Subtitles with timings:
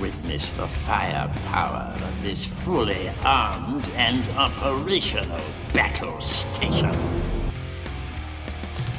[0.00, 5.40] Witness the firepower of this fully armed and operational
[5.72, 6.94] battle station.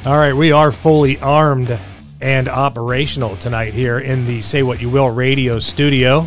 [0.06, 1.78] All right, we are fully armed
[2.22, 6.26] and operational tonight here in the Say What You Will radio studio.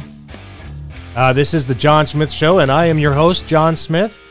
[1.15, 4.21] Uh, this is the John Smith Show, and I am your host, John Smith.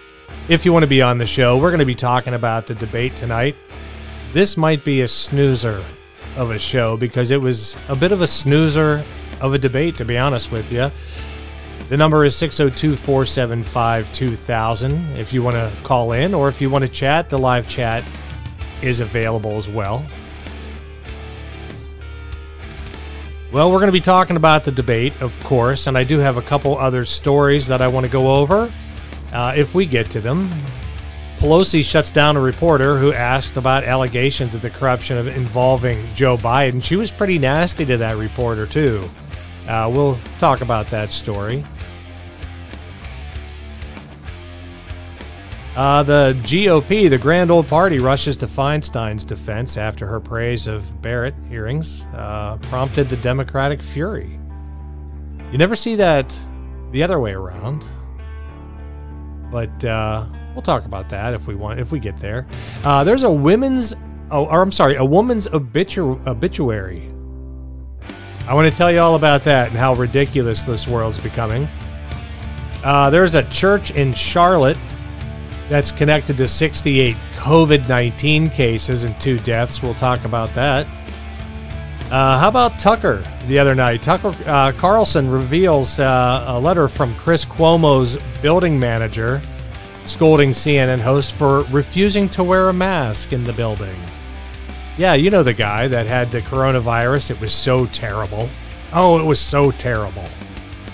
[0.49, 2.75] If you want to be on the show, we're going to be talking about the
[2.75, 3.57] debate tonight.
[4.33, 5.85] This might be a snoozer
[6.37, 9.05] of a show because it was a bit of a snoozer
[9.41, 10.91] of a debate, to be honest with you.
[11.89, 16.69] The number is 602 475 2000 if you want to call in or if you
[16.69, 17.31] want to chat.
[17.31, 18.05] The live chat
[18.83, 20.05] is available as well.
[23.51, 26.37] Well, we're going to be talking about the debate, of course, and I do have
[26.37, 28.71] a couple other stories that I want to go over
[29.33, 30.51] uh, if we get to them.
[31.39, 36.37] Pelosi shuts down a reporter who asked about allegations of the corruption of involving Joe
[36.37, 36.85] Biden.
[36.85, 39.09] She was pretty nasty to that reporter, too.
[39.69, 41.63] Uh, we'll talk about that story.
[45.77, 51.01] Uh, the GOP, the Grand Old Party, rushes to Feinstein's defense after her praise of
[51.01, 54.41] Barrett hearings uh, prompted the Democratic fury.
[55.53, 56.37] You never see that
[56.91, 57.87] the other way around,
[59.53, 62.49] but uh, we'll talk about that if we want, if we get there.
[62.83, 63.95] Uh, there's a women's,
[64.33, 67.13] oh, or I'm sorry, a woman's obitu- obituary.
[68.49, 71.69] I want to tell you all about that and how ridiculous this world's becoming.
[72.83, 74.79] Uh, there's a church in Charlotte
[75.69, 79.83] that's connected to 68 COVID 19 cases and two deaths.
[79.83, 80.87] We'll talk about that.
[82.11, 84.01] Uh, how about Tucker the other night?
[84.01, 89.43] Tucker uh, Carlson reveals uh, a letter from Chris Cuomo's building manager
[90.07, 93.95] scolding CNN host for refusing to wear a mask in the building.
[94.99, 97.31] Yeah, you know the guy that had the coronavirus.
[97.31, 98.49] It was so terrible.
[98.93, 100.25] Oh, it was so terrible.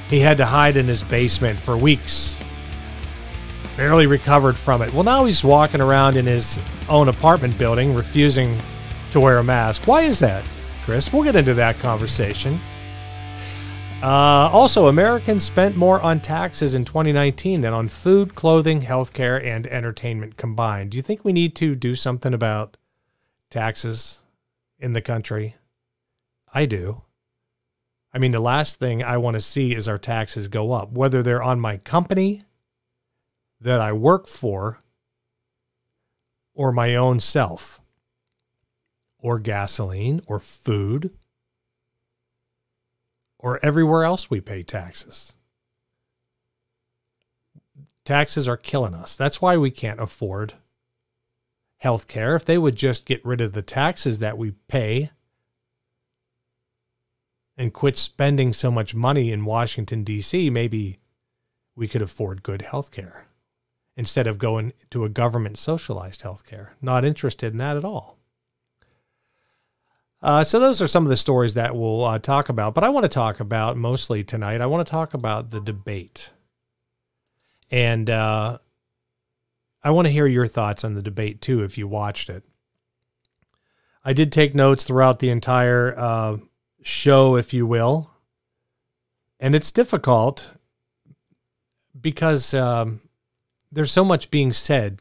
[0.09, 2.39] He had to hide in his basement for weeks
[3.77, 4.93] barely recovered from it.
[4.93, 8.59] Well, now he's walking around in his own apartment building, refusing
[9.13, 9.87] to wear a mask.
[9.87, 10.49] Why is that,
[10.85, 11.13] Chris?
[11.13, 12.59] We'll get into that conversation.
[14.03, 19.67] Uh, also, Americans spent more on taxes in 2019 than on food, clothing, healthcare, and
[19.67, 20.91] entertainment combined.
[20.91, 22.77] Do you think we need to do something about
[23.55, 24.19] taxes
[24.81, 25.55] in the country?
[26.53, 27.03] I do.
[28.13, 31.23] I mean, the last thing I want to see is our taxes go up, whether
[31.23, 32.43] they're on my company
[33.61, 34.81] that I work for
[36.53, 37.81] or my own self
[39.19, 41.13] or gasoline or food
[43.39, 45.35] or everywhere else we pay taxes.
[48.05, 49.15] Taxes are killing us.
[49.15, 50.55] That's why we can't afford
[51.85, 52.35] health care.
[52.35, 55.11] If they would just get rid of the taxes that we pay
[57.59, 60.99] and quit spending so much money in Washington, D.C., maybe
[61.77, 63.27] we could afford good health care
[63.99, 66.75] instead of going to a government socialized health care.
[66.81, 68.17] Not interested in that at all.
[70.23, 72.73] Uh, so those are some of the stories that we'll uh, talk about.
[72.73, 74.63] But I want to talk about mostly tonight.
[74.63, 76.31] I want to talk about the debate,
[77.71, 78.57] and uh,
[79.85, 82.43] I want to hear your thoughts on the debate too, if you watched it.
[84.03, 86.39] I did take notes throughout the entire uh,
[86.83, 88.11] show, if you will,
[89.39, 90.51] and it's difficult
[92.01, 93.01] because um,
[93.71, 95.01] there's so much being said.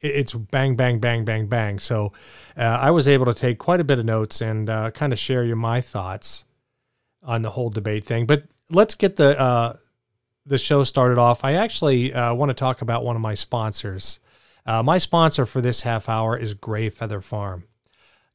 [0.00, 1.78] It's bang, bang, bang, bang, bang.
[1.78, 2.12] So
[2.56, 5.18] uh, I was able to take quite a bit of notes and uh, kind of
[5.18, 6.44] share you my thoughts
[7.22, 8.26] on the whole debate thing.
[8.26, 9.76] But let's get the uh,
[10.46, 11.44] the show started off.
[11.44, 14.20] I actually uh, want to talk about one of my sponsors.
[14.64, 17.64] Uh, my sponsor for this half hour is Gray Feather Farm.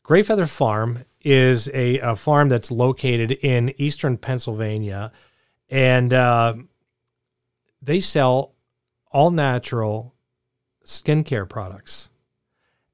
[0.03, 5.11] Gray Feather Farm is a, a farm that's located in eastern Pennsylvania,
[5.69, 6.55] and uh,
[7.81, 8.53] they sell
[9.11, 10.13] all natural
[10.85, 12.09] skincare products.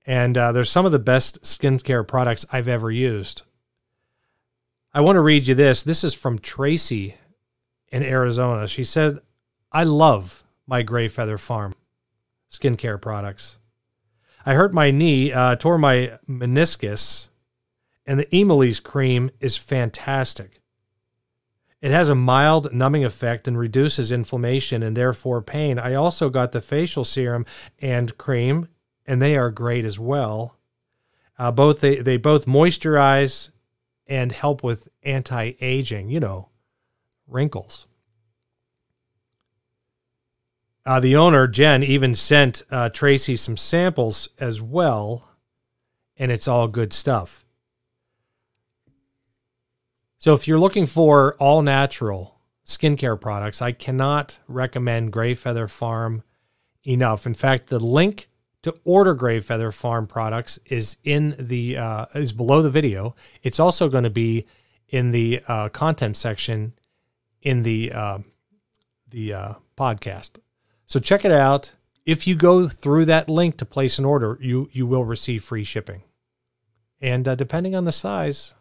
[0.06, 3.42] And uh, there's some of the best skincare products I've ever used.
[4.94, 5.84] I want to read you this.
[5.84, 7.16] This is from Tracy
[7.90, 8.68] in Arizona.
[8.68, 9.20] She said,
[9.72, 11.74] I love my Gray Feather Farm
[12.52, 13.58] skincare products.
[14.46, 17.30] I hurt my knee, uh, tore my meniscus,
[18.06, 20.62] and the Emilie's cream is fantastic.
[21.82, 25.78] It has a mild numbing effect and reduces inflammation and therefore pain.
[25.78, 27.46] I also got the facial serum
[27.80, 28.70] and cream,
[29.06, 30.58] and they are great as well.
[31.38, 33.52] Uh, both they, they both moisturize
[34.08, 36.50] and help with anti-aging, you know,
[37.28, 37.88] wrinkles.
[40.86, 45.30] Uh, the owner, Jen, even sent uh, Tracy some samples as well,
[46.16, 47.46] and it's all good stuff.
[50.18, 56.24] So if you're looking for all natural skincare products, I cannot recommend Gray Feather Farm
[56.84, 57.26] enough.
[57.26, 58.30] In fact, the link
[58.64, 63.14] to order Gray Feather Farm products is in the uh, is below the video.
[63.44, 64.46] It's also going to be
[64.88, 66.74] in the uh, content section
[67.42, 68.20] in the uh,
[69.10, 70.40] the uh, podcast.
[70.86, 71.74] So check it out.
[72.06, 75.64] If you go through that link to place an order, you you will receive free
[75.64, 76.04] shipping.
[77.02, 78.56] And uh, depending on the size,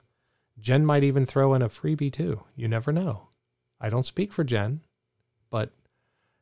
[0.58, 2.42] Jen might even throw in a freebie too.
[2.54, 3.28] You never know.
[3.80, 4.80] I don't speak for Jen,
[5.50, 5.70] but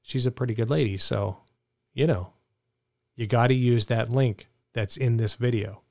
[0.03, 1.39] she's a pretty good lady, so
[1.93, 2.33] you know,
[3.15, 5.83] you got to use that link that's in this video.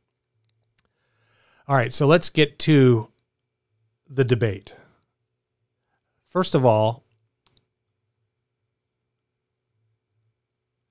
[1.68, 3.08] All right, so let's get to
[4.10, 4.76] the debate.
[6.34, 7.06] First of all,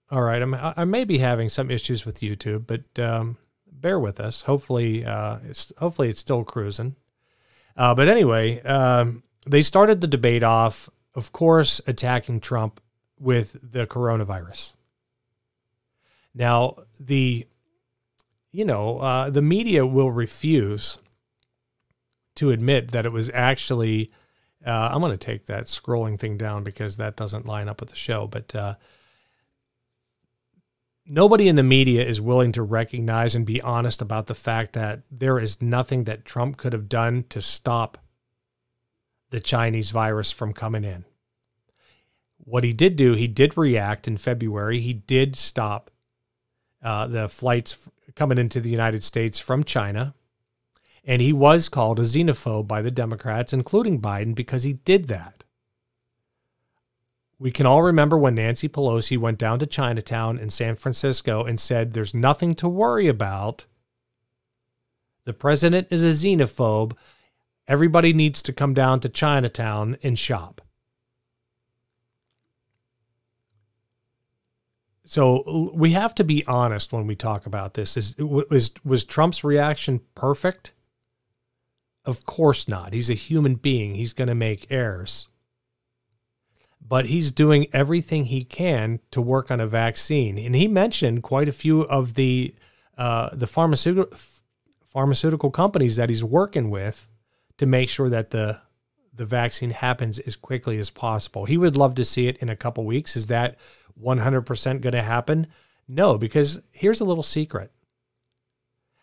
[0.09, 4.21] all right, I'm, I may be having some issues with YouTube, but um, bear with
[4.21, 4.43] us.
[4.43, 6.95] Hopefully, uh, it's hopefully it's still cruising.
[7.77, 12.81] Uh, but anyway, um, they started the debate off, of course, attacking Trump
[13.19, 14.75] with the coronavirus.
[16.37, 17.49] Now, the
[18.53, 20.99] you know, uh, the media will refuse
[22.37, 24.13] to admit that it was actually.
[24.65, 27.91] Uh, I'm going to take that scrolling thing down because that doesn't line up with
[27.91, 28.27] the show.
[28.27, 28.75] But uh,
[31.07, 35.03] nobody in the media is willing to recognize and be honest about the fact that
[35.11, 37.99] there is nothing that Trump could have done to stop
[39.31, 41.05] the Chinese virus from coming in.
[42.39, 44.81] What he did do, he did react in February.
[44.81, 45.91] He did stop
[46.83, 47.79] uh, the flights
[48.15, 50.15] coming into the United States from China.
[51.05, 55.43] And he was called a xenophobe by the Democrats, including Biden, because he did that.
[57.39, 61.59] We can all remember when Nancy Pelosi went down to Chinatown in San Francisco and
[61.59, 63.65] said, There's nothing to worry about.
[65.25, 66.97] The president is a xenophobe.
[67.67, 70.61] Everybody needs to come down to Chinatown and shop.
[75.05, 77.97] So we have to be honest when we talk about this.
[77.97, 80.73] Is was was Trump's reaction perfect?
[82.05, 82.93] Of course not.
[82.93, 83.95] He's a human being.
[83.95, 85.29] He's going to make errors.
[86.81, 90.37] But he's doing everything he can to work on a vaccine.
[90.37, 92.55] And he mentioned quite a few of the
[92.99, 94.19] uh, the pharmaceutical
[94.87, 97.09] pharmaceutical companies that he's working with
[97.57, 98.61] to make sure that the
[99.15, 101.45] the vaccine happens as quickly as possible.
[101.45, 103.15] He would love to see it in a couple weeks.
[103.17, 103.59] Is that
[104.03, 105.47] 100% going to happen?
[105.87, 107.71] No, because here's a little secret.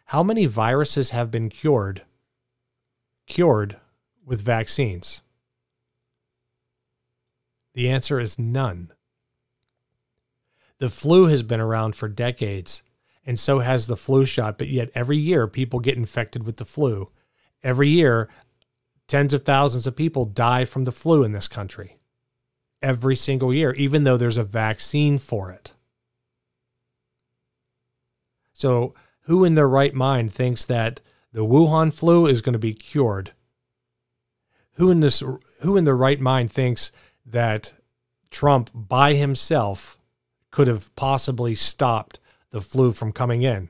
[0.06, 2.01] How many viruses have been cured
[3.29, 3.77] cured
[4.25, 5.21] with vaccines?
[7.73, 8.91] The answer is none.
[10.79, 12.83] The flu has been around for decades,
[13.25, 16.65] and so has the flu shot, but yet every year people get infected with the
[16.65, 17.09] flu.
[17.63, 18.27] Every year,
[19.07, 21.99] tens of thousands of people die from the flu in this country
[22.81, 25.73] every single year, even though there's a vaccine for it.
[28.53, 32.73] So, who in their right mind thinks that the Wuhan flu is going to be
[32.73, 33.33] cured?
[34.73, 35.21] Who in this
[35.61, 36.91] who in their right mind thinks
[37.25, 37.73] that
[38.31, 39.97] Trump by himself
[40.51, 42.19] could have possibly stopped
[42.51, 43.69] the flu from coming in?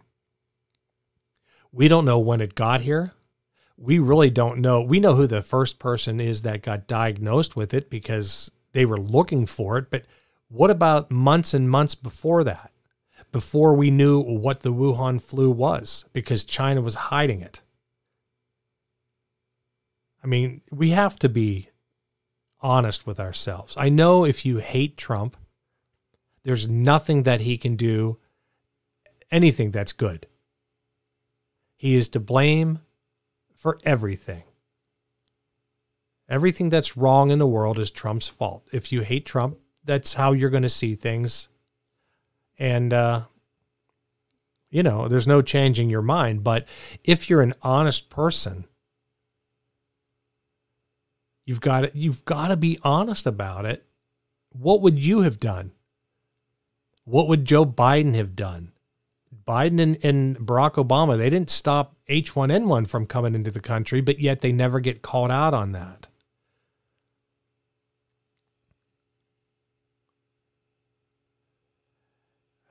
[1.72, 3.14] We don't know when it got here.
[3.78, 4.82] We really don't know.
[4.82, 8.98] We know who the first person is that got diagnosed with it because they were
[8.98, 9.90] looking for it.
[9.90, 10.06] But
[10.48, 12.72] what about months and months before that?
[13.32, 17.62] Before we knew what the Wuhan flu was, because China was hiding it.
[20.24, 21.70] I mean, we have to be
[22.62, 23.76] honest with ourselves.
[23.78, 25.38] I know if you hate Trump,
[26.44, 28.18] there's nothing that he can do,
[29.32, 30.28] anything that's good.
[31.76, 32.80] He is to blame
[33.56, 34.44] for everything.
[36.28, 38.68] Everything that's wrong in the world is Trump's fault.
[38.72, 41.50] If you hate Trump, that's how you're going to see things.
[42.60, 43.24] And, uh,
[44.70, 46.44] you know, there's no changing your mind.
[46.44, 46.68] But
[47.04, 48.66] if you're an honest person,
[51.46, 53.86] you've got to, you've got to be honest about it.
[54.52, 55.72] What would you have done?
[57.06, 58.74] What would Joe Biden have done?
[59.48, 64.20] Biden and, and Barack Obama, they didn't stop H1N1 from coming into the country, but
[64.20, 66.09] yet they never get called out on that.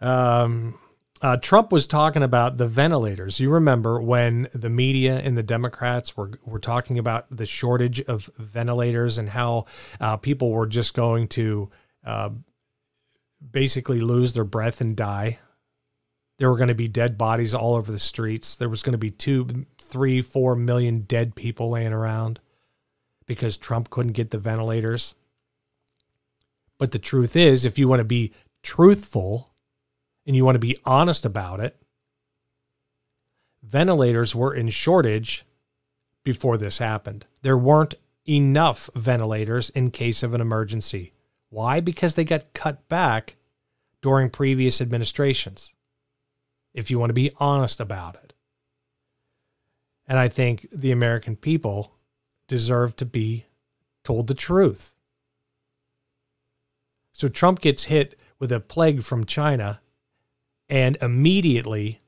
[0.00, 0.78] Um,
[1.22, 3.40] uh, Trump was talking about the ventilators.
[3.40, 8.30] You remember when the media and the Democrats were were talking about the shortage of
[8.38, 9.66] ventilators and how
[10.00, 11.70] uh, people were just going to
[12.04, 12.30] uh,
[13.50, 15.40] basically lose their breath and die.
[16.38, 18.54] There were going to be dead bodies all over the streets.
[18.54, 22.40] There was going to be two, three, four million dead people laying around.
[23.26, 25.14] because Trump couldn't get the ventilators.
[26.78, 29.47] But the truth is, if you want to be truthful
[30.28, 31.80] and you want to be honest about it,
[33.62, 35.46] ventilators were in shortage
[36.22, 37.24] before this happened.
[37.40, 37.94] There weren't
[38.28, 41.14] enough ventilators in case of an emergency.
[41.48, 41.80] Why?
[41.80, 43.36] Because they got cut back
[44.02, 45.72] during previous administrations,
[46.74, 48.34] if you want to be honest about it.
[50.06, 51.94] And I think the American people
[52.48, 53.46] deserve to be
[54.04, 54.94] told the truth.
[57.14, 59.80] So Trump gets hit with a plague from China,
[60.68, 62.00] and immediately,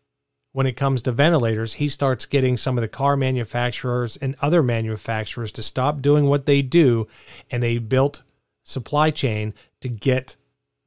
[0.53, 4.63] when it comes to ventilators, he starts getting some of the car manufacturers and other
[4.63, 7.07] manufacturers to stop doing what they do,
[7.51, 8.23] and they built
[8.65, 10.37] supply chain to get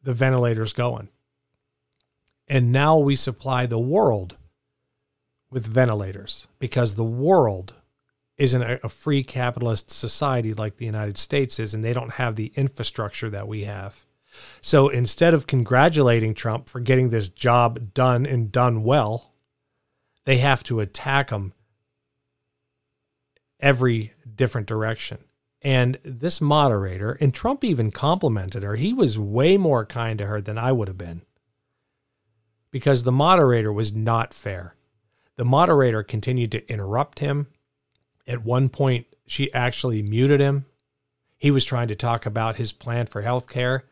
[0.02, 1.10] the ventilators going.
[2.48, 4.38] And now we supply the world
[5.50, 7.76] with ventilators because the world
[8.38, 12.52] isn't a, free capitalist society like the United States is, and they don't have the
[12.56, 14.06] infrastructure that we have.
[14.62, 19.32] So instead of congratulating Trump for getting this job done and done well,
[20.26, 21.54] they have to attack him
[23.60, 25.20] every different direction.
[25.62, 30.42] And this moderator, and Trump even complimented her, he was way more kind to her
[30.42, 31.22] than I would have been
[32.70, 34.76] because the moderator was not fair.
[35.36, 37.48] The moderator continued to interrupt him.
[38.28, 40.66] At one point, she actually muted him.
[41.38, 43.86] He was trying to talk about his plan for health care,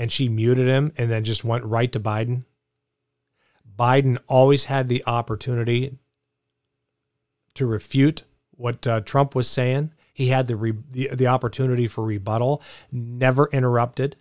[0.00, 2.42] and she muted him and then just went right to Biden.
[3.78, 5.98] Biden always had the opportunity
[7.52, 9.92] to refute what uh, Trump was saying.
[10.14, 14.16] He had the, re- the the opportunity for rebuttal, never interrupted.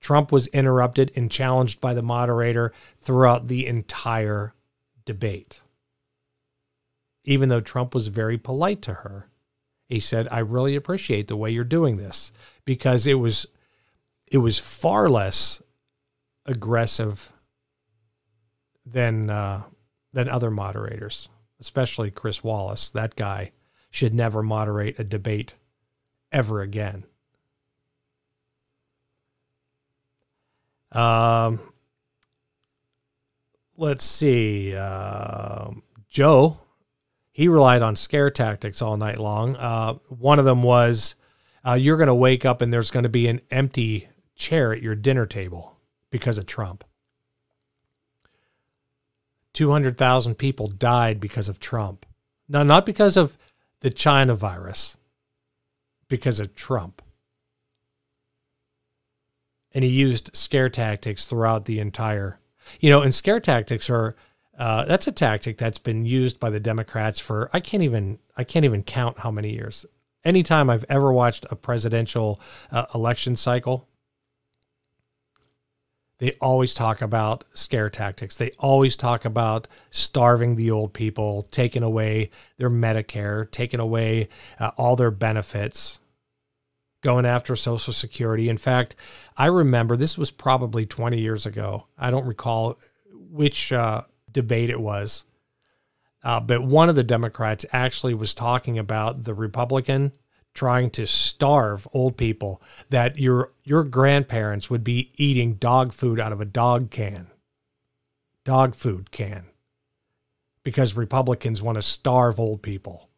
[0.00, 4.54] Trump was interrupted and challenged by the moderator throughout the entire
[5.04, 5.60] debate.
[7.24, 9.28] Even though Trump was very polite to her,
[9.90, 12.32] he said, "I really appreciate the way you're doing this
[12.64, 13.46] because it was
[14.30, 15.62] it was far less
[16.46, 17.32] aggressive
[18.84, 19.62] than uh,
[20.12, 21.28] than other moderators,
[21.60, 22.88] especially Chris Wallace.
[22.90, 23.52] That guy
[23.90, 25.54] should never moderate a debate
[26.32, 27.04] ever again.
[30.92, 31.60] Um,
[33.76, 34.74] let's see.
[34.74, 35.70] Uh,
[36.08, 36.58] Joe,
[37.30, 39.56] he relied on scare tactics all night long.
[39.56, 41.14] Uh, one of them was
[41.66, 44.08] uh, you're going to wake up and there's going to be an empty
[44.38, 45.76] chair at your dinner table
[46.10, 46.84] because of Trump.
[49.52, 52.06] 200,000 people died because of Trump.
[52.48, 53.36] Now, not because of
[53.80, 54.96] the China virus,
[56.08, 57.02] because of Trump
[59.72, 62.38] and he used scare tactics throughout the entire.
[62.80, 64.16] You know, and scare tactics are
[64.58, 68.44] uh, that's a tactic that's been used by the Democrats for I can't even I
[68.44, 69.86] can't even count how many years.
[70.24, 72.40] Anytime I've ever watched a presidential
[72.72, 73.87] uh, election cycle,
[76.18, 78.36] they always talk about scare tactics.
[78.36, 84.72] They always talk about starving the old people, taking away their Medicare, taking away uh,
[84.76, 86.00] all their benefits
[87.02, 88.48] going after Social Security.
[88.48, 88.96] In fact,
[89.36, 91.86] I remember this was probably 20 years ago.
[91.96, 92.78] I don't recall
[93.12, 95.24] which uh, debate it was,
[96.24, 100.12] uh, but one of the Democrats actually was talking about the Republican
[100.58, 102.60] trying to starve old people
[102.90, 107.28] that your your grandparents would be eating dog food out of a dog can
[108.44, 109.46] dog food can
[110.64, 113.08] because republicans want to starve old people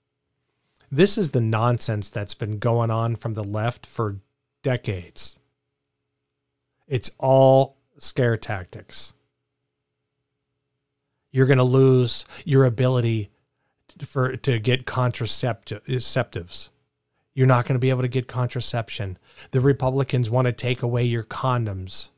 [0.92, 4.18] this is the nonsense that's been going on from the left for
[4.62, 5.38] decades.
[6.88, 9.14] It's all scare tactics.
[11.30, 13.30] You're going to lose your ability
[14.04, 16.68] for to get contraceptives.
[16.68, 16.72] Uh,
[17.40, 19.16] You're not going to be able to get contraception.
[19.52, 22.10] The Republicans want to take away your condoms.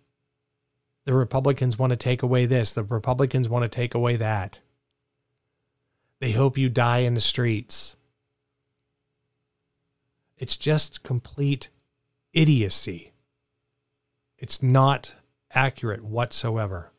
[1.05, 2.73] The Republicans want to take away this.
[2.73, 4.59] The Republicans want to take away that.
[6.19, 7.97] They hope you die in the streets.
[10.39, 11.69] It's just complete
[12.33, 13.13] idiocy.
[14.39, 15.15] It's not
[15.53, 16.91] accurate whatsoever.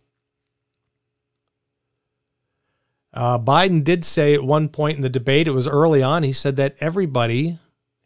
[3.14, 6.32] Uh, Biden did say at one point in the debate, it was early on, he
[6.32, 7.60] said that everybody,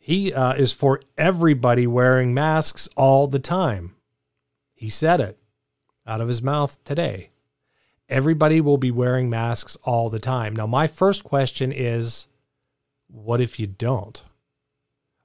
[0.08, 3.96] he uh, is for everybody wearing masks all the time.
[4.74, 5.38] He said it
[6.06, 7.32] out of his mouth today.
[8.08, 10.56] Everybody will be wearing masks all the time.
[10.56, 12.28] Now, my first question is
[13.10, 14.24] what if you don't?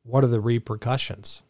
[0.02, 1.42] what are the repercussions?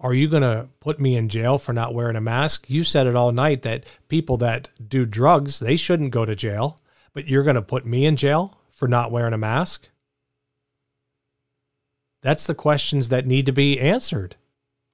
[0.00, 2.70] Are you going to put me in jail for not wearing a mask?
[2.70, 6.78] You said it all night that people that do drugs, they shouldn't go to jail,
[7.12, 9.88] but you're going to put me in jail for not wearing a mask?
[12.22, 14.36] That's the questions that need to be answered.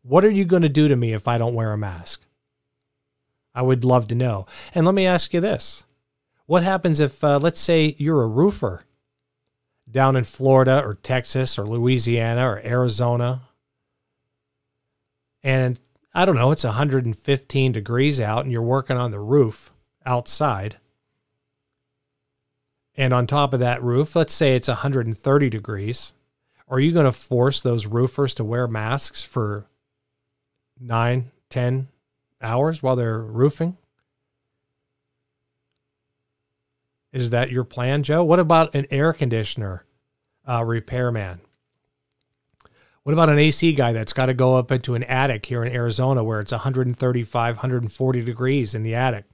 [0.03, 2.23] What are you going to do to me if I don't wear a mask?
[3.55, 4.47] I would love to know.
[4.75, 5.85] And let me ask you this
[6.47, 8.85] What happens if, uh, let's say, you're a roofer
[9.91, 13.43] down in Florida or Texas or Louisiana or Arizona?
[15.43, 15.81] And
[16.15, 19.73] I don't know, it's 115 degrees out and you're working on the roof
[20.05, 20.77] outside.
[22.97, 26.15] And on top of that roof, let's say it's 130 degrees.
[26.69, 29.67] Are you going to force those roofers to wear masks for
[30.81, 31.89] nine, ten
[32.43, 33.77] hours while they're roofing?
[37.13, 38.25] Is that your plan, Joe?
[38.25, 39.85] What about an air conditioner
[40.47, 41.41] uh, repairman?
[43.05, 45.73] What about an AC guy that's got to go up into an attic here in
[45.73, 49.25] Arizona where it's 135, 140 degrees in the attic?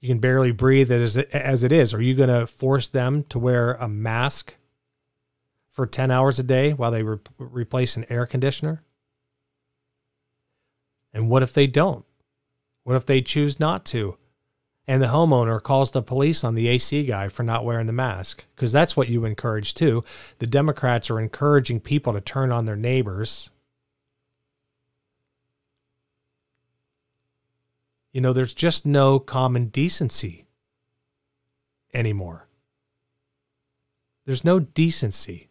[0.00, 1.94] You can barely breathe as, as it is.
[1.94, 4.54] Are you going to force them to wear a mask
[5.70, 8.82] for 10 hours a day while they re- replace an air conditioner?
[11.12, 12.04] And what if they don't?
[12.84, 14.16] What if they choose not to?
[14.86, 18.44] And the homeowner calls the police on the AC guy for not wearing the mask.
[18.56, 20.02] Because that's what you encourage too.
[20.38, 23.50] The Democrats are encouraging people to turn on their neighbors.
[28.12, 30.46] You know, there's just no common decency
[31.94, 32.48] anymore.
[34.26, 35.49] There's no decency.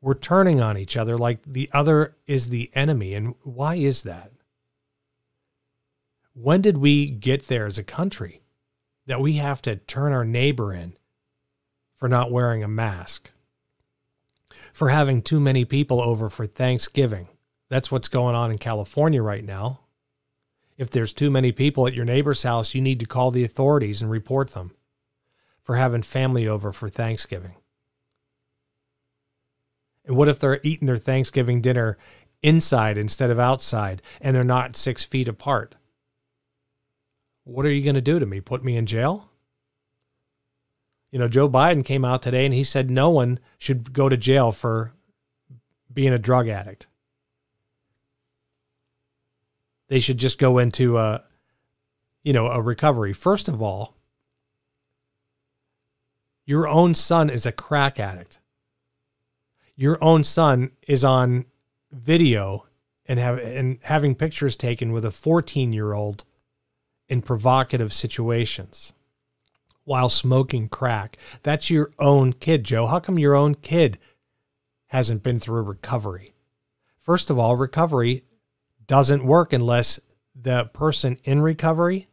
[0.00, 3.14] We're turning on each other like the other is the enemy.
[3.14, 4.32] And why is that?
[6.32, 8.42] When did we get there as a country
[9.06, 10.94] that we have to turn our neighbor in
[11.96, 13.30] for not wearing a mask?
[14.72, 17.28] For having too many people over for Thanksgiving.
[17.68, 19.80] That's what's going on in California right now.
[20.78, 24.00] If there's too many people at your neighbor's house, you need to call the authorities
[24.00, 24.70] and report them
[25.62, 27.56] for having family over for Thanksgiving.
[30.04, 31.98] And what if they're eating their Thanksgiving dinner
[32.42, 35.74] inside instead of outside and they're not six feet apart?
[37.44, 38.40] What are you going to do to me?
[38.40, 39.30] Put me in jail?
[41.10, 44.16] You know, Joe Biden came out today and he said no one should go to
[44.16, 44.92] jail for
[45.92, 46.86] being a drug addict.
[49.88, 51.24] They should just go into a,
[52.22, 53.12] you know, a recovery.
[53.12, 53.96] First of all,
[56.46, 58.39] your own son is a crack addict.
[59.80, 61.46] Your own son is on
[61.90, 62.66] video
[63.06, 66.26] and have and having pictures taken with a 14 year old
[67.08, 68.92] in provocative situations
[69.84, 71.16] while smoking crack.
[71.42, 72.88] That's your own kid, Joe.
[72.88, 73.98] How come your own kid
[74.88, 76.34] hasn't been through recovery?
[77.00, 78.24] First of all, recovery
[78.86, 79.98] doesn't work unless
[80.34, 82.06] the person in recovery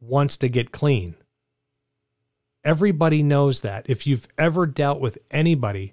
[0.00, 1.14] wants to get clean.
[2.64, 3.88] Everybody knows that.
[3.88, 5.92] If you've ever dealt with anybody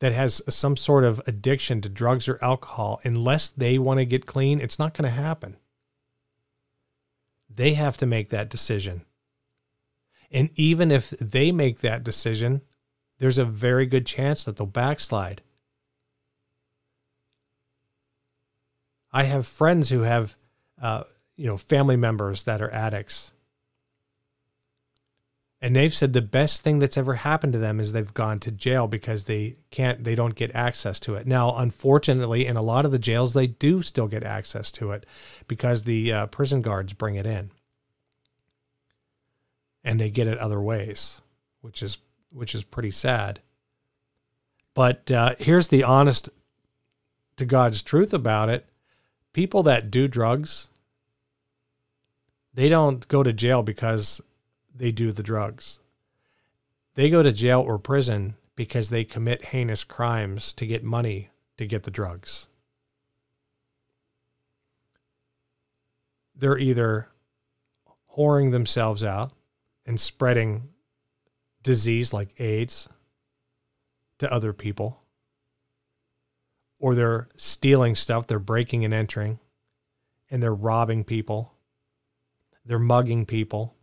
[0.00, 4.26] that has some sort of addiction to drugs or alcohol, unless they want to get
[4.26, 5.56] clean, it's not going to happen.
[7.48, 9.06] They have to make that decision.
[10.30, 12.62] And even if they make that decision,
[13.18, 15.40] there's a very good chance that they'll backslide.
[19.12, 20.36] I have friends who have,
[20.80, 21.04] uh,
[21.36, 23.32] you know, family members that are addicts.
[25.66, 28.52] And they've said the best thing that's ever happened to them is they've gone to
[28.52, 31.26] jail because they can't, they don't get access to it.
[31.26, 35.04] Now, unfortunately, in a lot of the jails, they do still get access to it
[35.48, 37.50] because the uh, prison guards bring it in
[39.82, 41.20] and they get it other ways,
[41.62, 41.98] which is,
[42.30, 43.40] which is pretty sad.
[44.72, 46.30] But uh, here's the honest
[47.38, 48.68] to God's truth about it
[49.32, 50.68] people that do drugs,
[52.54, 54.22] they don't go to jail because
[54.76, 55.80] they do the drugs.
[56.94, 61.66] They go to jail or prison because they commit heinous crimes to get money to
[61.66, 62.48] get the drugs.
[66.34, 67.08] They're either
[68.16, 69.32] whoring themselves out
[69.84, 70.70] and spreading
[71.62, 72.88] disease like AIDS
[74.18, 75.02] to other people,
[76.78, 79.38] or they're stealing stuff, they're breaking and entering,
[80.30, 81.52] and they're robbing people,
[82.64, 83.75] they're mugging people,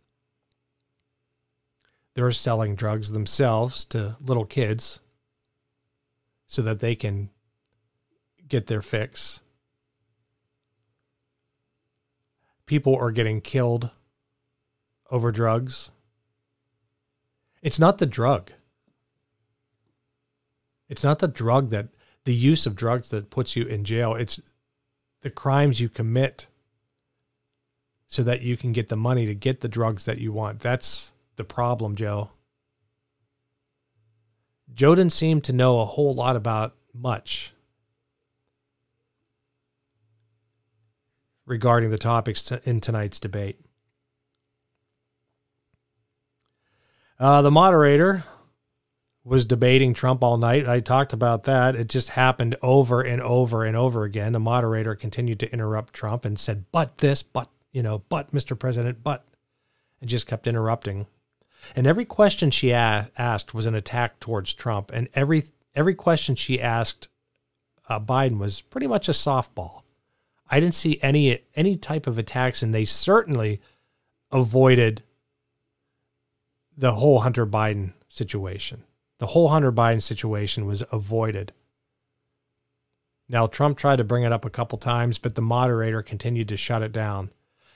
[2.14, 5.00] they're selling drugs themselves to little kids
[6.46, 7.30] so that they can
[8.46, 9.40] get their fix.
[12.66, 13.90] People are getting killed
[15.10, 15.90] over drugs.
[17.62, 18.52] It's not the drug.
[20.88, 21.88] It's not the drug that
[22.24, 24.14] the use of drugs that puts you in jail.
[24.14, 24.40] It's
[25.22, 26.46] the crimes you commit
[28.06, 30.60] so that you can get the money to get the drugs that you want.
[30.60, 32.30] That's the problem, Joe.
[34.72, 37.52] Joe didn't seem to know a whole lot about much
[41.46, 43.60] regarding the topics in tonight's debate.
[47.18, 48.24] Uh, the moderator
[49.22, 50.68] was debating Trump all night.
[50.68, 51.76] I talked about that.
[51.76, 54.32] It just happened over and over and over again.
[54.32, 58.58] The moderator continued to interrupt Trump and said, but this, but, you know, but Mr.
[58.58, 59.24] President, but,
[60.00, 61.06] and just kept interrupting.
[61.74, 64.90] And every question she a- asked was an attack towards Trump.
[64.92, 67.08] And every, every question she asked
[67.88, 69.82] uh, Biden was pretty much a softball.
[70.50, 73.60] I didn't see any, any type of attacks, and they certainly
[74.30, 75.02] avoided
[76.76, 78.84] the whole Hunter Biden situation.
[79.18, 81.52] The whole Hunter Biden situation was avoided.
[83.28, 86.56] Now, Trump tried to bring it up a couple times, but the moderator continued to
[86.56, 87.30] shut it down.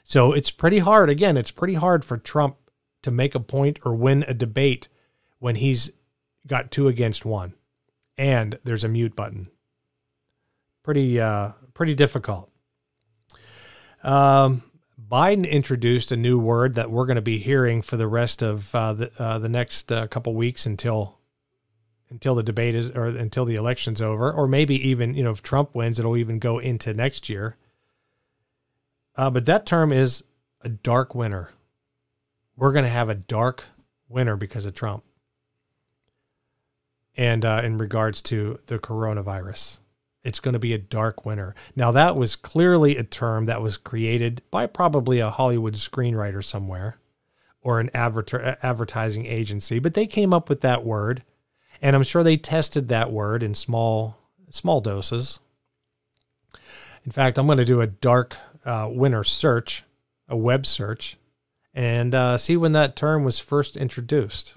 [0.05, 1.09] So it's pretty hard.
[1.09, 2.57] Again, it's pretty hard for Trump
[3.03, 4.89] to make a point or win a debate
[5.39, 5.93] when he's
[6.47, 7.55] got two against one
[8.17, 9.49] and there's a mute button.
[10.83, 12.51] Pretty, uh, pretty difficult.
[14.03, 14.63] Um,
[15.01, 18.75] Biden introduced a new word that we're going to be hearing for the rest of
[18.75, 21.19] uh, the uh, the next uh, couple weeks until
[22.11, 25.43] until the debate is or until the election's over, or maybe even you know if
[25.43, 27.57] Trump wins, it'll even go into next year.
[29.17, 30.25] Uh, but that term is
[30.63, 31.51] a dark winter.
[32.59, 33.65] We're going to have a dark
[34.09, 35.05] winter because of Trump,
[37.17, 39.79] and uh, in regards to the coronavirus
[40.29, 41.55] it's going to be a dark winter.
[41.77, 46.99] Now, that was clearly a term that was created by probably a Hollywood screenwriter somewhere
[47.63, 51.23] or an adver- advertising agency, but they came up with that word.
[51.81, 54.19] And I'm sure they tested that word in small,
[54.51, 55.41] small doses.
[57.05, 59.85] In fact, I'm going to do a dark uh, winter search,
[60.29, 61.17] a web search,
[61.79, 64.57] and uh, see when that term was first introduced.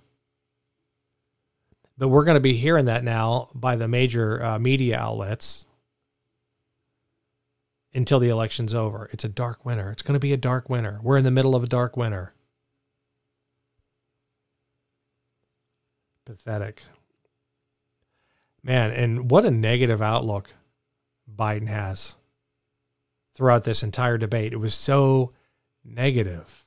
[1.96, 5.68] But we're going to be hearing that now by the major uh, media outlets
[7.94, 9.08] until the election's over.
[9.12, 9.92] It's a dark winter.
[9.92, 11.00] It's going to be a dark winter.
[11.04, 12.34] We're in the middle of a dark winter.
[16.26, 16.82] Pathetic.
[18.64, 20.56] Man, and what a negative outlook
[21.32, 22.16] Biden has
[23.36, 24.54] throughout this entire debate.
[24.54, 25.34] It was so
[25.86, 26.61] negative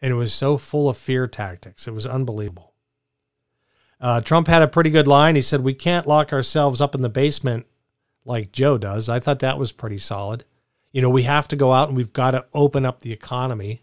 [0.00, 1.88] and it was so full of fear tactics.
[1.88, 2.74] It was unbelievable.
[4.00, 5.34] Uh, Trump had a pretty good line.
[5.34, 7.66] He said, We can't lock ourselves up in the basement
[8.24, 9.08] like Joe does.
[9.08, 10.44] I thought that was pretty solid.
[10.92, 13.82] You know, we have to go out and we've got to open up the economy.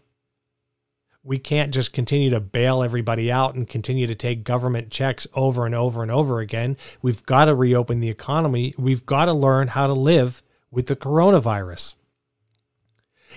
[1.22, 5.66] We can't just continue to bail everybody out and continue to take government checks over
[5.66, 6.76] and over and over again.
[7.02, 8.74] We've got to reopen the economy.
[8.78, 11.96] We've got to learn how to live with the coronavirus.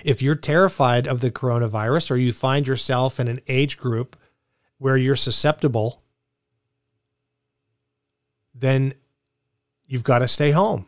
[0.03, 4.15] If you're terrified of the coronavirus or you find yourself in an age group
[4.77, 6.01] where you're susceptible
[8.59, 8.93] then
[9.85, 10.87] you've got to stay home.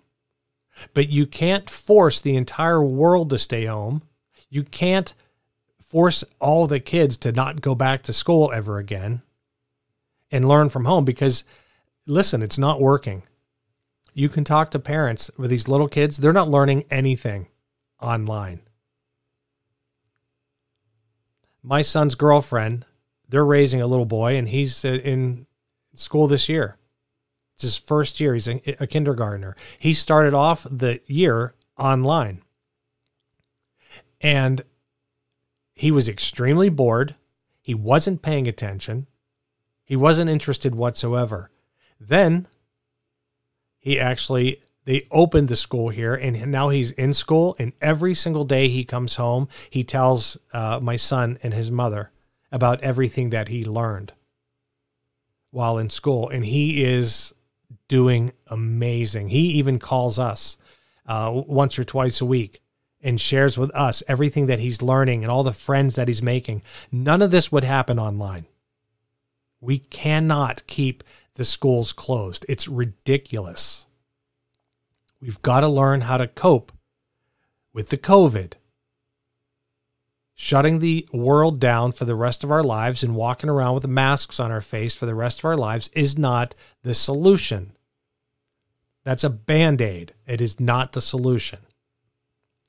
[0.94, 4.04] But you can't force the entire world to stay home.
[4.50, 5.14] You can't
[5.82, 9.22] force all the kids to not go back to school ever again
[10.32, 11.44] and learn from home because,
[12.08, 13.24] listen, it's not working.
[14.14, 17.48] You can talk to parents with these little kids, they're not learning anything
[18.02, 18.62] online.
[21.64, 22.86] My son's girlfriend,
[23.30, 25.46] they're raising a little boy and he's uh, in
[25.96, 26.78] school this year.
[27.56, 28.34] It's his first year.
[28.34, 29.56] He's a, a kindergartner.
[29.80, 32.42] He started off the year online.
[34.20, 34.64] And
[35.74, 37.16] he was extremely bored.
[37.62, 39.08] He wasn't paying attention.
[39.84, 41.52] He wasn't interested whatsoever.
[42.00, 42.48] Then
[43.80, 48.46] he actually they opened the school here and now he's in school and every single
[48.46, 52.12] day he comes home he tells uh, my son and his mother
[52.52, 54.14] about everything that he learned
[55.52, 57.34] while in school and he is
[57.88, 59.30] doing amazing.
[59.30, 60.58] He even calls us
[61.06, 62.62] uh, once or twice a week
[63.02, 66.62] and shares with us everything that he's learning and all the friends that he's making.
[66.92, 68.46] None of this would happen online.
[69.60, 71.04] We cannot keep
[71.36, 72.46] the schools closed.
[72.48, 73.86] It's ridiculous.
[75.22, 76.72] We've got to learn how to cope
[77.74, 78.54] with the COVID.
[80.34, 84.40] Shutting the world down for the rest of our lives and walking around with masks
[84.40, 87.74] on our face for the rest of our lives is not the solution.
[89.04, 90.14] That's a band aid.
[90.26, 91.60] It is not the solution.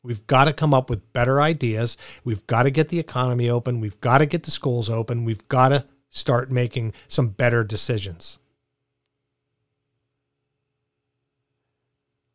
[0.02, 1.96] We've got to come up with better ideas.
[2.24, 3.80] We've got to get the economy open.
[3.80, 5.24] We've got to get the schools open.
[5.24, 8.38] We've got to start making some better decisions.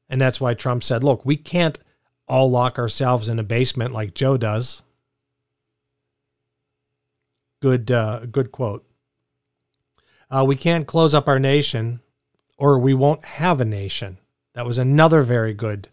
[0.10, 1.78] And that's why Trump said, look, we can't
[2.28, 4.84] all lock ourselves in a basement like Joe does.
[7.62, 8.86] Good, uh, good quote.
[10.30, 12.02] Uh, we can't close up our nation
[12.58, 14.18] or we won't have a nation.
[14.54, 15.90] That was another very good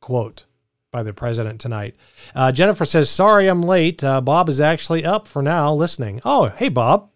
[0.00, 0.44] quote
[0.90, 1.94] by the president tonight.
[2.34, 4.02] Uh, Jennifer says, Sorry, I'm late.
[4.02, 6.20] Uh, Bob is actually up for now listening.
[6.24, 7.10] Oh, hey, Bob.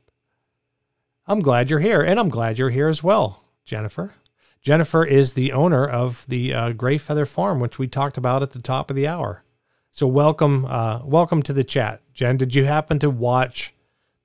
[1.27, 4.15] I'm glad you're here, and I'm glad you're here as well, Jennifer.
[4.63, 8.53] Jennifer is the owner of the uh, Gray Feather Farm, which we talked about at
[8.53, 9.43] the top of the hour.
[9.91, 12.37] So welcome, uh, welcome to the chat, Jen.
[12.37, 13.75] Did you happen to watch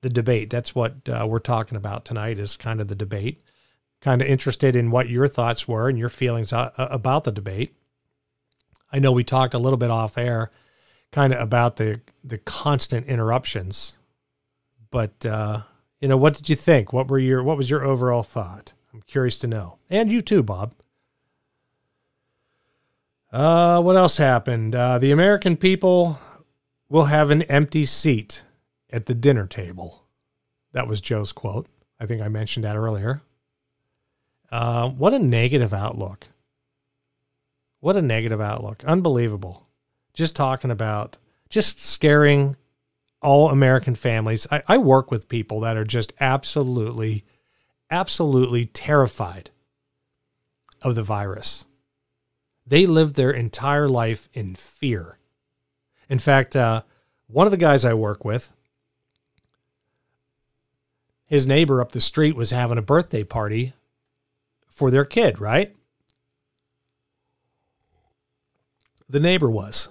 [0.02, 0.50] the debate?
[0.50, 2.38] That's what uh, we're talking about tonight.
[2.38, 3.42] Is kind of the debate.
[4.02, 7.74] Kind of interested in what your thoughts were and your feelings uh, about the debate.
[8.92, 10.50] I know we talked a little bit off air,
[11.12, 13.98] kind of about the the constant interruptions,
[14.90, 15.62] but uh,
[16.00, 16.92] you know, what did you think?
[16.92, 18.74] What were your what was your overall thought?
[18.96, 20.72] I'm curious to know, and you too, Bob.
[23.30, 24.74] Uh, what else happened?
[24.74, 26.18] Uh, the American people
[26.88, 28.42] will have an empty seat
[28.88, 30.04] at the dinner table.
[30.72, 31.66] That was Joe's quote.
[32.00, 33.20] I think I mentioned that earlier.
[34.50, 36.28] Uh, what a negative outlook.
[37.80, 38.82] What a negative outlook.
[38.84, 39.66] Unbelievable.
[40.14, 41.18] Just talking about,
[41.50, 42.56] just scaring
[43.20, 44.46] all American families.
[44.50, 47.26] I, I work with people that are just absolutely,
[47.90, 49.50] absolutely terrified
[50.82, 51.66] of the virus.
[52.66, 55.18] They lived their entire life in fear.
[56.08, 56.82] In fact, uh,
[57.28, 58.52] one of the guys I work with,
[61.26, 63.74] his neighbor up the street was having a birthday party
[64.68, 65.74] for their kid, right?
[69.08, 69.88] The neighbor was.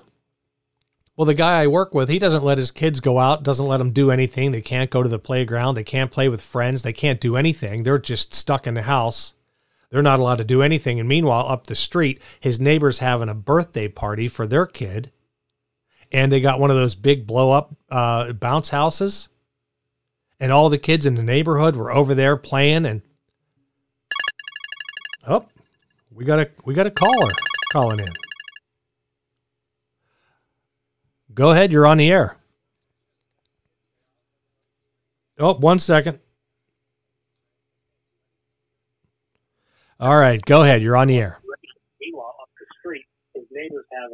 [1.17, 3.77] Well, the guy I work with, he doesn't let his kids go out, doesn't let
[3.77, 4.51] them do anything.
[4.51, 5.75] They can't go to the playground.
[5.75, 6.83] They can't play with friends.
[6.83, 7.83] They can't do anything.
[7.83, 9.35] They're just stuck in the house.
[9.89, 10.99] They're not allowed to do anything.
[10.99, 15.11] And meanwhile, up the street, his neighbor's having a birthday party for their kid.
[16.11, 19.29] And they got one of those big blow up uh, bounce houses.
[20.37, 22.85] And all the kids in the neighborhood were over there playing.
[22.85, 23.01] And
[25.25, 25.45] oh,
[26.11, 27.31] we got a we got a caller
[27.71, 28.11] calling in.
[31.35, 31.71] Go ahead.
[31.71, 32.37] You're on the air.
[35.37, 36.19] Oh, one second.
[39.99, 40.41] All right.
[40.43, 40.81] Go ahead.
[40.81, 41.39] You're on the air.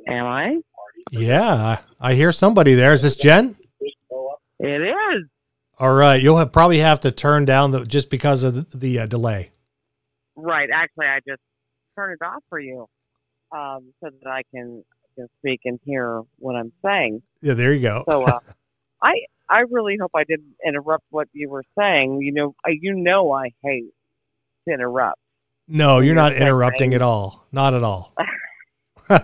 [0.07, 0.57] Am I?
[1.12, 1.81] Yeah.
[1.99, 2.93] I hear somebody there.
[2.93, 3.55] Is this Jen?
[4.60, 5.27] It is.
[5.79, 6.21] All right.
[6.21, 9.51] You'll have, probably have to turn down the just because of the, the uh, delay.
[10.36, 10.69] Right.
[10.73, 11.41] Actually, I just
[11.95, 12.88] turned it off for you
[13.51, 14.84] um, so that I can
[15.15, 17.21] can speak and hear what I'm saying.
[17.41, 18.04] Yeah, there you go.
[18.08, 18.39] So uh,
[19.04, 19.13] I
[19.50, 22.21] I really hope I didn't interrupt what you were saying.
[22.21, 23.91] You know, I, you know I hate
[24.67, 25.19] to interrupt.
[25.67, 27.47] No, you're, you're not interrupting at all.
[27.52, 28.13] Not at all.
[29.10, 29.17] so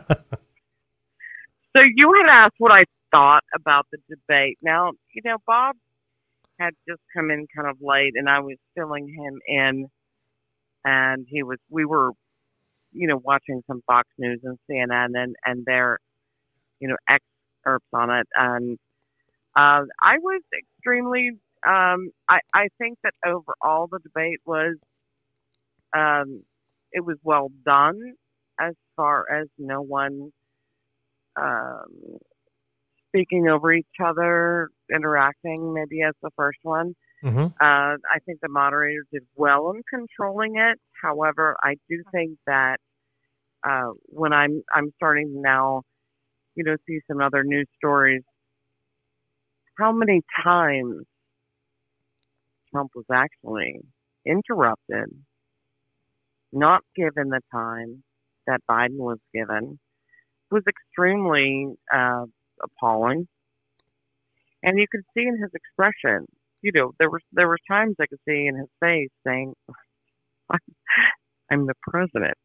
[1.75, 4.57] you had asked what I thought about the debate.
[4.61, 5.75] Now, you know, Bob
[6.59, 9.87] had just come in kind of late and I was filling him in
[10.83, 12.11] and he was we were
[12.97, 15.99] you know, watching some Fox News and CNN and, and their,
[16.79, 18.27] you know, excerpts on it.
[18.35, 18.77] And
[19.55, 21.31] uh, I was extremely,
[21.65, 24.75] um, I, I think that overall the debate was,
[25.95, 26.43] um,
[26.91, 28.13] it was well done
[28.59, 30.31] as far as no one
[31.39, 32.17] um,
[33.09, 36.95] speaking over each other, interacting maybe as the first one.
[37.23, 37.45] Mm-hmm.
[37.45, 40.79] Uh, I think the moderator did well in controlling it.
[41.01, 42.77] However, I do think that
[43.63, 45.83] uh, when I'm I'm starting to now,
[46.55, 48.23] you know, see some other news stories.
[49.77, 51.05] How many times
[52.71, 53.79] Trump was actually
[54.25, 55.09] interrupted,
[56.51, 58.03] not given the time
[58.47, 59.79] that Biden was given,
[60.51, 62.25] was extremely uh,
[62.63, 63.27] appalling.
[64.63, 66.25] And you could see in his expression,
[66.61, 69.53] you know, there were there were times I could see in his face saying,
[71.51, 72.37] "I'm the president."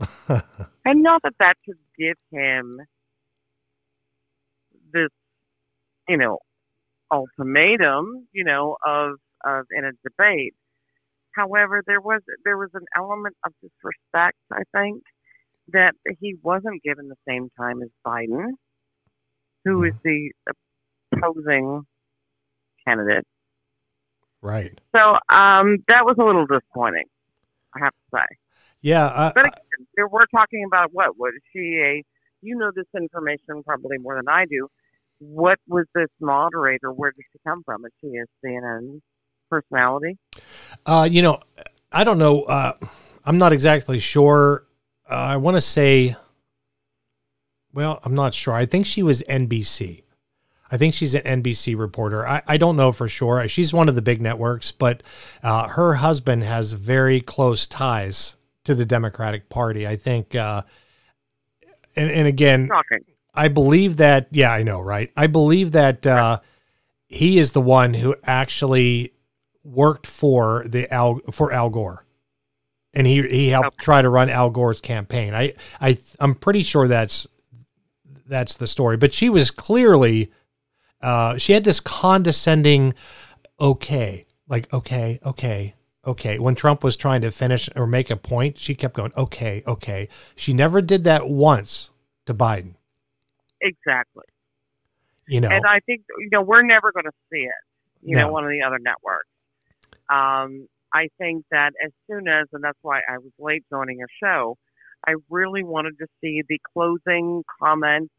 [0.84, 2.80] and not that that should give him
[4.92, 5.10] this,
[6.08, 6.38] you know,
[7.12, 10.54] ultimatum, you know, of of in a debate.
[11.32, 15.02] However, there was there was an element of disrespect, I think,
[15.72, 18.52] that he wasn't given the same time as Biden,
[19.64, 20.32] who is the
[21.12, 21.82] opposing
[22.86, 23.24] candidate.
[24.42, 24.78] Right.
[24.94, 25.00] So
[25.34, 27.04] um, that was a little disappointing,
[27.76, 28.36] I have to say.
[28.82, 32.02] Yeah, uh, but again, we're talking about what was she a?
[32.42, 34.68] You know this information probably more than I do.
[35.18, 36.90] What was this moderator?
[36.90, 37.84] Where did she come from?
[37.84, 39.00] Is she a CNN
[39.50, 40.16] personality?
[40.86, 41.40] Uh, you know,
[41.92, 42.44] I don't know.
[42.44, 42.72] Uh,
[43.26, 44.64] I'm not exactly sure.
[45.10, 46.16] Uh, I want to say,
[47.74, 48.54] well, I'm not sure.
[48.54, 50.04] I think she was NBC.
[50.70, 52.26] I think she's an NBC reporter.
[52.26, 53.46] I, I don't know for sure.
[53.48, 55.02] She's one of the big networks, but
[55.42, 59.86] uh, her husband has very close ties to the Democratic Party.
[59.86, 60.62] I think, uh,
[61.96, 63.04] and, and again, Shocking.
[63.34, 64.28] I believe that.
[64.30, 65.10] Yeah, I know, right?
[65.16, 66.40] I believe that uh,
[67.08, 69.12] he is the one who actually
[69.64, 72.04] worked for the Al for Al Gore,
[72.94, 73.84] and he he helped Okay.
[73.84, 75.34] try to run Al Gore's campaign.
[75.34, 77.26] I I I'm pretty sure that's
[78.26, 78.96] that's the story.
[78.96, 80.30] But she was clearly
[81.00, 82.94] uh, she had this condescending,
[83.60, 85.74] okay, like okay, okay.
[86.06, 89.62] Okay, when Trump was trying to finish or make a point, she kept going, okay,
[89.66, 90.08] okay.
[90.34, 91.90] She never did that once
[92.24, 92.76] to Biden.
[93.60, 94.24] Exactly.
[95.26, 97.52] You know, And I think you know we're never going to see it.
[98.02, 98.26] You No.
[98.26, 99.28] know, one of the other networks.
[100.08, 104.08] Um, I think that as soon as, and that's why I was late joining your
[104.22, 104.56] show,
[105.06, 108.12] I really wanted to see the closing comments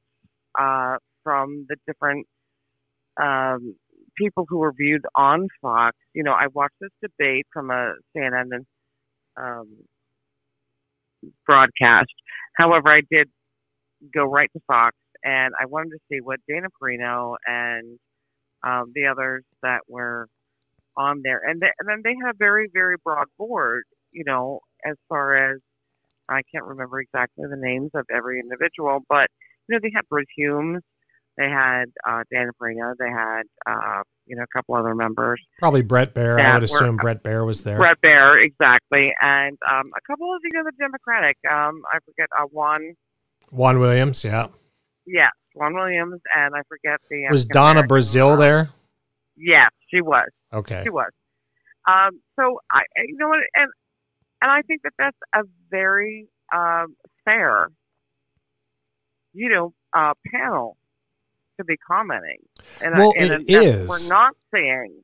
[0.58, 2.28] uh, from the different
[3.22, 3.76] um,
[4.17, 5.97] people who were viewed on Fox.
[6.13, 8.65] You know, I watched this debate from a CNN
[9.38, 9.67] um,
[11.45, 12.12] broadcast.
[12.58, 13.30] However, I did
[14.13, 18.00] go right to Fox, and I wanted to see what Dana Perino and
[18.63, 20.28] um, the others that were
[20.97, 23.84] on there, and, they, and then they had a very, very broad board.
[24.12, 25.60] You know, as far as
[26.30, 29.30] I can't remember exactly the names of every individual, but
[29.67, 30.82] you know, they had Bruce Humes,
[31.38, 35.41] they had uh, Dana Perino, they had uh, you know a couple other members.
[35.60, 36.39] probably Bret Baier.
[36.39, 37.78] I would were- assume Bret Baier was there.
[37.78, 41.38] Bret Baier, exactly, and um, a couple of you know the Democratic.
[41.50, 42.96] Um, I forget uh, Juan.
[43.50, 44.48] Juan Williams, yeah.
[45.06, 48.70] Yes, Juan Williams, and I forget the Was Donna Brazile there?
[49.36, 50.30] Yes, she was.
[50.54, 50.82] Okay.
[50.84, 51.10] She was.
[51.88, 53.72] Um, so I, you know what, and
[54.41, 57.70] and I think that that's a very um, fair,
[59.34, 60.78] you know, uh, panel
[61.62, 62.39] to be commenting.
[62.84, 63.89] And Well, I, and it that is.
[63.89, 65.04] We're not seeing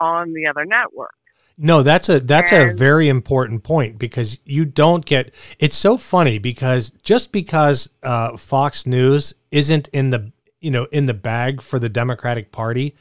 [0.00, 1.14] on the other network.
[1.56, 6.38] No, that's a that's a very important point because you don't get it's so funny
[6.38, 11.78] because just because uh, Fox News isn't in the you know in the bag for
[11.78, 12.96] the Democratic Party,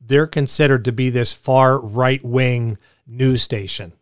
[0.00, 3.92] they're considered to be this far right wing news station.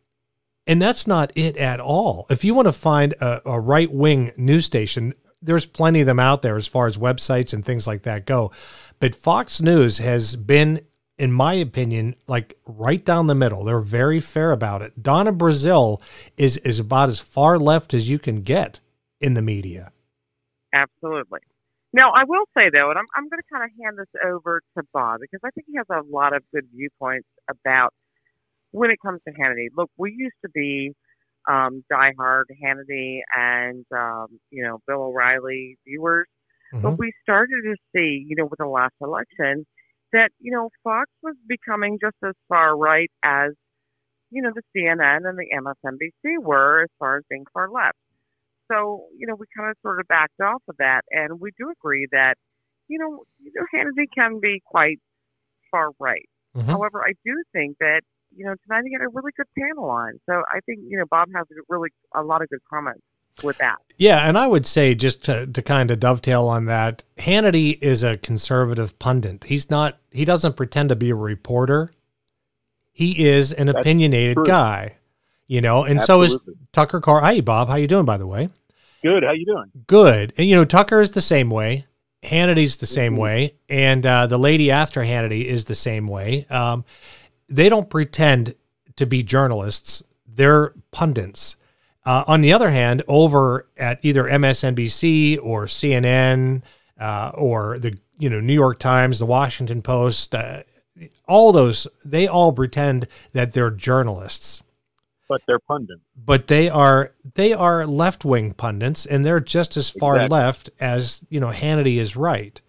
[0.69, 2.27] And that's not it at all.
[2.31, 5.15] If you want to find a, a right wing news station,
[5.47, 8.53] there's plenty of them out there as far as websites and things like that go.
[9.01, 10.81] But Fox News has been,
[11.19, 13.65] in my opinion, like right down the middle.
[13.65, 15.03] They're very fair about it.
[15.03, 16.01] Donna Brazile
[16.37, 18.81] is is about as far left as you can get
[19.21, 19.93] in the media.
[20.73, 21.41] Absolutely.
[21.93, 24.61] Now, I will say though, and I'm I'm going to kind of hand this over
[24.77, 27.95] to Bob because I think he has a lot of good viewpoints about
[28.73, 29.69] when it comes to Hannity.
[29.75, 30.95] Look, we used to be
[31.49, 36.27] um, diehard Hannity and um, you know Bill O'Reilly viewers,
[36.73, 36.83] Mhm.
[36.83, 39.67] but we started to see, you know, with the last election,
[40.13, 43.53] that you know Fox was becoming just as far right as
[44.31, 47.99] you know the CNN and the MSNBC were as far as being far left.
[48.71, 51.71] So you know we kind of sort of backed off of that, and we do
[51.71, 52.35] agree that
[52.89, 54.99] you know you know Hannity can be quite
[55.71, 56.29] far right.
[56.57, 56.67] Mhm.
[56.67, 58.03] However, I do think that
[58.35, 60.19] you know tonight he got a really good panel on.
[60.27, 63.03] So I think you know Bob has a really a lot of good comments
[63.43, 63.77] with that.
[63.99, 68.03] Yeah, and I would say just to, to kind of dovetail on that, Hannity is
[68.03, 69.45] a conservative pundit.
[69.45, 69.99] He's not.
[70.11, 71.91] He doesn't pretend to be a reporter.
[72.93, 74.47] He is an That's opinionated true.
[74.47, 74.97] guy,
[75.47, 75.85] you know.
[75.85, 76.39] And so is
[76.73, 77.21] Tucker Carl.
[77.23, 77.69] Hi, Bob.
[77.69, 78.07] How you doing?
[78.07, 78.49] By the way,
[79.03, 79.23] Good.
[79.23, 79.71] How you doing?
[79.87, 80.33] good.
[80.39, 81.85] And you know, Tucker is the same way.
[82.23, 83.19] Hannity's the same Mhm.
[83.19, 86.47] way, and uh, the lady after Hannity is the same way.
[86.51, 86.85] Um,
[87.49, 88.55] they don't pretend
[88.97, 91.57] to be journalists; they're pundits.
[92.05, 96.63] Uh, on the other hand, over at either MSNBC or CNN
[97.01, 100.63] uh, or the you know New York Times, the Washington Post, uh,
[101.27, 104.63] all those they all pretend that they're journalists
[105.29, 106.01] But they're pundits.
[106.17, 110.37] but they are they are left wing pundits, and they're just as far Exactly.
[110.39, 112.61] left as you know Hannity is right.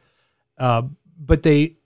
[0.57, 0.81] Uh,
[1.19, 1.76] but they,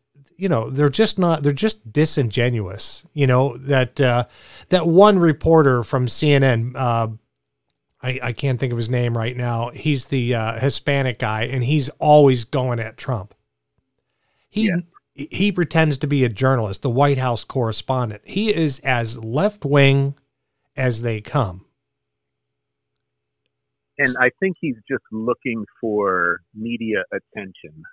[0.41, 1.43] you know, they're just not.
[1.43, 3.05] They're just disingenuous.
[3.13, 4.23] You know that uh,
[4.69, 6.75] that one reporter from CNN.
[6.75, 7.09] Uh,
[8.01, 9.69] I, I can't think of his name right now.
[9.69, 13.35] He's the uh, Hispanic guy, and he's always going at Trump.
[14.49, 14.77] He Yeah.
[15.13, 18.23] he pretends to be a journalist, the White House correspondent.
[18.25, 20.15] He is as left wing
[20.75, 21.65] as they come.
[23.99, 27.83] And I think he's just looking for media attention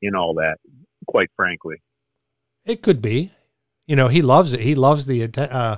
[0.00, 0.58] in all that,
[1.06, 1.76] quite frankly.
[2.64, 3.32] It could be.
[3.86, 4.60] You know, he loves it.
[4.60, 5.76] He loves the uh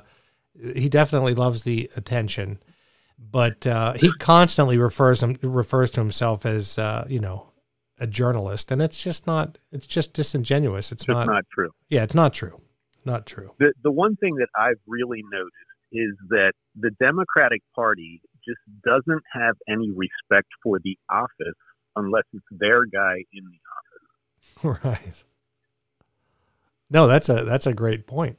[0.57, 2.59] he definitely loves the attention.
[3.17, 7.51] But uh he constantly refers him refers to himself as uh, you know,
[7.99, 9.57] a journalist, and it's just not.
[9.71, 10.91] It's just disingenuous.
[10.91, 11.71] It's Just not, not true.
[11.89, 12.57] Yeah, it's not true.
[13.05, 13.51] Not true.
[13.59, 15.53] The the one thing that I've really noticed
[15.91, 21.59] is that the Democratic Party just doesn't have any respect for the office
[21.95, 23.84] unless it's their guy in the office.
[24.63, 25.23] right.
[26.89, 28.37] No, that's a that's a great point.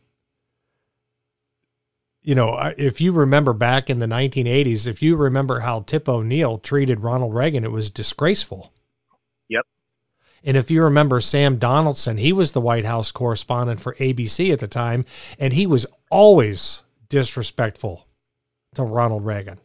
[2.23, 6.59] You know, if you remember back in the 1980s, if you remember how Tip O'Neill
[6.59, 8.73] treated Ronald Reagan, it was disgraceful.
[9.49, 9.65] Yep.
[10.43, 14.59] And if you remember Sam Donaldson, he was the White House correspondent for ABC at
[14.59, 15.05] the time,
[15.39, 18.07] and he was always disrespectful
[18.75, 19.61] to Ronald Reagan.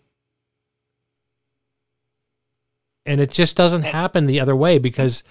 [3.05, 5.23] And it just doesn't happen the other way because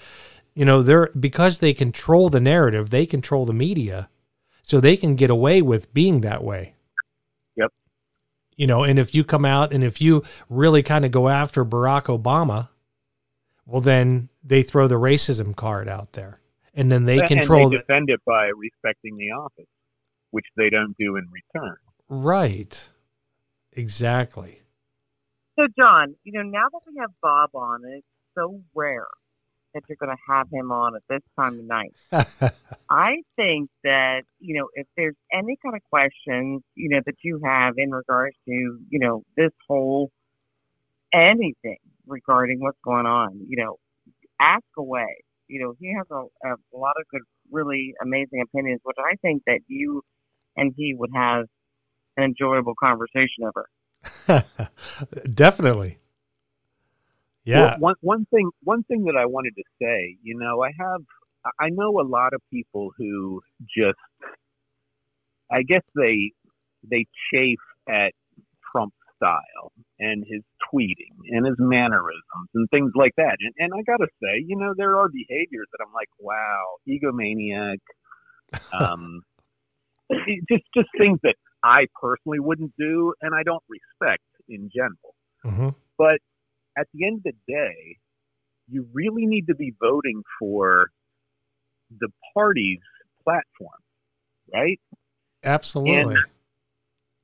[0.55, 4.09] you know they're because they control the narrative, they control the media.
[4.63, 6.75] So they can get away with being that way.
[7.57, 7.73] Yep.
[8.57, 11.65] You know, and if you come out and if you really kind of go after
[11.65, 12.69] Barack Obama,
[13.67, 16.41] well then they throw the racism card out there.
[16.73, 19.67] And then they And control they the, defend it by respecting the office,
[20.31, 21.77] which they don't do in return.
[22.09, 22.89] Right.
[23.73, 24.61] Exactly.
[25.59, 29.07] So, John, you know, now that we have Bob on, it's so rare
[29.75, 31.95] that you're going to have him on at this time of night.
[32.91, 37.41] I think that, you know, if there's any kind of questions, you know, that you
[37.45, 40.11] have in regards to, you know, this whole
[41.13, 43.77] anything regarding what's going on, you know,
[44.41, 45.23] ask away.
[45.49, 49.17] You know, he has a, a, a lot of good, really amazing opinions, which I
[49.23, 50.03] think that you
[50.57, 51.47] and he would have
[52.17, 53.69] an enjoyable conversation over.
[55.35, 55.99] Definitely.
[57.45, 57.61] Yeah.
[57.61, 61.01] Well, one one thing one thing that I wanted to say, you know, I have
[61.59, 63.41] I know a lot of people who
[63.77, 63.99] just
[65.51, 66.33] I guess they
[66.89, 68.13] they chafe at
[68.71, 73.37] Trump's style and his tweeting and his mannerisms and things like that.
[73.41, 77.79] And and I gotta say, you know, there are behaviors that I'm like, wow, egomaniac.
[78.73, 79.23] Um
[80.49, 85.15] just just things that I personally wouldn't do and I don't respect in general.
[85.45, 85.69] hmm
[85.99, 86.21] But
[86.81, 87.99] at the end of the day,
[88.69, 90.89] you really need to be voting for
[91.99, 92.81] the party's
[93.23, 93.81] platform,
[94.53, 94.81] right?
[95.45, 96.17] Absolutely.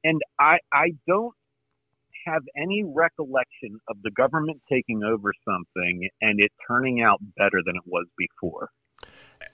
[0.04, 1.34] And I, I don't
[2.26, 7.76] have any recollection of the government taking over something and it turning out better than
[7.76, 8.68] it was before.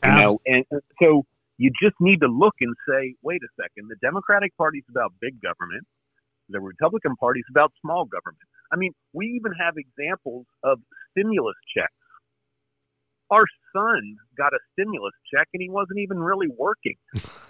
[0.05, 0.65] You know, and
[1.01, 1.25] so
[1.59, 5.41] you just need to look and say, wait a second, the Democratic Party's about big
[5.43, 5.87] government.
[6.49, 8.39] The Republican Party's about small government.
[8.73, 10.79] I mean, we even have examples of
[11.13, 11.93] stimulus checks.
[13.31, 13.45] Our
[13.75, 16.97] son got a stimulus check and he wasn't even really working.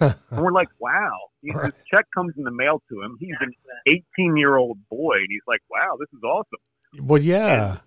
[0.01, 1.11] And we're like, wow,
[1.43, 1.73] he- Right.
[1.73, 3.17] this check comes in the mail to him.
[3.19, 3.53] He's an
[3.87, 7.07] 18 year old boy and he's like, wow, this is awesome.
[7.07, 7.79] well, yeah.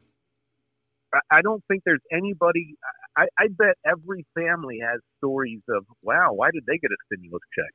[1.14, 2.76] I- I don't think there's anybody.
[3.16, 7.42] I, I bet every family has stories of, wow, why did they get a stimulus
[7.58, 7.72] check?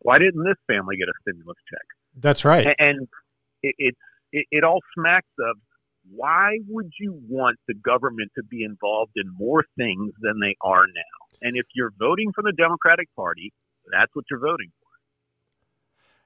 [0.00, 1.86] Why didn't this family get a stimulus check?
[2.20, 2.66] That's right.
[2.78, 3.08] And
[3.62, 3.98] it, it's
[4.32, 5.56] it, it all smacks of
[6.10, 10.86] why would you want the government to be involved in more things than they are
[10.86, 11.38] now?
[11.42, 13.52] And if you're voting for the Democratic Party,
[13.92, 14.82] that's what you're voting for.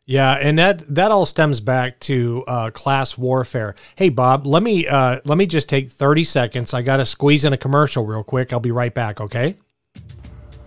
[0.08, 3.74] Yeah, and that that all stems back to uh, class warfare.
[3.96, 6.72] Hey, Bob, let me uh, let me just take thirty seconds.
[6.72, 8.52] I got to squeeze in a commercial real quick.
[8.52, 9.20] I'll be right back.
[9.20, 9.56] Okay.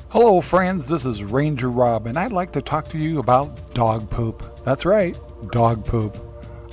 [0.10, 0.88] Hello, friends.
[0.88, 4.44] This is Ranger Rob, and I'd like to talk to you about dog poop.
[4.66, 5.16] That's right,
[5.52, 6.29] dog poop.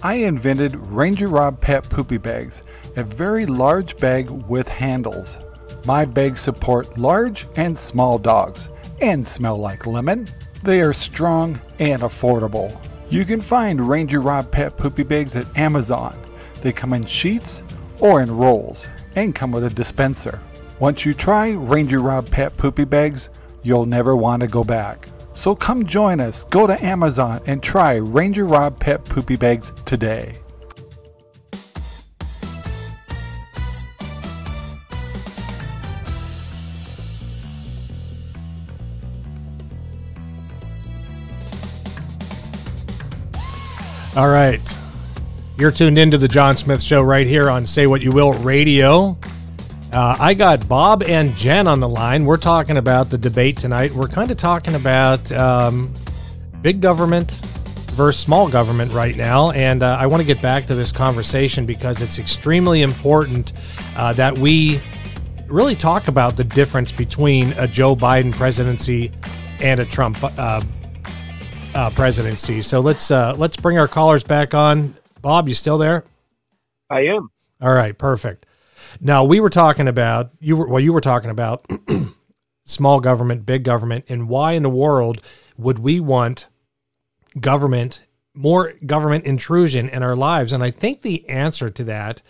[0.06, 2.62] I invented Ranger Rob Pet Poopy Bags,
[2.94, 5.36] a very large bag with handles.
[5.84, 8.68] My bags support large and small dogs
[9.00, 10.28] and smell like lemon.
[10.62, 12.70] They are strong and affordable.
[13.10, 16.16] You can find Ranger Rob Pet Poopy Bags at Amazon.
[16.60, 17.64] They come in sheets
[17.98, 18.86] or in rolls
[19.16, 20.38] and come with a dispenser.
[20.78, 23.28] Once you try Ranger Rob Pet Poopy Bags,
[23.64, 25.08] you'll never want to go back.
[25.36, 26.42] So come join us.
[26.44, 30.38] Go to Amazon and try Ranger Rob Pet Poopy Bags today.
[44.16, 44.78] All right.
[45.58, 49.18] You're tuned into the John Smith Show right here on Say What You Will Radio.
[49.96, 52.26] Uh, I got Bob and Jen on the line.
[52.26, 53.94] We're talking about the debate tonight.
[53.94, 55.90] We're kind of talking about um,
[56.60, 57.30] big government
[57.92, 59.52] versus small government right now.
[59.52, 63.54] And uh, I want to get back to this conversation because it's extremely important
[63.96, 64.82] uh, that we
[65.46, 69.10] really talk about the difference between a Joe Biden presidency
[69.60, 70.60] and a Trump uh,
[71.74, 72.60] uh, presidency.
[72.60, 74.94] So let's uh, let's bring our callers back on.
[75.22, 76.04] Bob, you still there?
[76.90, 77.30] I am.
[77.62, 78.44] All right, perfect.
[79.00, 81.66] Now we were talking about you were well you were talking about
[82.64, 85.22] small government, big government, and why in the world
[85.56, 86.48] would we want
[87.38, 88.02] government
[88.34, 90.52] more government intrusion in our lives?
[90.52, 92.22] And I think the answer to that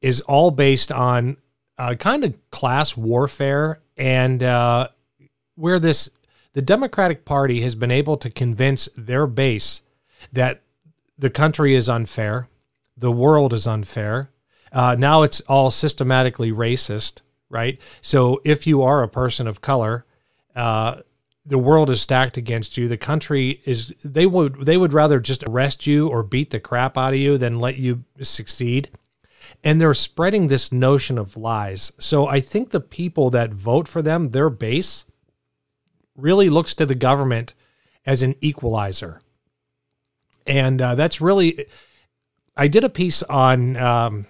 [0.00, 1.36] is all based on
[1.76, 4.88] uh, kind of class warfare and uh,
[5.54, 6.10] where this
[6.52, 9.82] the Democratic Party has been able to convince their base
[10.32, 10.62] that
[11.16, 12.48] the country is unfair,
[12.96, 14.30] the world is unfair.
[14.72, 17.80] Uh, now it's all systematically racist, right?
[18.00, 20.04] So if you are a person of color,
[20.54, 21.02] uh,
[21.44, 22.88] the world is stacked against you.
[22.88, 26.98] The country is they would they would rather just arrest you or beat the crap
[26.98, 28.90] out of you than let you succeed.
[29.64, 31.90] And they're spreading this notion of lies.
[31.98, 35.06] So I think the people that vote for them, their base,
[36.16, 37.54] really looks to the government
[38.04, 39.22] as an equalizer.
[40.46, 41.66] And uh, that's really,
[42.56, 44.26] I did a piece on um,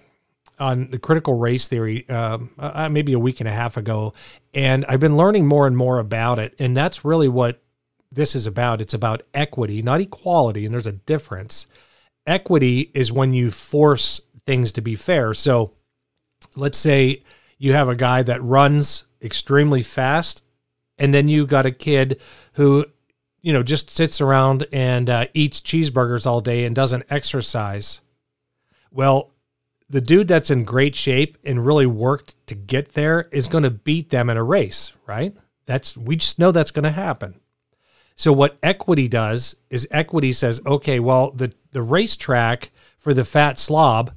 [0.58, 4.14] on the critical race theory um, uh, maybe a week and a half ago,
[4.54, 6.54] and I've been learning more and more about it.
[6.58, 7.62] And that's really what
[8.10, 8.80] this is about.
[8.80, 10.64] It's about equity, not equality.
[10.64, 11.66] And there's a difference.
[12.26, 15.34] Equity is when you force things to be fair.
[15.34, 15.72] So
[16.56, 17.22] let's say
[17.58, 20.42] you have a guy that runs extremely fast,
[20.98, 22.20] and then you got a kid
[22.54, 22.86] who,
[23.42, 28.00] you know, just sits around and uh, eats cheeseburgers all day and doesn't exercise.
[28.90, 29.32] Well,
[29.90, 33.70] the dude that's in great shape and really worked to get there is going to
[33.70, 35.34] beat them in a race, right?
[35.66, 37.40] That's we just know that's going to happen.
[38.14, 43.58] So what equity does is equity says, okay, well, the the racetrack for the fat
[43.58, 44.12] slob,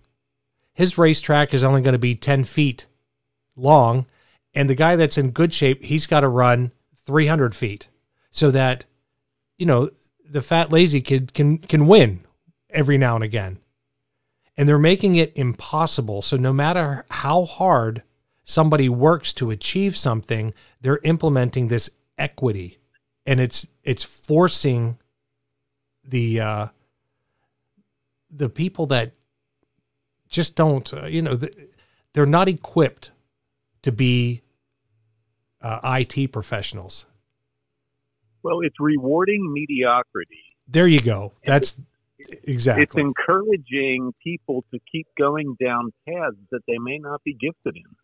[0.73, 2.87] his racetrack is only going to be 10 feet
[3.55, 4.07] long,
[4.53, 6.73] and the guy that's in good shape, he's got to run
[7.05, 7.87] 300 feet
[8.31, 8.85] so that,
[9.57, 9.89] you know,
[10.27, 12.25] the fat lazy kid can can win
[12.69, 13.60] every now and again
[14.57, 16.21] and they're making it impossible.
[16.21, 18.03] So no matter how hard
[18.43, 22.79] somebody works to achieve something, they're implementing this equity,
[23.25, 24.97] and it's it's forcing
[26.03, 26.67] the uh,
[28.29, 29.13] the people that
[30.29, 31.51] just don't, uh, you know, the,
[32.13, 33.11] they're not equipped
[33.83, 34.41] to be
[35.61, 37.05] uh, IT professionals.
[38.43, 40.39] Well, it's rewarding mediocrity.
[40.67, 41.33] There you go.
[41.45, 41.79] That's
[42.43, 42.83] Exactly.
[42.83, 47.95] It's encouraging people to keep going down paths that they may not be gifted in.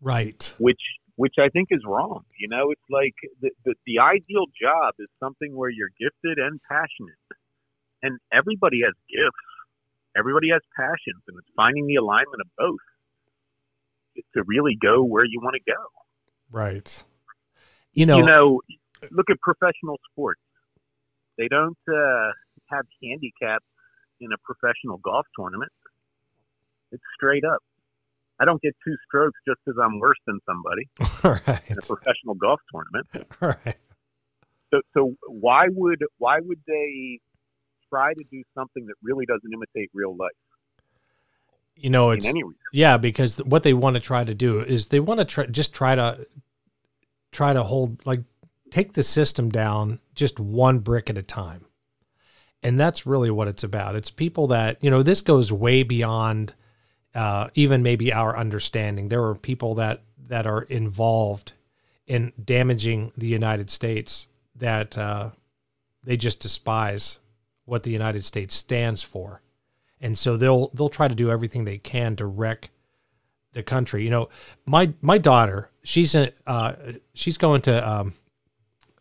[0.00, 0.54] Right.
[0.58, 0.80] Which
[1.16, 2.22] which I think is wrong.
[2.38, 6.60] You know, it's like the, the, the ideal job is something where you're gifted and
[6.70, 7.18] passionate.
[8.02, 9.48] And everybody has gifts.
[10.16, 12.86] Everybody has passions and it's finding the alignment of both
[14.34, 15.82] to really go where you want to go.
[16.52, 17.04] Right.
[17.92, 18.60] You know, you know,
[19.10, 20.40] look at professional sports.
[21.36, 22.30] They don't uh,
[22.70, 23.64] have handicaps
[24.20, 25.72] in a professional golf tournament.
[26.92, 27.62] It's straight up.
[28.40, 30.88] I don't get two strokes just because I'm worse than somebody
[31.48, 31.70] right.
[31.70, 33.06] in a professional golf tournament.
[33.40, 33.76] Right.
[34.70, 37.20] So, so why would why would they
[37.88, 40.28] try to do something that really doesn't imitate real life?
[41.74, 42.30] You know, it's
[42.72, 45.72] yeah, because what they want to try to do is they want to try just
[45.72, 46.26] try to
[47.32, 48.20] try to hold like
[48.70, 51.64] take the system down just one brick at a time.
[52.62, 53.94] And that's really what it's about.
[53.94, 56.54] It's people that, you know, this goes way beyond
[57.14, 59.08] uh, even maybe our understanding.
[59.08, 61.52] There are people that, that are involved
[62.06, 65.30] in damaging the United States that uh,
[66.02, 67.20] they just despise
[67.64, 69.42] what the United States stands for.
[70.00, 72.70] And so they'll they'll try to do everything they can to wreck
[73.52, 74.04] the country.
[74.04, 74.28] You know,
[74.64, 76.74] my my daughter, she's a, uh,
[77.14, 78.14] she's going to um,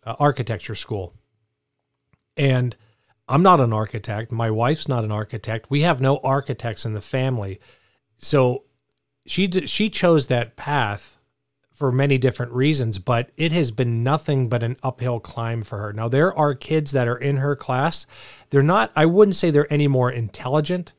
[0.04, 1.14] architecture school,
[2.36, 2.76] and
[3.28, 4.32] I'm not an architect.
[4.32, 5.70] My wife's not an architect.
[5.70, 7.60] We have no architects in the family.
[8.18, 8.64] So
[9.26, 11.18] she she chose that path
[11.74, 15.94] for many different reasons, but it has been nothing but an uphill climb for her.
[15.94, 18.08] Now there are kids that are in her class.
[18.50, 20.94] They're not I wouldn't say they're any more intelligent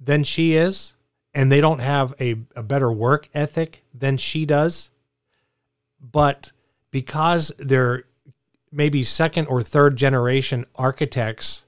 [0.00, 0.94] than she is,
[1.34, 4.90] and they don't have a, a better work ethic than she does.
[6.00, 6.52] But
[6.90, 8.04] because they're
[8.70, 11.64] maybe second or third generation architects,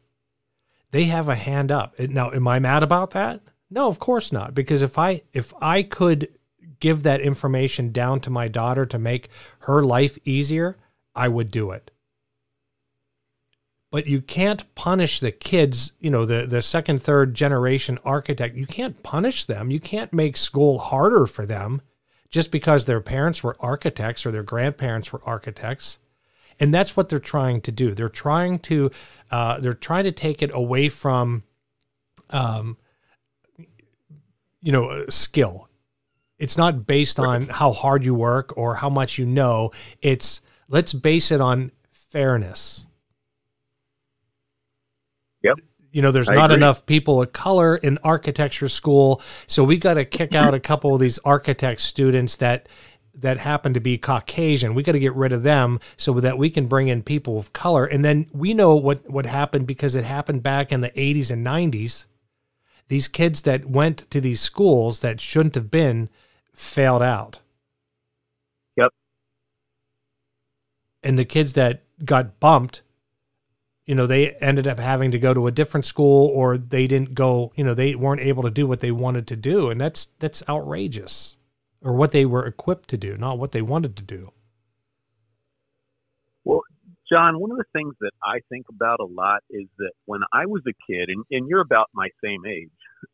[0.91, 1.99] they have a hand up.
[1.99, 3.41] Now, am I mad about that?
[3.71, 4.55] No, of course not.
[4.55, 6.29] Because if I if I could
[6.81, 9.29] give that information down to my daughter to make
[9.61, 10.77] her life easier,
[11.15, 11.91] I would do it.
[13.91, 18.57] But you can't punish the kids, you know, the, the second, third generation architect.
[18.57, 19.71] You can't punish them.
[19.71, 21.83] You can't make school harder for them
[22.31, 25.99] just because their parents were architects or their grandparents were architects
[26.61, 27.95] and that's what they're trying to do.
[27.95, 28.91] They're trying to
[29.31, 31.43] uh, they're trying to take it away from
[32.31, 32.77] um,
[34.61, 35.69] you know, uh, skill.
[36.39, 39.73] It's not based on how hard you work or how much you know.
[40.01, 42.87] It's let's base it on fairness.
[45.43, 45.59] Yep.
[45.93, 46.57] You know, there's I not agree.
[46.57, 50.95] enough people of color in architecture school, so we got to kick out a couple
[50.95, 52.69] of these architect students that
[53.15, 54.75] that happen to be Caucasian.
[54.75, 57.53] We got to get rid of them so that we can bring in people of
[57.53, 57.85] color.
[57.85, 61.47] And then we know what what happened because it happened back in the 80s and
[61.47, 62.07] 90s.
[62.89, 66.09] These kids that went to these schools that shouldn't have been
[66.53, 67.41] failed out.
[68.77, 68.93] Yep.
[71.03, 72.83] And the kids that got bumped,
[73.87, 77.15] you know, they ended up having to go to a different school or they didn't
[77.15, 79.71] go, you know, they weren't able to do what they wanted to do.
[79.71, 81.37] And that's that's outrageous.
[81.83, 84.33] Or what they were equipped to do, not what they wanted to do.
[86.45, 86.61] Well,
[87.11, 90.47] John, one of the things that I think about a lot is that when I
[90.47, 92.68] was a kid, and, and you're about my same age,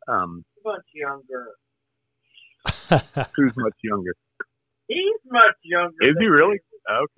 [0.09, 1.47] um, Much younger.
[3.37, 4.15] who's much younger?
[4.89, 5.95] He's much younger.
[6.01, 6.55] Is he really?
[6.55, 6.61] you.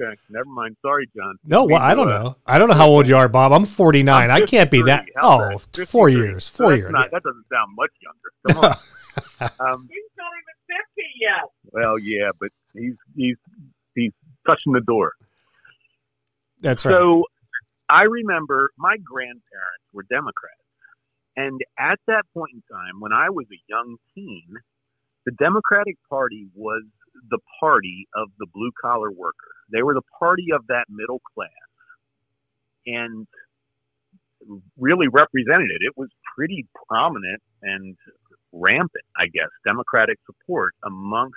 [0.00, 0.76] Okay, never mind.
[0.82, 1.34] Sorry, John.
[1.44, 2.36] No, well, I don't Uh, know.
[2.46, 3.52] I don't know how old you are, Bob.
[3.52, 4.30] I'm 49.
[4.30, 5.00] I'm I can't be that.
[5.06, 5.12] 53.
[5.16, 6.44] How's Oh, four years.
[6.44, 6.90] So Four years.
[6.90, 8.32] not- that doesn't sound much younger.
[8.60, 8.76] Come on.
[9.60, 11.50] Um, He's not even 50 yet.
[11.72, 13.36] well, yeah, but he's he's
[13.94, 14.12] he's
[14.46, 15.12] touching the door.
[16.60, 16.92] That's right.
[16.92, 17.24] So
[17.88, 20.54] I remember my grandparents were Democrats.
[21.36, 24.48] And at that point in time, when I was a young teen,
[25.24, 26.82] the Democratic Party was
[27.30, 29.54] the party of the blue collar worker.
[29.72, 31.50] They were the party of that middle class.
[32.86, 33.26] And
[34.78, 35.84] really represented it.
[35.84, 37.96] It was pretty prominent and
[38.52, 41.36] rampant, I guess, Democratic support amongst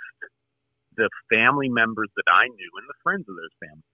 [0.96, 3.92] the family members that I knew and the friends of those families.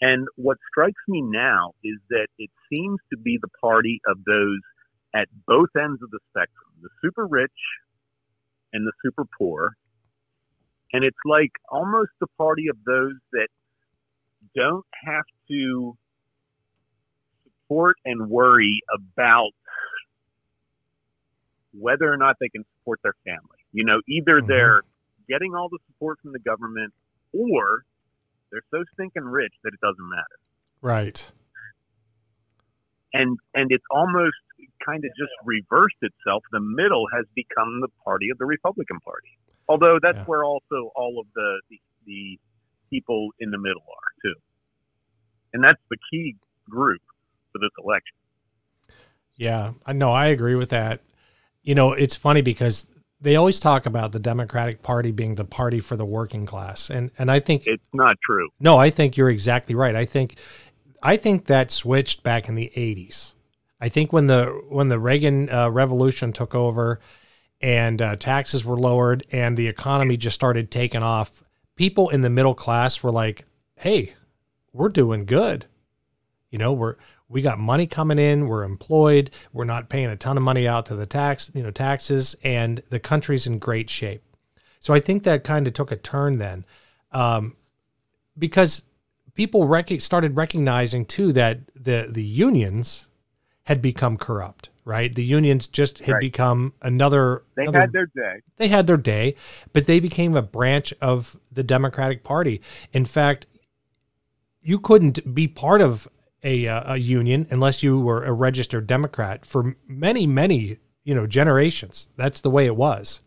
[0.00, 4.60] And what strikes me now is that it seems to be the party of those
[5.14, 7.50] at both ends of the spectrum the super rich
[8.72, 9.70] and the super poor.
[10.92, 13.48] And it's like almost the party of those that
[14.54, 15.96] don't have to
[17.44, 19.52] support and worry about
[21.72, 23.58] whether or not they can support their family.
[23.72, 24.46] You know, either Mhm.
[24.48, 24.82] they're
[25.28, 26.92] getting all the support from the government
[27.32, 27.84] or
[28.50, 30.38] they're so stinking rich that it doesn't matter.
[30.82, 31.30] right.
[33.14, 34.36] And and it's almost
[34.84, 36.42] kind of just reversed itself.
[36.50, 39.28] The middle has become the party of the Republican Party.
[39.68, 40.24] Although that's Yeah.
[40.24, 42.40] where also all of the, the the
[42.90, 44.34] people in the middle are too.
[45.52, 46.36] And that's the key
[46.68, 47.02] group
[47.52, 48.16] for this election.
[49.36, 50.10] Yeah, I know.
[50.12, 51.00] I agree with that.
[51.62, 52.86] You know, it's funny because
[53.20, 57.10] they always talk about the Democratic Party being the party for the working class, and
[57.18, 58.48] and I think It's not true.
[58.60, 59.94] no, I think you're exactly right.
[59.94, 60.36] I think
[61.02, 63.34] I think that switched back in the '80s.
[63.80, 67.00] I think when the when the Reagan uh, Revolution took over
[67.60, 71.44] and uh, taxes were lowered and the economy just started taking off,
[71.76, 73.44] people in the middle class were like,
[73.76, 74.14] "Hey,
[74.72, 75.66] we're doing good.
[76.50, 76.96] You know, we're
[77.32, 80.86] we got money coming in, we're employed, we're not paying a ton of money out
[80.86, 84.22] to the tax, you know, taxes, and the country's in great shape."
[84.80, 86.64] So I think that kind of took a turn then,
[87.12, 87.56] um,
[88.38, 88.82] because
[89.34, 93.08] people rec- started recognizing too that the the unions
[93.64, 94.68] had become corrupt.
[94.84, 96.20] Right, the unions just had Right.
[96.20, 97.44] become another.
[97.54, 98.40] They another had their day.
[98.56, 99.36] they had their day,
[99.72, 102.60] but they became a branch of the Democratic Party.
[102.92, 103.46] In fact,
[104.60, 106.08] you couldn't be part of
[106.42, 111.26] a, uh, a union unless you were a registered Democrat for many, many you know
[111.26, 112.08] generations.
[112.16, 113.20] That's the way it was.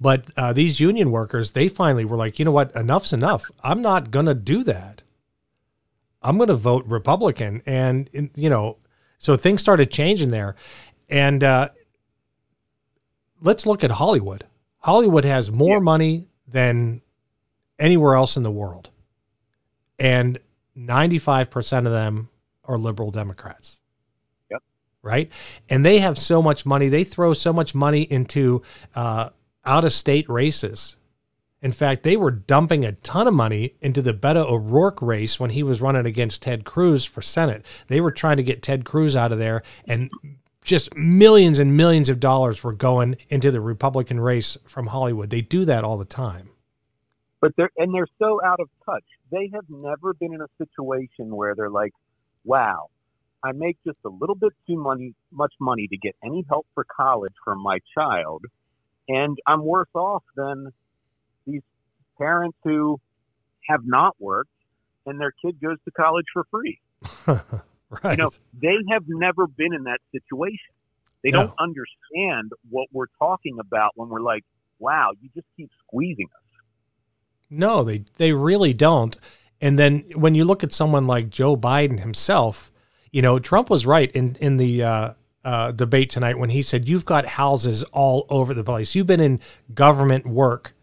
[0.00, 3.50] But uh, these union workers, they finally were like, you know what, enough's enough.
[3.62, 5.02] I'm not gonna do that.
[6.22, 8.78] I'm gonna vote Republican, and you know,
[9.18, 10.56] so things started changing there,
[11.08, 11.68] and uh,
[13.40, 14.44] let's look at Hollywood.
[14.80, 15.82] Hollywood has more Yeah.
[15.82, 17.02] money than
[17.78, 18.90] anywhere else in the world.
[19.98, 20.38] And
[20.76, 22.28] 95% of them
[22.64, 23.80] are liberal Democrats.
[24.50, 24.62] Yep.
[25.02, 25.32] Right?
[25.68, 26.88] And they have so much money.
[26.88, 28.62] They throw so much money into
[28.94, 29.30] uh,
[29.64, 30.96] out of state races.
[31.62, 35.48] In fact, they were dumping a ton of money into the Beto O'Rourke race when
[35.48, 37.64] he was running against Ted Cruz for Senate.
[37.86, 40.10] They were trying to get Ted Cruz out of there, and
[40.62, 45.30] just millions and millions of dollars were going into the Republican race from Hollywood.
[45.30, 46.50] They do that all the time.
[47.44, 49.04] But they're and they're so out of touch.
[49.30, 51.92] They have never been in a situation where they're like,
[52.42, 52.86] "Wow,
[53.42, 56.86] I make just a little bit too money, much money to get any help for
[56.96, 58.44] college for my child,
[59.08, 60.70] and I'm worse off than
[61.46, 61.60] these
[62.16, 62.98] parents who
[63.68, 64.48] have not worked
[65.04, 66.80] and their kid goes to college for free."
[67.26, 67.60] right.
[68.08, 70.74] You know, they have never been in that situation.
[71.22, 71.40] They No.
[71.40, 74.44] don't understand what we're talking about when we're like,
[74.78, 76.43] "Wow, you just keep squeezing us."
[77.50, 79.16] No, they they really don't.
[79.60, 82.70] And then when you look at someone like Joe Biden himself,
[83.12, 85.10] you know, Trump was right in in the uh,
[85.44, 88.94] uh, debate tonight when he said, "You've got houses all over the place.
[88.94, 89.40] You've been in
[89.72, 90.74] government work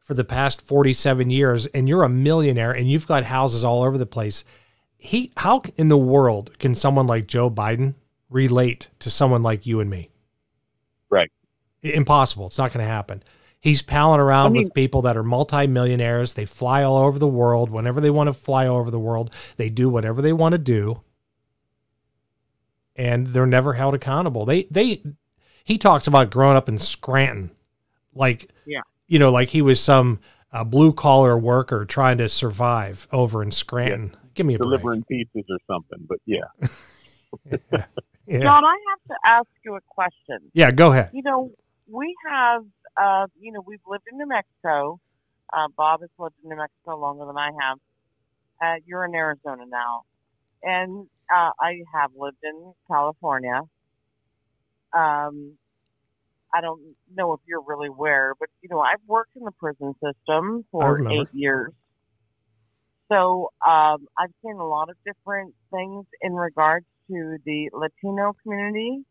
[0.00, 3.82] for the past forty seven years, and you're a millionaire, and you've got houses all
[3.82, 4.44] over the place."
[5.00, 7.94] He, how in the world can someone like Joe Biden
[8.30, 10.10] relate to someone like you and me?
[11.08, 11.30] Right.
[11.82, 12.48] Impossible.
[12.48, 13.22] It's not going to happen.
[13.60, 16.34] He's palling around I mean- with people that are multimillionaires.
[16.34, 17.70] They fly all over the world.
[17.70, 20.58] Whenever they want to fly all over the world, they do whatever they want to
[20.58, 21.02] do.
[22.96, 24.44] And they're never held accountable.
[24.44, 25.02] They they
[25.64, 27.52] he talks about growing up in Scranton.
[28.14, 28.80] Like Yeah.
[29.06, 30.20] you know, like he was some
[30.52, 34.16] uh, blue collar worker trying to survive over in Scranton.
[34.34, 34.66] Give me a break.
[34.70, 36.06] delivering pizzas or something.
[36.08, 36.44] But yeah,
[38.26, 38.40] Yeah.
[38.40, 40.38] John, I have to ask you a question.
[40.52, 41.10] yeah, go ahead.
[41.12, 41.50] You know,
[41.90, 42.64] we have,
[43.00, 45.00] uh, you know, we've lived in New Mexico.
[45.52, 47.78] Uh, Bob has lived in New Mexico longer than I have.
[48.60, 50.02] Uh, you're in Arizona now.
[50.62, 53.60] And uh, I have lived in California.
[54.92, 55.56] Um,
[56.52, 56.80] I don't
[57.14, 61.08] know if you're really aware, but, you know, I've worked in the prison system for
[61.10, 61.72] eight years.
[63.08, 69.04] So um, I've seen a lot of different things in regards to the Latino community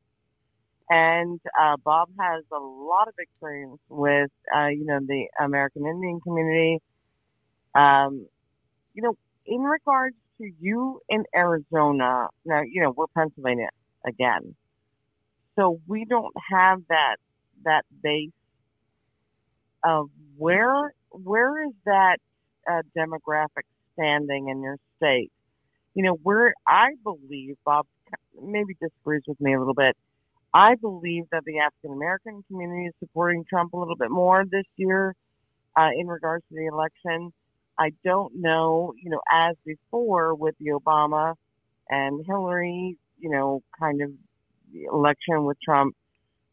[0.90, 6.22] and uh, Bob has a lot of experience with, uh, you know, the American Indian
[6.22, 6.80] community.
[7.76, 8.28] Um,
[8.94, 9.16] you know,
[9.46, 13.70] in regards to you in Arizona, now you know we're Pennsylvania
[14.06, 14.56] again,
[15.56, 17.18] so we don't have that
[17.64, 18.32] that base
[19.84, 22.18] of where where is that
[22.70, 23.64] uh, demographic
[23.94, 25.32] standing in your state?
[25.94, 27.88] You know, where I believe Bob
[28.42, 29.96] maybe disagrees with me a little bit.
[30.54, 34.66] I believe that the African American community is supporting Trump a little bit more this
[34.76, 35.14] year
[35.78, 37.32] uh, in regards to the election.
[37.78, 41.36] I don't know, you know, as before with the Obama
[41.90, 44.12] and Hillary, you know, kind of
[44.92, 45.96] election with Trump,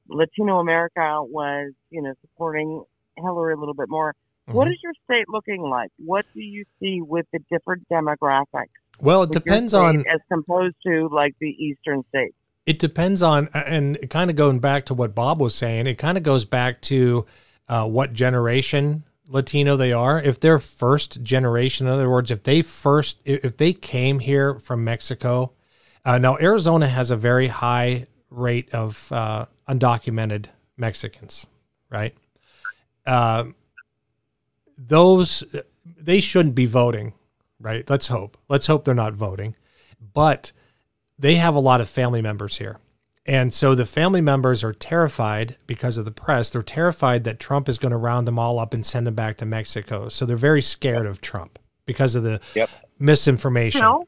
[0.09, 2.84] Latino America was, you know, supporting
[3.16, 4.14] Hillary a little bit more.
[4.47, 4.72] What Mhm.
[4.72, 5.90] is your state looking like?
[5.97, 8.68] What do you see with the different demographics?
[9.01, 12.36] Well, it depends on as opposed to like the eastern states.
[12.66, 16.16] It depends on and kind of going back to what bob was saying it kind
[16.16, 17.26] of goes back to
[17.68, 20.20] uh, what generation latino they are.
[20.20, 24.58] If they're first generation in other words if they first if if they came here
[24.58, 25.52] from mexico
[26.04, 30.46] uh, now arizona has a very high rate of uh, undocumented
[30.76, 31.46] mexicans
[31.90, 32.14] right?
[33.06, 33.54] Um,
[34.76, 35.44] those
[35.84, 37.14] they shouldn't be voting
[37.64, 37.88] right?
[37.88, 38.36] Let's hope.
[38.48, 39.56] Let's hope they're not voting.
[40.12, 40.52] But
[41.18, 42.78] they have a lot of family members here.
[43.26, 46.50] And so the family members are terrified because of the press.
[46.50, 49.38] They're terrified that Trump is going to round them all up and send them back
[49.38, 50.08] to Mexico.
[50.10, 52.68] So they're very scared of Trump because of the Yep.
[52.98, 54.04] misinformation, No,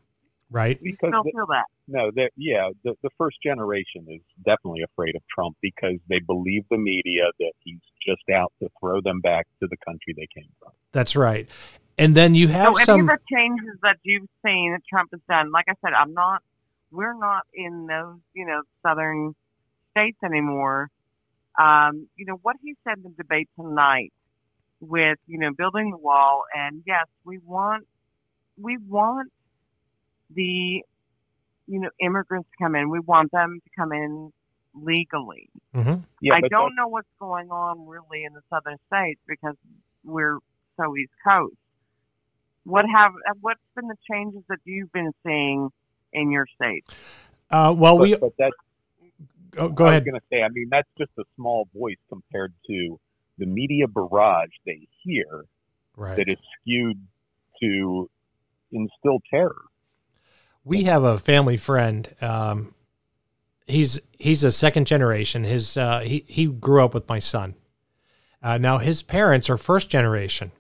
[0.51, 0.79] right?
[0.83, 1.65] because don't the- feel that.
[1.89, 6.77] no, yeah, the, the first generation is definitely afraid of Trump because they believe the
[6.79, 10.73] media that he's just out to throw them back to the country they came from.
[10.93, 11.49] That's right.
[11.99, 15.09] And then you have So any some of the changes that you've seen that Trump
[15.13, 16.43] has done, like I said, I'm not,
[16.97, 19.35] we're not in those, you know, southern
[19.91, 20.89] states anymore.
[21.59, 24.13] Um, you know, what he said in the debate tonight
[24.81, 27.87] with, you know, building the wall, and yes, we want,
[28.61, 29.31] we want
[30.35, 30.83] the,
[31.67, 32.91] you know, immigrants to come in.
[32.91, 34.33] We want them to come in
[34.75, 35.49] legally.
[35.75, 36.05] Mhm.
[36.21, 39.57] Yeah, I don't know what's going on really in the southern states because
[40.05, 40.39] we're
[40.77, 41.57] so East Coast.
[42.65, 45.71] What have what's been the changes that you've been seeing
[46.27, 46.85] in your state?
[47.51, 48.55] uh, well but, we but that's
[49.59, 50.03] oh, go I ahead.
[50.03, 52.99] was going to say, I mean, that's just a small voice compared to
[53.39, 55.45] the media barrage they hear
[55.97, 56.17] Right.
[56.17, 56.99] that is skewed
[57.63, 58.11] to
[58.73, 59.63] instill terror.
[60.65, 62.15] we have a family friend.
[62.21, 62.75] Um,
[63.67, 65.45] he's he's a second generation.
[65.45, 67.55] His uh, he he grew up with my son.
[68.43, 70.53] Uh, now his parents are first generation,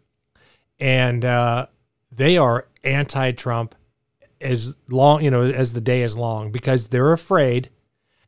[0.80, 1.66] and uh,
[2.10, 3.74] they are anti-Trump
[4.40, 7.70] as long you know as the day is long because they're afraid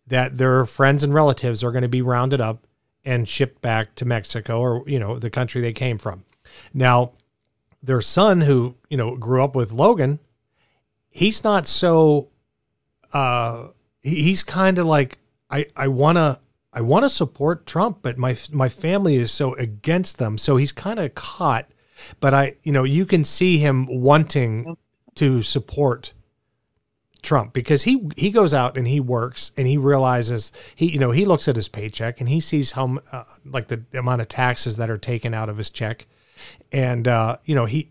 [0.07, 2.67] that their friends and relatives are going to be rounded up
[3.05, 6.25] and shipped back to Mexico or you know the country they came from.
[6.73, 7.13] Now
[7.83, 10.19] their son who you know grew up with Logan
[11.11, 12.29] he's not so
[13.13, 13.69] uh
[14.03, 15.19] he's kind of like
[15.51, 16.39] I I want to
[16.73, 20.73] I want to support Trump but my my family is so against them so he's
[20.73, 21.69] kind of caught
[22.21, 24.77] but I you know you can see him wanting
[25.19, 26.13] to support
[27.23, 31.11] Trump because he he goes out and he works and he realizes he you know
[31.11, 34.77] he looks at his paycheck and he sees how uh, like the amount of taxes
[34.77, 36.07] that are taken out of his check.
[36.71, 37.91] And uh, you know he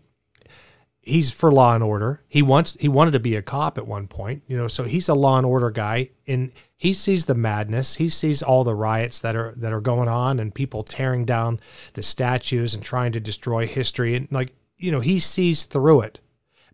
[1.02, 2.22] he's for law and order.
[2.26, 5.08] He wants he wanted to be a cop at one point you know so he's
[5.08, 7.96] a law and order guy and he sees the madness.
[7.96, 11.60] He sees all the riots that are that are going on and people tearing down
[11.92, 14.14] the statues and trying to destroy history.
[14.14, 16.20] And like you know he sees through it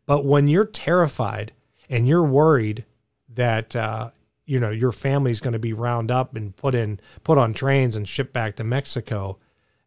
[0.07, 1.53] but when you're terrified
[1.89, 2.85] and you're worried
[3.29, 4.11] that uh,
[4.47, 7.97] you know your family's going to be round up and put in put on trains
[7.97, 9.39] and shipped back to Mexico,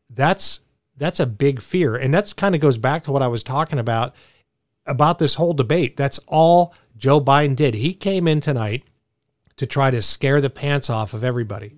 [0.09, 0.61] that's
[0.97, 3.79] that's a big fear, and that's kind of goes back to what I was talking
[3.79, 4.15] about
[4.85, 5.97] about this whole debate.
[5.97, 7.73] That's all Joe Biden did.
[7.75, 8.83] He came in tonight
[9.57, 11.75] to try to scare the pants off of everybody.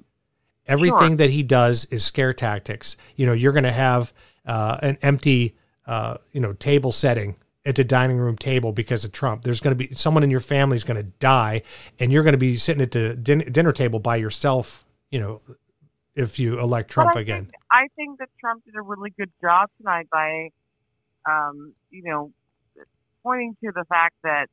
[0.67, 1.15] Everything sure.
[1.17, 2.95] that he does is scare tactics.
[3.15, 4.13] You know, you're going to have
[4.45, 5.55] uh, an empty,
[5.87, 7.35] uh, you know, table setting
[7.65, 9.43] at the dining room table because of Trump.
[9.43, 11.63] There's going to be someone in your family is going to die,
[11.99, 14.85] and you're going to be sitting at the din- dinner table by yourself.
[15.11, 15.41] You know,
[16.15, 17.45] if you elect Trump I again.
[17.45, 20.49] Think, I think that Trump did a really good job tonight by,
[21.29, 22.31] um, you know,
[23.23, 24.47] pointing to the fact that,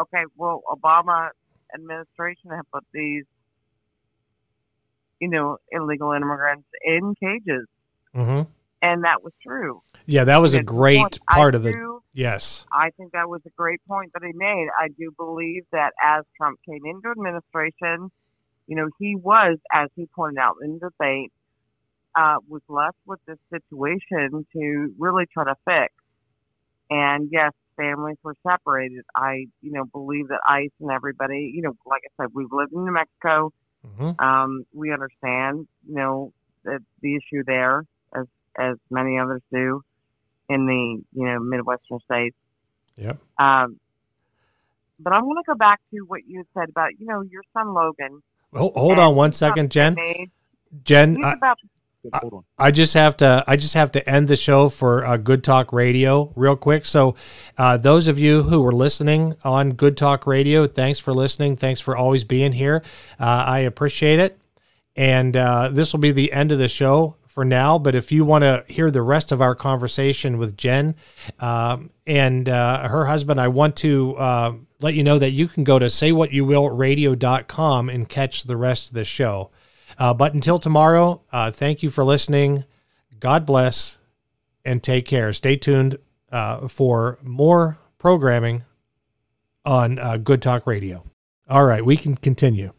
[0.00, 1.30] okay, well, Obama
[1.74, 3.24] administration had put these,
[5.20, 7.66] you know, illegal immigrants in cages.
[8.16, 8.50] Mm-hmm
[8.82, 9.82] and that was true.
[10.06, 11.72] Yeah, that was a great part I of the.
[11.72, 14.68] do, yes, I think that was a great point that he made.
[14.78, 18.10] I do believe that as Trump came into administration,
[18.66, 21.32] you know, he was, as he pointed out in the debate,
[22.14, 25.92] uh, was left with this situation to really try to fix.
[26.90, 29.04] And yes, families were separated.
[29.14, 32.72] I, you know, believe that ICE and everybody, you know, like I said, we've lived
[32.72, 33.52] in New Mexico.
[33.86, 34.24] mm-hmm.
[34.24, 36.32] Um, we understand, you know,
[36.64, 37.84] the, the issue there
[38.58, 39.82] as many others do
[40.48, 42.36] in the you know midwestern states.
[42.96, 43.18] Yep.
[43.38, 43.78] Um,
[44.98, 47.72] but I want to go back to what you said about you know your son
[47.72, 48.22] Logan.
[48.52, 49.96] Oh, hold on one second, Jen.
[50.84, 51.58] Jen, I, about,
[52.12, 52.20] I,
[52.58, 55.72] I, just have to I just have to end the show for uh, Good Talk
[55.72, 56.84] Radio real quick.
[56.84, 57.14] So,
[57.56, 61.56] uh, those of you who were listening on Good Talk Radio, thanks for listening.
[61.56, 62.82] Thanks for always being here.
[63.20, 64.38] Uh, I appreciate it.
[64.96, 67.78] And uh, this will be the end of the show for now.
[67.78, 70.96] But if you want to hear the rest of our conversation with Jen
[71.38, 75.64] um, and uh, her husband, I want to uh, let you know that you can
[75.64, 79.50] go to saywhatyouwillradio.com and catch the rest of the show.
[79.98, 82.64] Uh, but until tomorrow, uh, thank you for listening.
[83.20, 83.98] God bless
[84.64, 85.32] and take care.
[85.32, 85.98] Stay tuned
[86.30, 88.64] uh, for more programming
[89.64, 91.04] on uh, Good Talk Radio.
[91.48, 92.72] All right, we can continue.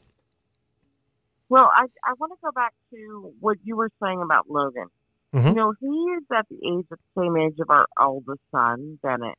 [1.49, 4.87] Well, I I want to go back to what you were saying about Logan.
[5.33, 5.47] Mm-hmm.
[5.47, 8.99] You know, he is at the age, at the same age of our oldest son,
[9.01, 9.37] Bennett.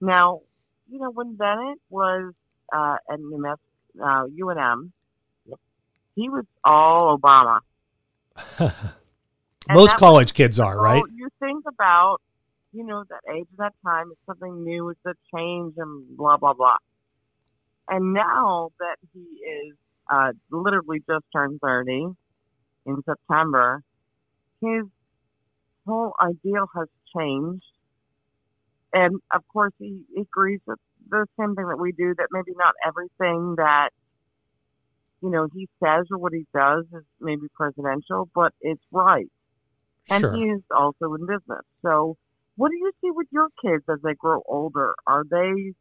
[0.00, 0.40] Now,
[0.90, 2.32] you know, when Bennett was
[2.72, 3.62] uh, at New Mexico,
[4.02, 4.90] uh, UNM,
[5.46, 5.58] yep.
[6.14, 7.60] he was all Obama.
[9.70, 11.02] Most college was, kids are, right?
[11.14, 12.20] You think about,
[12.72, 16.52] you know, that age, that time, it's something new, it's a change, and blah blah
[16.52, 16.76] blah.
[17.88, 19.76] And now that he is
[20.10, 22.08] uh, literally just turned 30
[22.86, 23.82] in September,
[24.60, 24.84] his
[25.86, 27.64] whole ideal has changed.
[28.92, 30.78] And of course, he agrees with
[31.08, 33.90] the same thing that we do that maybe not everything that,
[35.22, 39.30] you know, he says or what he does is maybe presidential, but it's right.
[40.08, 40.34] And sure.
[40.34, 41.64] he is also in business.
[41.82, 42.16] So,
[42.56, 44.94] what do you see with your kids as they grow older?
[45.06, 45.74] Are they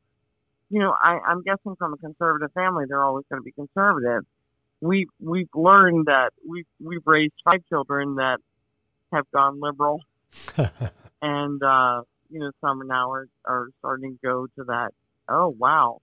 [0.70, 4.24] you know, I, I'm guessing from a conservative family, they're always going to be conservative.
[4.82, 8.40] We we've learned that we've we've raised five children that
[9.14, 10.02] have gone liberal,
[11.22, 14.92] and uh, you know, some now are are starting to go to that.
[15.30, 16.02] Oh wow,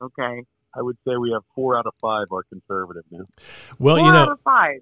[0.00, 0.42] okay.
[0.74, 3.24] I would say we have four out of five are conservative now.
[3.78, 4.36] Well, four you know,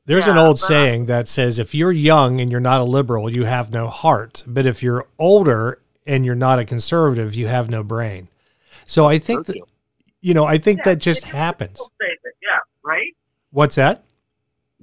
[0.07, 3.29] there's yeah, an old saying that says if you're young and you're not a liberal,
[3.29, 4.45] you have no heart.
[4.47, 8.29] But if you're older and you're not a conservative, you have no brain.
[8.91, 9.57] So I think that,
[10.21, 11.81] you know, I think yeah, that just happens.
[12.43, 13.15] Yeah, right.
[13.53, 14.03] What's that?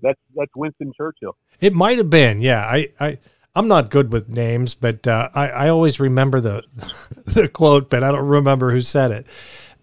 [0.02, 1.36] That's that's Winston Churchill.
[1.60, 2.42] It might have been.
[2.42, 3.18] Yeah, I I
[3.54, 6.64] I'm not good with names, but uh, I I always remember the
[7.26, 9.28] the quote, but I don't remember who said it.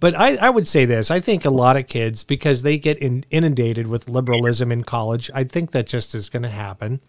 [0.00, 1.10] But I, I would say this.
[1.10, 5.30] I think a lot of kids, because they get in, inundated with liberalism in college,
[5.34, 7.00] I think that just is going to happen.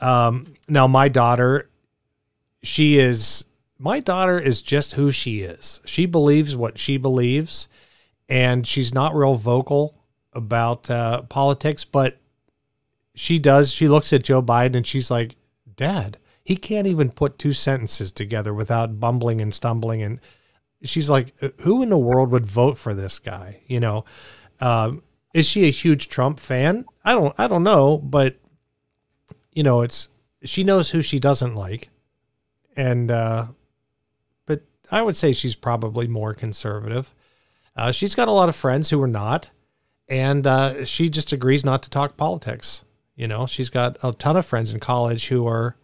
[0.00, 1.70] Um, now, my daughter,
[2.62, 3.44] she is
[3.84, 5.82] my daughter is just who she is.
[5.84, 7.68] She believes what she believes,
[8.30, 12.16] and she's not real vocal about uh, politics, but
[13.14, 13.74] she does.
[13.74, 15.36] She looks at Joe Biden and she's like,
[15.76, 20.02] Dad, he can't even put two sentences together without bumbling and stumbling.
[20.02, 20.18] And
[20.82, 23.60] she's like, who in the world would vote for this guy?
[23.66, 24.06] You know,
[24.60, 25.02] um,
[25.34, 26.86] is she a huge Trump fan?
[27.04, 28.36] I don't, I don't know, but
[29.52, 30.08] you know, it's
[30.42, 31.90] she knows who she doesn't like,
[32.76, 33.46] and uh,
[34.90, 37.14] I would say she's probably more conservative.
[37.76, 39.50] Uh, she's got a lot of friends who are not,
[40.08, 42.84] and uh, she just agrees not to talk politics.
[43.16, 45.76] You know, she's got a ton of friends in college who are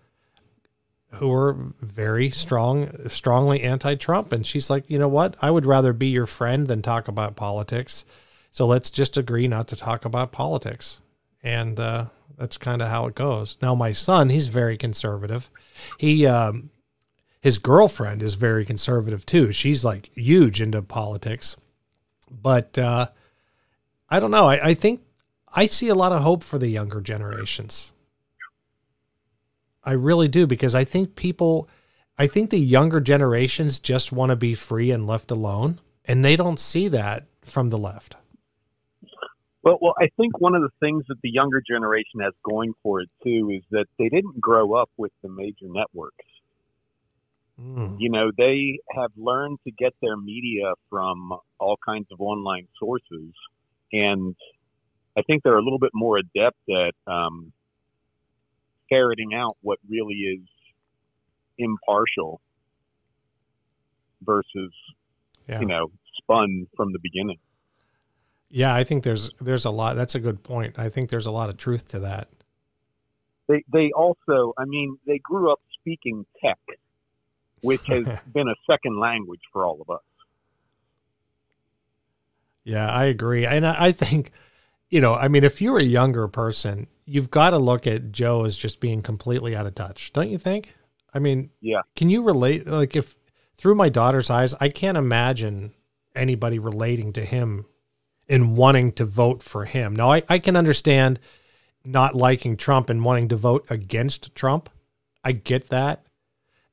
[1.14, 5.34] who are very strong, strongly anti-Trump, and she's like, you know what?
[5.42, 8.04] I would rather be your friend than talk about politics.
[8.52, 11.00] So let's just agree not to talk about politics,
[11.42, 12.06] and uh,
[12.38, 13.58] that's kind of how it goes.
[13.60, 15.50] Now, my son, he's very conservative.
[15.98, 16.70] He, um,
[17.40, 19.52] his girlfriend is very conservative too.
[19.52, 21.56] She's like huge into politics,
[22.30, 23.08] but uh,
[24.08, 24.46] I don't know.
[24.46, 25.02] I, I think
[25.52, 27.92] I see a lot of hope for the younger generations.
[29.82, 31.68] I really do because I think people,
[32.18, 36.36] I think the younger generations just want to be free and left alone, and they
[36.36, 38.16] don't see that from the left.
[39.62, 43.00] Well, well, I think one of the things that the younger generation has going for
[43.00, 46.24] it too is that they didn't grow up with the major networks.
[47.60, 47.96] Mm.
[47.98, 53.32] You know, they have learned to get their media from all kinds of online sources,
[53.92, 54.34] and
[55.16, 57.52] I think they're a little bit more adept at um,
[58.88, 60.40] ferreting out what really is
[61.58, 62.40] impartial
[64.22, 64.72] versus,
[65.48, 65.60] Yeah.
[65.60, 65.90] you know,
[66.22, 67.38] spun from the beginning.
[68.48, 69.94] Yeah, I think there's there's a lot.
[69.96, 70.78] That's a good point.
[70.78, 72.28] I think there's a lot of truth to that.
[73.48, 76.58] They they also, I mean, they grew up speaking tech,
[77.62, 80.00] which has been a second language for all of us.
[82.64, 83.46] Yeah, I agree.
[83.46, 84.32] And I I think,
[84.88, 88.44] you know, I mean, if you're a younger person, you've got to look at Joe
[88.44, 90.74] as just being completely out of touch, don't you think?
[91.12, 91.80] I mean, Yeah.
[91.96, 92.66] can you relate?
[92.66, 93.16] Like, if
[93.56, 95.72] through my daughter's eyes, I can't imagine
[96.14, 97.66] anybody relating to him
[98.28, 99.94] and wanting to vote for him.
[99.96, 101.18] Now, I, I can understand
[101.84, 104.68] not liking Trump and wanting to vote against Trump.
[105.24, 106.04] I get that.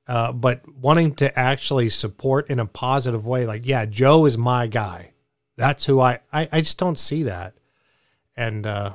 [0.08, 4.68] Uh, but wanting to actually support in a positive way, like, yeah, Joe is my
[4.68, 5.12] guy.
[5.58, 7.56] That's who I, I, I just don't see that.
[8.38, 8.94] And uh,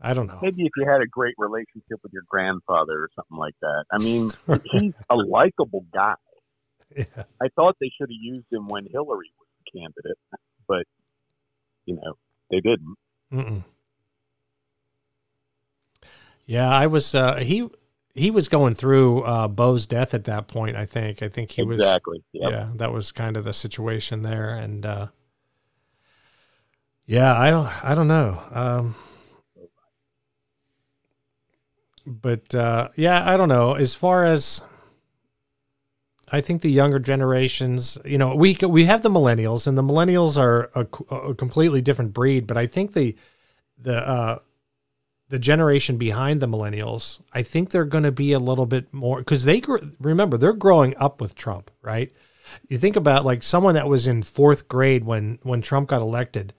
[0.00, 0.38] I don't know.
[0.40, 3.84] Maybe if you had a great relationship with your grandfather or something like that.
[3.92, 4.30] I mean,
[4.72, 6.14] he's a likable guy.
[6.96, 7.24] Yeah.
[7.42, 10.18] I thought they should have used him when Hillary was the candidate,
[10.68, 10.84] but
[11.84, 12.14] you know
[12.50, 12.96] they didn't.
[13.32, 13.64] Mm-mm.
[16.46, 17.14] Yeah, I was.
[17.14, 17.68] Uh, he
[18.16, 20.76] he was going through uh, Bo's death at that point.
[20.76, 21.22] I think.
[21.22, 21.80] I think he was.
[21.80, 22.22] exactly.
[22.32, 22.50] Yep.
[22.50, 25.06] Yeah, that was kind of the situation there, and uh,
[27.06, 27.84] yeah, I don't.
[27.84, 28.42] I don't know.
[28.50, 28.94] Um,
[32.06, 33.74] but uh, yeah, I don't know.
[33.74, 34.62] As far as
[36.30, 40.38] I think the younger generations, you know, we we have the millennials, and the millennials
[40.38, 42.46] are a, a completely different breed.
[42.46, 43.14] But I think the
[43.78, 44.38] the uh,
[45.28, 49.18] the generation behind the millennials, I think they're going to be a little bit more
[49.18, 49.62] because they
[49.98, 52.12] remember they're growing up with Trump, right?
[52.68, 56.52] You think about like someone that was in fourth grade when when Trump got elected.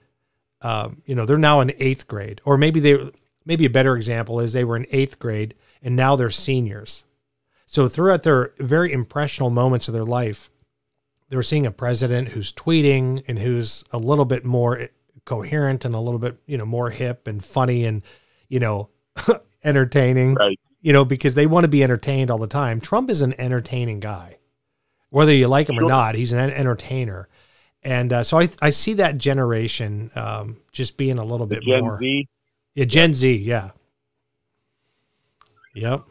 [0.60, 3.10] Um, you know, they're now in eighth grade, or maybe they
[3.46, 7.06] maybe a better example is they were in eighth grade and now they're seniors.
[7.64, 10.50] So throughout their very impressional moments of their life,
[11.28, 14.88] they're seeing a president who's tweeting and who's a little bit more
[15.24, 18.02] coherent and a little bit, you know, more hip and funny and,
[18.48, 18.88] you know,
[19.64, 20.34] entertaining.
[20.34, 20.58] Right.
[20.80, 22.80] You know, because they want to be entertained all the time.
[22.80, 24.38] Trump is an entertaining guy.
[25.10, 27.28] Whether you like him or not, he's an entertainer.
[27.82, 31.64] And uh, so I I see that generation um, just being a little The bit
[31.64, 31.98] Gen more.
[31.98, 32.28] Z.
[32.74, 33.70] Yeah, Gen Z, yeah.
[35.74, 36.04] Yep.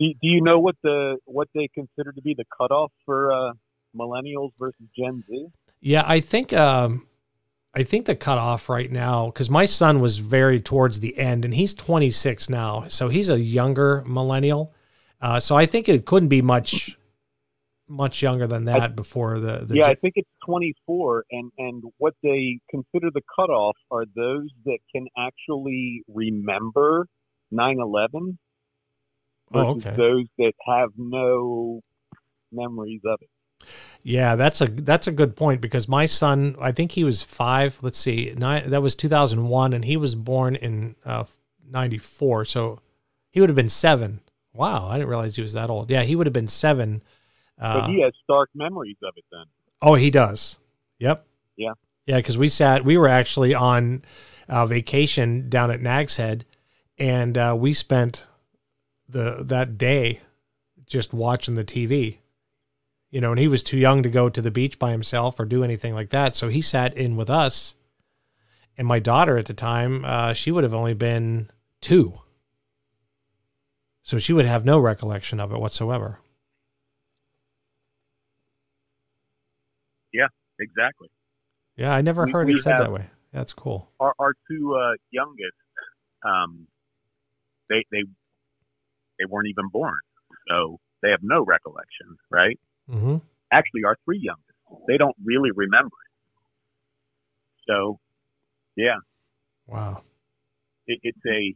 [0.00, 3.52] Do, do you know what the what they consider to be the cutoff for uh,
[3.96, 5.46] millennials versus Gen Z?
[5.80, 7.06] Yeah, I think um
[7.74, 11.54] I think the cutoff right now, because my son was very towards the end and
[11.54, 12.86] he's 26 now.
[12.88, 14.74] So he's a younger millennial.
[15.20, 16.98] Uh, so I think it couldn't be much
[17.88, 22.14] much younger than that before the, the yeah, I think it's 24, and and what
[22.22, 27.06] they consider the cutoff are those that can actually remember
[27.52, 28.38] 9/11
[29.54, 29.96] Oh, versus okay.
[29.96, 31.80] those that have no
[32.50, 33.28] memories of it.
[34.02, 37.78] Yeah, that's a that's a good point because my son, I think he was five.
[37.82, 41.24] Let's see, nine, that was 2001, and he was born in uh,
[41.70, 42.80] 94, so
[43.30, 44.20] he would have been seven.
[44.52, 45.90] Wow, I didn't realize he was that old.
[45.90, 47.02] Yeah, he would have been seven.
[47.58, 49.44] Uh, But he has stark memories of it then.
[49.80, 50.58] Oh, he does.
[50.98, 51.24] Yep.
[51.56, 51.72] Yeah.
[52.06, 54.02] Yeah, because we sat, we were actually on
[54.48, 56.44] uh, vacation down at Nag's Head,
[56.98, 58.26] and uh, we spent
[59.08, 60.20] the that day
[60.86, 62.18] just watching the TV.
[63.12, 65.44] You know, and he was too young to go to the beach by himself or
[65.44, 66.34] do anything like that.
[66.34, 67.76] So he sat in with us.
[68.78, 71.50] And my daughter at the time, uh, she would have only been
[71.82, 72.18] two.
[74.02, 76.20] So she would have no recollection of it whatsoever.
[80.12, 81.08] Yeah, exactly.
[81.76, 83.10] Yeah, I never We- heard we it said that way.
[83.30, 83.92] That's cool.
[84.00, 85.56] Our our two uh, youngest,
[86.24, 86.66] um,
[87.68, 88.02] they they
[89.18, 89.98] they weren't even born,
[90.48, 92.58] so they have no recollection, right?
[92.88, 93.16] Hmm
[93.52, 96.12] Actually, our three youngest, they don't really remember it.
[97.68, 98.00] So,
[98.76, 98.98] yeah,
[99.66, 100.02] Wow.
[100.86, 101.54] it, it's a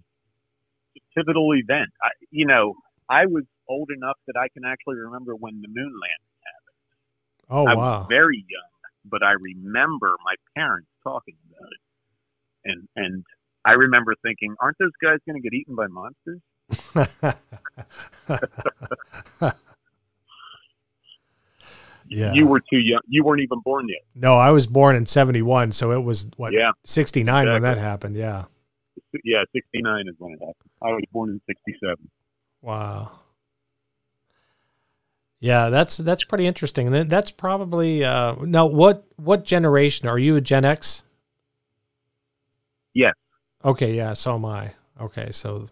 [1.14, 1.90] pivotal event.
[2.02, 2.74] I, you know,
[3.08, 6.78] I was old enough that I can actually remember when the moon landing happened.
[7.50, 7.76] Oh I wow.
[7.76, 8.72] was very young,
[9.04, 11.82] but I remember my parents talking about it,
[12.70, 13.24] and and
[13.64, 16.40] I remember thinking, "Aren't those guys going to get eaten by monsters?"
[22.08, 22.32] yeah.
[22.32, 23.00] You were too young.
[23.08, 24.02] You weren't even born yet.
[24.14, 28.16] no, I was born in 71, so it was what Yeah, 69 when that happened.
[28.16, 28.44] Yeah.
[29.24, 29.42] yeah.
[29.52, 30.70] Sixty nine is when it happened.
[30.82, 32.10] I was born in sixty seven.
[32.62, 33.10] Wow.
[35.38, 36.92] Yeah, that's that's pretty interesting.
[36.92, 41.02] And that's probably uh now what what generation are you a Gen X?
[42.94, 43.14] Yes.
[43.64, 44.72] Okay, yeah, so am I.
[45.00, 45.68] Okay, so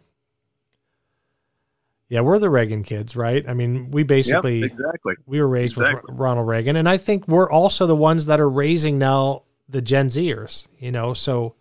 [2.09, 3.49] yeah, we're the Reagan kids, right?
[3.49, 5.15] I mean, we basically exactly.
[5.27, 6.03] we were raised Exactly.
[6.13, 9.81] with Ronald Reagan, and I think we're also the ones that are raising now the
[9.81, 10.69] Gen Zers.
[10.79, 11.55] You know, so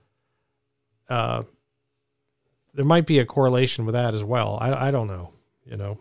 [1.09, 1.43] uh,
[2.73, 4.57] there might be a correlation with that as well.
[4.59, 5.31] I I don't know.
[5.65, 5.99] You know.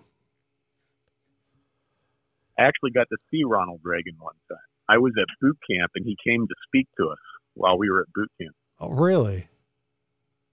[2.58, 4.58] I actually got to see Ronald Reagan one time.
[4.88, 7.18] I was at boot camp, and he came to speak to us
[7.54, 8.54] while we were at boot camp.
[8.80, 9.48] Oh, really?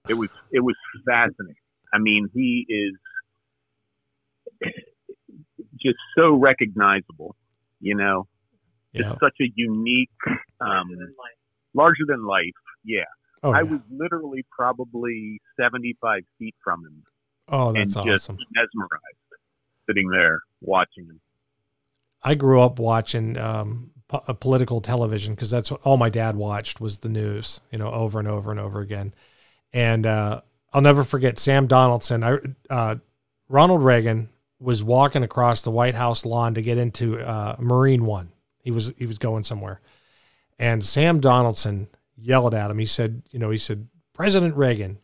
[0.08, 1.56] It was it was fascinating.
[1.92, 2.96] I mean, he is
[5.80, 7.36] just so recognizable.
[7.80, 8.28] You know,
[8.96, 9.18] just Yeah.
[9.22, 10.10] such a unique,
[10.60, 10.88] um,
[11.74, 12.54] larger than life.
[12.84, 13.04] Yeah,
[13.42, 13.64] Oh, I yeah.
[13.64, 17.04] was literally probably seventy five feet from him,
[17.48, 18.40] oh that's and just awesome.
[18.54, 19.18] mesmerized,
[19.88, 21.20] sitting there watching him.
[22.22, 26.36] I grew up watching um, po- uh, political television because that's what all my dad
[26.36, 29.14] watched was the news, you know, over and over and over again.
[29.72, 30.42] And uh,
[30.72, 32.24] I'll never forget Sam Donaldson.
[32.24, 32.38] I
[32.70, 32.96] uh,
[33.48, 34.30] Ronald Reagan
[34.60, 38.32] was walking across the White House lawn to get into uh, Marine One.
[38.62, 39.80] He was he was going somewhere,
[40.58, 42.78] and Sam Donaldson yelled at him.
[42.78, 44.98] He said, you know, he said, President Reagan,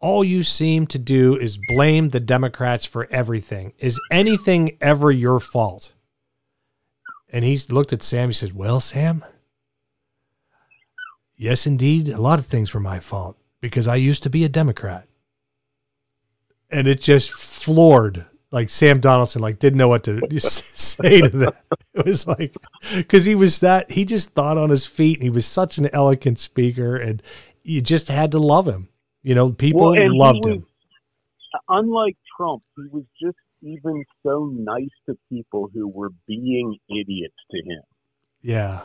[0.00, 3.72] all you seem to do is blame the Democrats for everything.
[3.78, 5.92] Is anything ever your fault?
[7.32, 8.28] And he looked at Sam.
[8.28, 9.24] He said, Well, Sam,
[11.36, 12.08] yes, indeed.
[12.08, 15.06] A lot of things were my fault because I used to be a Democrat.
[16.70, 18.26] And it just floored.
[18.52, 21.54] Like Sam Donaldson, like didn't know what to say to that.
[21.94, 22.54] It was like
[22.96, 25.18] because he was that he just thought on his feet.
[25.18, 27.22] And he was such an elegant speaker, and
[27.62, 28.88] you just had to love him.
[29.22, 30.66] You know, people Well, loved was- him.
[31.68, 37.58] unlike Trump, he was just even so nice to people who were being idiots to
[37.58, 37.82] him.
[38.42, 38.84] Yeah,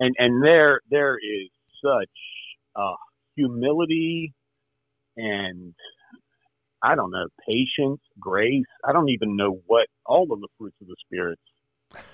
[0.00, 1.48] And and there there is
[1.82, 2.10] such
[2.76, 2.96] uh,
[3.36, 4.34] humility
[5.16, 5.74] and
[6.82, 8.64] I don't know patience, grace.
[8.84, 11.42] I don't even know what all of the fruits of the spirits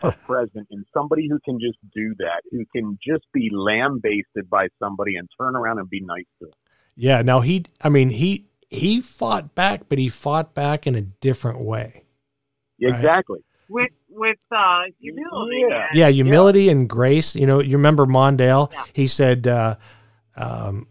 [0.03, 4.69] are present in somebody who can just do that, who can just be lambasted by
[4.79, 6.55] somebody and turn around and be nice to them.
[6.97, 7.23] yeah.
[7.23, 11.61] Now he, I mean, he he fought back, but he fought back in a different
[11.61, 12.05] way.
[12.83, 12.95] Right.
[12.95, 13.41] Exactly.
[13.69, 15.65] with with uh, humility.
[15.69, 15.89] Yeah.
[15.93, 17.37] Yeah, humility and grace.
[17.37, 18.73] You know, you remember Mondale?
[18.73, 18.85] Yeah.
[18.93, 19.77] He said uh,
[20.37, 20.87] um,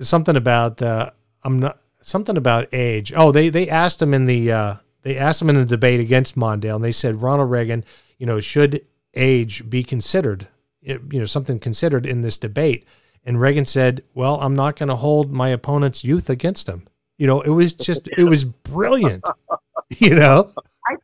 [0.00, 1.10] something about uh,
[1.42, 3.12] I'm not something about age.
[3.14, 6.36] Oh, they they asked him in the uh, they asked him in the debate against
[6.36, 7.84] Mondale, and they said Ronald Reagan,
[8.18, 10.48] you know, should age be considered?
[10.82, 12.86] You know, something considered in this debate.
[13.24, 17.26] And Reagan said, "Well, I'm not going to hold my opponent's youth against him." You
[17.26, 19.24] know, it was just it was brilliant.
[19.98, 20.52] you know,
[20.88, 20.96] I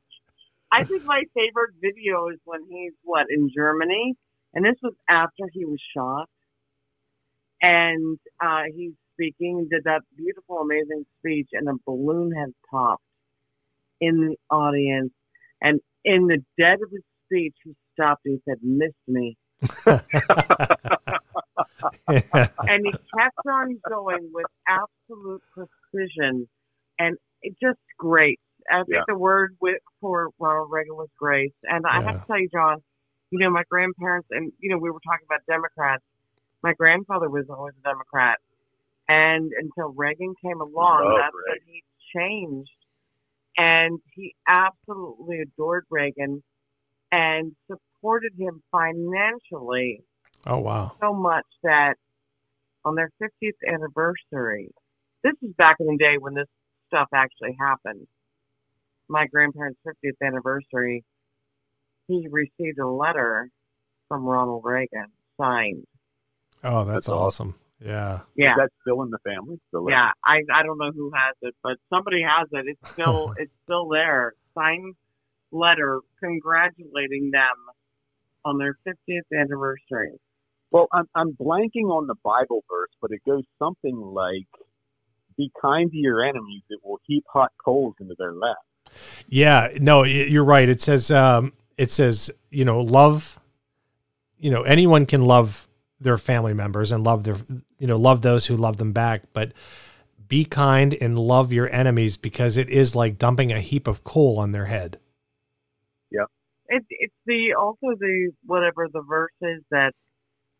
[0.72, 4.14] I think my favorite video is when he's what in Germany,
[4.54, 6.28] and this was after he was shot,
[7.60, 13.02] and uh, he's speaking, did that beautiful, amazing speech, and a balloon had popped
[14.00, 15.12] in the audience,
[15.60, 19.36] and in the dead of his speech, he stopped and he said, "Missed me,"
[22.08, 26.48] and he kept on going with absolute precision,
[26.98, 28.38] and it just great.
[28.70, 29.04] I think Yeah.
[29.06, 31.52] the word with, for Ronald Reagan was grace.
[31.64, 32.82] And I have to tell you, John,
[33.30, 36.02] you know, my grandparents, and, you know, we were talking about Democrats.
[36.62, 38.38] My grandfather was always a Democrat.
[39.08, 41.82] And until Reagan came along, Love that's when he
[42.16, 42.70] changed.
[43.56, 46.42] And he absolutely adored Reagan.
[47.12, 50.02] and supported him financially
[50.44, 50.92] Oh wow.
[51.00, 51.94] so much that
[52.84, 54.70] on their 50th anniversary,
[55.24, 56.46] this is back in the day when this
[56.88, 58.06] stuff actually happened.
[59.08, 61.04] My grandparents' 50th anniversary,
[62.08, 63.50] he received a letter
[64.08, 65.06] from Ronald Reagan
[65.40, 65.84] signed.
[66.62, 67.54] Oh, that's, That's awesome.
[67.80, 68.20] Yeah.
[68.36, 68.52] Yeah.
[68.52, 69.60] Is that still in the family?
[69.68, 72.66] Still Yeah, I I don't know who has it, but somebody has it.
[72.68, 74.34] It's still it's still there.
[74.54, 74.94] Signed
[75.52, 77.56] letter congratulating them
[78.44, 80.12] on their 50th anniversary.
[80.70, 84.48] Well, I'm I'm blanking on the Bible verse, but it goes something like,
[85.36, 88.56] "Be kind to your enemies; it will heap hot coals into their lap."
[89.28, 90.68] Yeah, no, you're right.
[90.68, 93.38] It says um it says, you know, love
[94.38, 95.68] you know, anyone can love
[96.00, 97.36] their family members and love their
[97.78, 99.52] you know, love those who love them back, but
[100.28, 104.38] be kind and love your enemies because it is like dumping a heap of coal
[104.38, 104.98] on their head.
[106.10, 106.24] Yeah,
[106.68, 109.92] it's it's the also the whatever the verse is that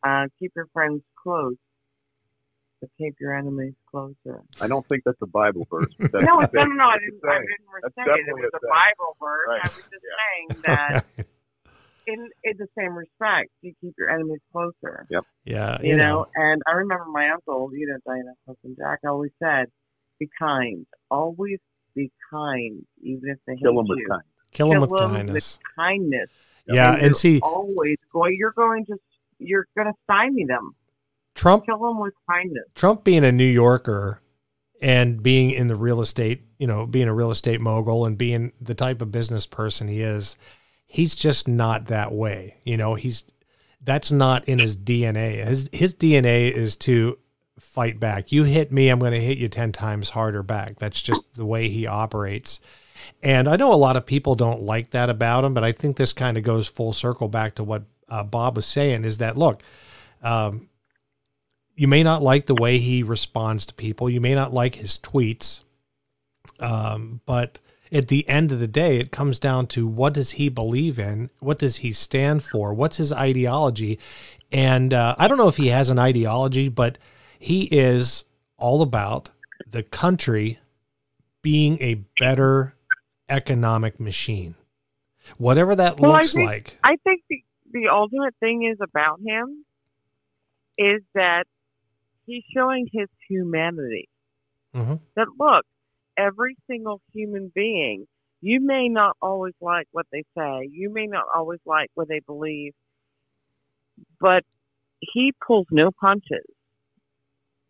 [0.04, 1.56] uh, keep your friends close,
[2.80, 4.42] but keep your enemies closer.
[4.60, 5.92] I don't think that's a Bible verse.
[5.98, 6.84] But that's No, it's, no, no, no.
[6.84, 7.20] I didn't.
[7.24, 8.28] I didn't That's say it.
[8.28, 8.70] It was a a saying.
[8.70, 9.48] Bible verse.
[9.48, 9.60] Right.
[9.64, 11.04] I was just saying that
[12.06, 15.06] in in the same respect, you keep your enemies closer.
[15.10, 15.24] Yep.
[15.44, 16.26] Yeah, You, know?
[16.34, 19.66] and I remember my uncle, you know, Diana's husband Jack, always said,
[20.18, 20.86] "Be kind.
[21.10, 21.58] Always
[21.94, 24.06] be kind, even if they Kill hate them with you.
[24.08, 24.22] kind.
[24.52, 25.58] kill them with 'em kindness.
[25.76, 26.30] kindness.
[26.68, 28.34] Yeah, you're and see always going.
[28.38, 28.96] You're going to.
[29.38, 30.74] You're going to stymie them.
[31.34, 32.64] Trump Kill them with kindness.
[32.74, 34.22] Trump being a New Yorker
[34.80, 38.52] and being in the real estate, you know, being a real estate mogul and being
[38.60, 40.36] the type of business person he is,
[40.86, 42.56] he's just not that way.
[42.64, 43.24] You know, he's
[43.82, 45.44] that's not in his DNA.
[45.44, 47.18] His his DNA is to
[47.58, 48.32] fight back.
[48.32, 50.76] You hit me, I'm going to hit you 10 times harder back.
[50.78, 52.60] That's just the way he operates.
[53.22, 55.96] And I know a lot of people don't like that about him, but I think
[55.96, 59.38] this kind of goes full circle back to what uh, Bob was saying is that
[59.38, 59.62] look,
[60.22, 60.68] um,
[61.74, 64.08] you may not like the way he responds to people.
[64.08, 65.62] You may not like his tweets.
[66.58, 67.60] Um, but
[67.92, 71.30] at the end of the day, it comes down to what does he believe in?
[71.40, 72.74] What does he stand for?
[72.74, 73.98] What's his ideology?
[74.52, 76.98] And uh, I don't know if he has an ideology, but
[77.38, 78.24] he is
[78.56, 79.30] all about
[79.70, 80.58] the country
[81.42, 82.74] being a better
[83.28, 84.54] economic machine.
[85.38, 86.78] Whatever that Well, I looks think- like.
[86.84, 87.42] I think the
[87.72, 89.64] the ultimate thing is about him
[90.78, 91.44] is that
[92.26, 94.08] he's showing his humanity.
[94.74, 95.00] Mhm.
[95.16, 95.66] That look,
[96.16, 98.06] every single human being,
[98.40, 102.20] you may not always like what they say, you may not always like what they
[102.20, 102.72] believe,
[104.20, 104.44] but
[105.00, 106.44] he pulls no punches.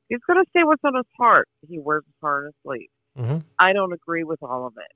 [0.08, 1.48] He's going to say what's on his heart.
[1.68, 2.88] He wears his heart on his sleeve.
[3.18, 3.44] Mhm.
[3.58, 4.92] I don't agree with all of it.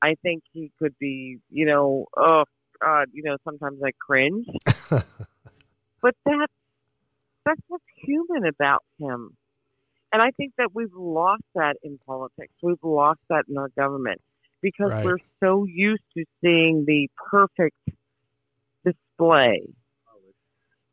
[0.00, 2.44] I think he could be, you know, oh
[2.80, 4.46] God, you know, sometimes I cringe.
[4.90, 6.52] but that's
[7.44, 9.36] that's what's human about him.
[10.12, 12.52] And I think that we've lost that in politics.
[12.62, 14.20] We've lost that in our government
[14.62, 15.04] because Right.
[15.04, 17.76] we're so used to seeing the perfect
[18.84, 19.66] display,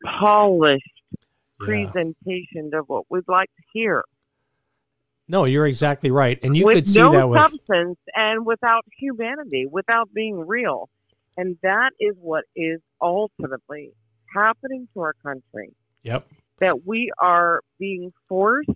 [0.03, 0.83] polished
[1.61, 1.65] Yeah.
[1.65, 4.03] presentation of what we'd like to hear.
[5.27, 6.37] No, you're exactly right.
[6.43, 10.89] And you with could see no that with substance and without humanity, without being real.
[11.37, 13.93] And that is what is ultimately
[14.33, 15.73] happening to our country.
[16.03, 16.27] Yep.
[16.59, 18.69] That we are being forced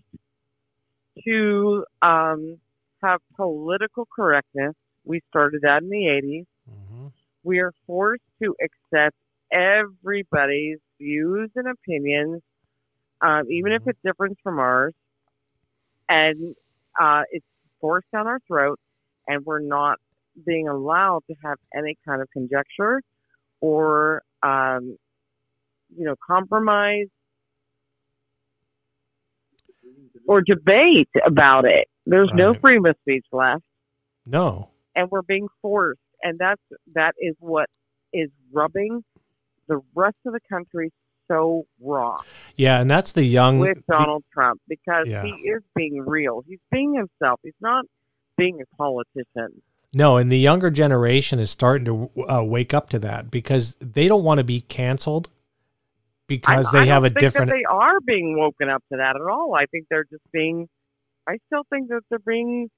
[1.26, 2.58] to um,
[3.04, 4.74] have political correctness.
[5.06, 6.46] We started that in the 80s.
[6.66, 7.08] hmm
[7.44, 9.16] We are forced to accept
[9.52, 12.42] everybody's views and opinions,
[13.22, 13.88] um, even if Mhm.
[13.88, 14.94] it's different from ours.
[16.10, 16.56] And
[17.00, 17.46] uh, it's
[17.80, 18.80] forced down our throat,
[19.28, 19.98] and we're not
[20.46, 23.02] being allowed to have any kind of conjecture
[23.62, 24.98] or, um,
[25.96, 27.08] you know, compromise
[30.30, 31.88] or debate about it.
[32.06, 32.62] There's no Right.
[32.62, 33.64] freedom of speech left
[34.28, 34.70] No.
[34.96, 36.62] and we're being forced and that's
[36.94, 37.68] that is what
[38.14, 39.04] is rubbing
[39.68, 40.92] the rest of the country
[41.28, 42.22] so wrong
[42.58, 45.24] Yeah, and that's the young with the- Donald Trump because Yeah.
[45.24, 46.42] he is being real.
[46.48, 47.40] He's being himself.
[47.44, 47.86] He's not
[48.38, 49.62] being a politician.
[49.94, 54.08] No, and the younger generation is starting to uh, wake up to that because they
[54.08, 55.30] don't want to be canceled
[56.30, 57.50] because I, they I have don't a think different.
[57.50, 59.54] That they are being woken up to that at all.
[59.54, 60.70] I think they're just being.
[61.28, 62.70] I still think that they're being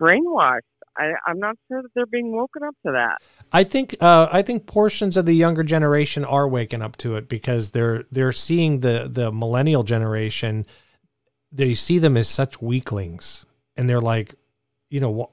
[0.00, 0.60] brainwashed.
[0.96, 3.18] I, I'm not sure that they're being woken up to that.
[3.52, 7.28] I think uh, I think portions of the younger generation are waking up to it
[7.28, 10.66] because they're they're seeing the the millennial generation.
[11.50, 13.44] They see them as such weaklings,
[13.76, 14.36] and they're like,
[14.88, 15.30] you know,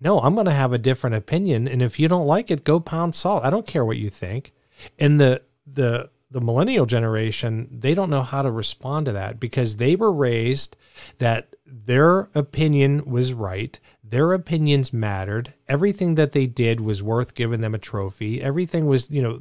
[0.00, 1.66] no, I'm going to have a different opinion.
[1.66, 3.44] And if you don't like it, go pound salt.
[3.44, 4.52] I don't care what you think.
[4.98, 9.76] And the, the, the millennial generation, they don't know how to respond to that because
[9.76, 10.76] they were raised
[11.18, 13.78] that their opinion was right.
[14.04, 15.54] Their opinions mattered.
[15.68, 18.42] Everything that they did was worth giving them a trophy.
[18.42, 19.40] Everything was, you know,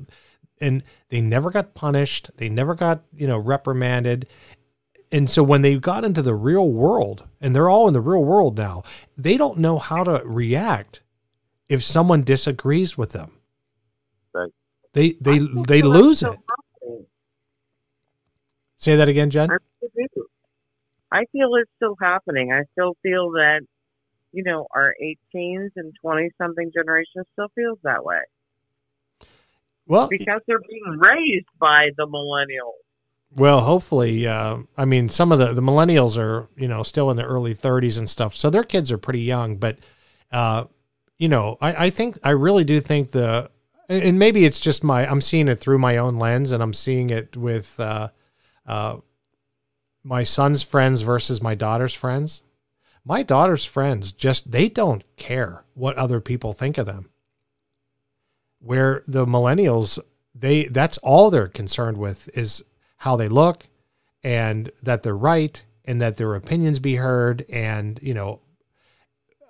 [0.59, 2.31] and they never got punished.
[2.38, 4.27] They never got, you know, reprimanded.
[5.11, 8.23] And so when they got into the real world, and they're all in the real
[8.23, 8.84] world now,
[9.18, 11.01] they don't know how to react
[11.69, 13.31] if someone disagrees with them.
[14.34, 14.51] Right.
[14.93, 16.39] They they they that's lose so it.
[18.77, 19.51] Say that again, Jen.
[19.51, 19.57] I
[19.95, 20.27] do.
[21.11, 22.51] I feel it's still happening.
[22.51, 23.61] I still feel that,
[24.31, 28.19] you know, our 18s and 20 something generation still feels that way
[29.87, 32.83] Well, because they're being raised by the millennials.
[33.35, 37.17] Well, hopefully, uh, I mean, some of the the millennials are you know still in
[37.17, 39.57] the early 30s and stuff, so their kids are pretty young.
[39.57, 39.79] But
[40.31, 40.65] uh,
[41.17, 43.49] you know, I, I think I really do think the
[43.89, 47.09] and maybe it's just my I'm seeing it through my own lens, and I'm seeing
[47.09, 48.09] it with uh,
[48.68, 48.98] uh,
[50.03, 52.44] my son's friends versus my daughter's friends.
[53.03, 57.10] My daughter's friends just they don't care what other people think of them.
[58.60, 59.99] Where the millennials,
[60.35, 62.64] they that's all they're concerned with is
[62.98, 63.68] how they look
[64.23, 68.41] and that they're right and that their opinions be heard and you know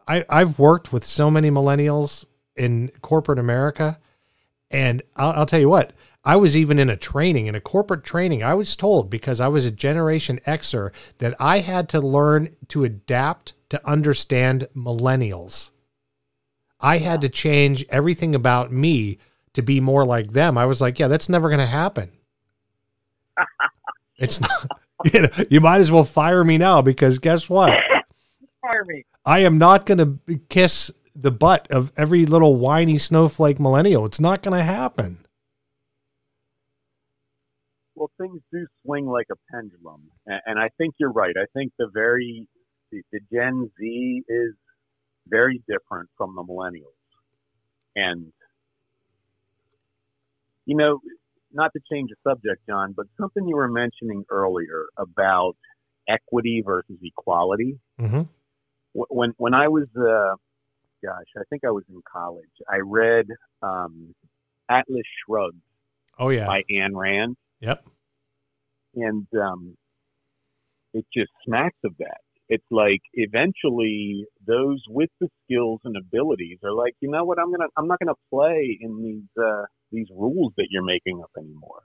[0.07, 2.25] I I've worked with so many millennials
[2.55, 3.99] in corporate America
[4.69, 5.93] and I'll, I'll tell you what
[6.27, 9.47] I was even in a training in a corporate training I was told because I
[9.47, 15.71] was a generation Xer that I had to learn to adapt to understand millennials
[16.81, 19.19] I had to change everything about me
[19.53, 22.11] to be more like them I was like yeah that's never going to happen
[24.17, 24.67] it's not,
[25.13, 27.77] you know, you might as well fire me now because guess what?
[28.63, 29.05] Harvey.
[29.25, 29.97] I am not going
[30.27, 34.05] to kiss the butt of every little whiny snowflake millennial.
[34.05, 35.25] It's not going to happen.
[37.97, 41.35] Well, things do swing like a pendulum, and, and I think you're right.
[41.35, 42.47] I think the very
[42.91, 44.53] the, the Gen Z is
[45.27, 46.95] very different from the millennials,
[47.95, 48.31] and
[50.65, 50.99] you know,
[51.51, 55.55] not to change the subject, John, but something you were mentioning earlier about
[56.07, 57.79] equity versus equality.
[57.99, 58.23] hmm
[58.93, 60.35] When when I was, uh,
[61.03, 62.45] gosh, I think I was in college.
[62.69, 63.25] I read
[63.63, 64.13] um,
[64.69, 65.61] Atlas Shrugged
[66.19, 66.45] Oh yeah.
[66.45, 67.85] by Ayn Rand yep.
[68.95, 69.77] and um,
[70.93, 72.21] it just smacks of that.
[72.49, 77.51] It's like eventually those with the skills and abilities are like, you know what, I'm
[77.51, 81.81] gonna, I'm not gonna play in these uh, these rules that you're making up anymore.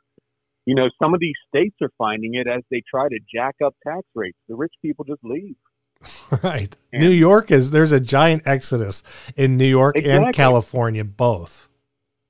[0.64, 3.74] You know, some of these states are finding it as they try to jack up
[3.84, 4.38] tax rates.
[4.48, 5.56] The rich people just leave.
[6.42, 6.76] Right.
[6.92, 9.02] And- New York is there's a giant exodus
[9.36, 11.68] in New York and California both.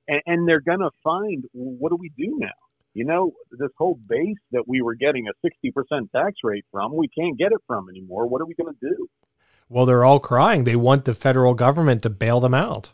[0.09, 2.49] and, and they're going to find well, what do we do now?
[2.95, 7.09] You know, this whole base that we were getting a 60% tax rate from, we
[7.09, 8.27] can't get it from anymore.
[8.27, 9.09] What are we going to do?
[9.69, 10.65] Well, they're all crying.
[10.65, 12.91] They want the federal government to bail them out.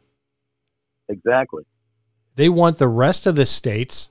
[1.08, 1.64] Exactly.
[2.36, 4.10] They want the rest of the states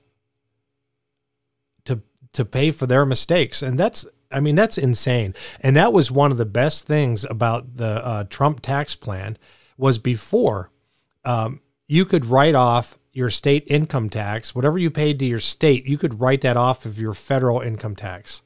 [1.86, 2.02] to
[2.34, 5.34] to pay for their mistakes, and that's I mean that's insane.
[5.60, 9.38] And that was one of the best things about the uh, Trump tax plan
[9.78, 10.70] was before
[11.24, 15.86] um, you could write off your state income tax, whatever you paid to your state,
[15.86, 18.40] you could write that off of your federal income tax.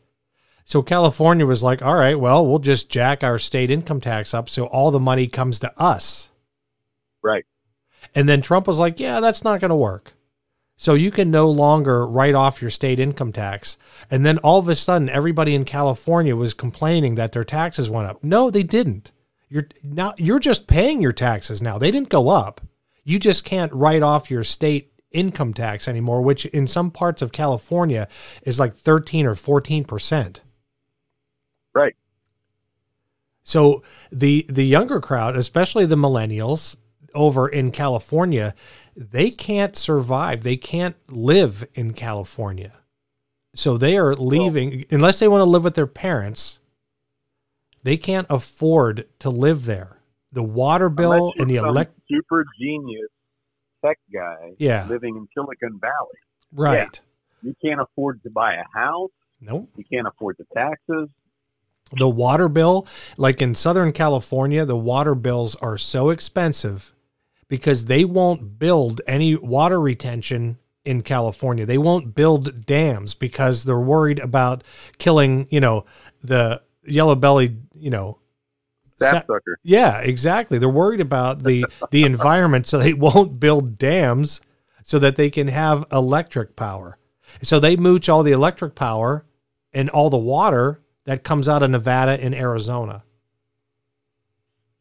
[0.65, 4.49] So California was like, all right, well, we'll just jack our state income tax up
[4.49, 6.31] so all the money comes to us.
[7.23, 7.45] Right.
[8.15, 10.15] And then Trump was like, yeah, that's not going to work.
[10.77, 13.79] So you can no longer write off your state income tax.
[14.11, 18.09] And then all of a sudden, everybody in California was complaining that their taxes went
[18.09, 18.25] up.
[18.25, 19.13] No, they didn't.
[19.49, 21.79] You're now you're just paying your taxes now.
[21.79, 22.63] They didn't go up.
[23.05, 27.33] You just can't write off your state income tax anymore, which in some parts of
[27.33, 28.09] California
[28.45, 30.43] is like 13 or 14 percent.
[31.75, 31.97] Right.
[33.43, 36.77] So the the younger crowd, especially the millennials
[37.15, 38.55] over in California,
[38.97, 40.43] they can't survive.
[40.43, 42.73] They can't live in California.
[43.55, 46.61] So they are leaving unless they want to live with their parents.
[47.83, 49.99] They can't afford to live there.
[50.33, 53.09] The water bill and the elect super genius
[53.85, 54.87] tech guy Yeah.
[54.89, 56.19] living in Silicon Valley.
[56.53, 57.01] right.
[57.43, 59.11] You can't afford to buy a house.
[59.41, 59.69] Nope.
[59.77, 61.09] You can't afford the taxes.
[61.91, 62.87] The water bill,
[63.17, 66.93] like in Southern California, the water bills are so expensive
[67.49, 71.67] because they won't build any water retention in California.
[71.67, 74.63] They won't build dams because they're worried about
[74.99, 75.85] killing, you know,
[76.23, 78.19] the yellow bellied, you know,
[79.11, 79.59] Sapsucker.
[79.63, 80.59] Yeah, exactly.
[80.59, 84.41] They're worried about the the environment, so they won't build dams
[84.85, 86.99] so that they can have electric power.
[87.43, 89.25] So they mooch all the electric power
[89.73, 93.05] and all the water that comes out of Nevada and Arizona.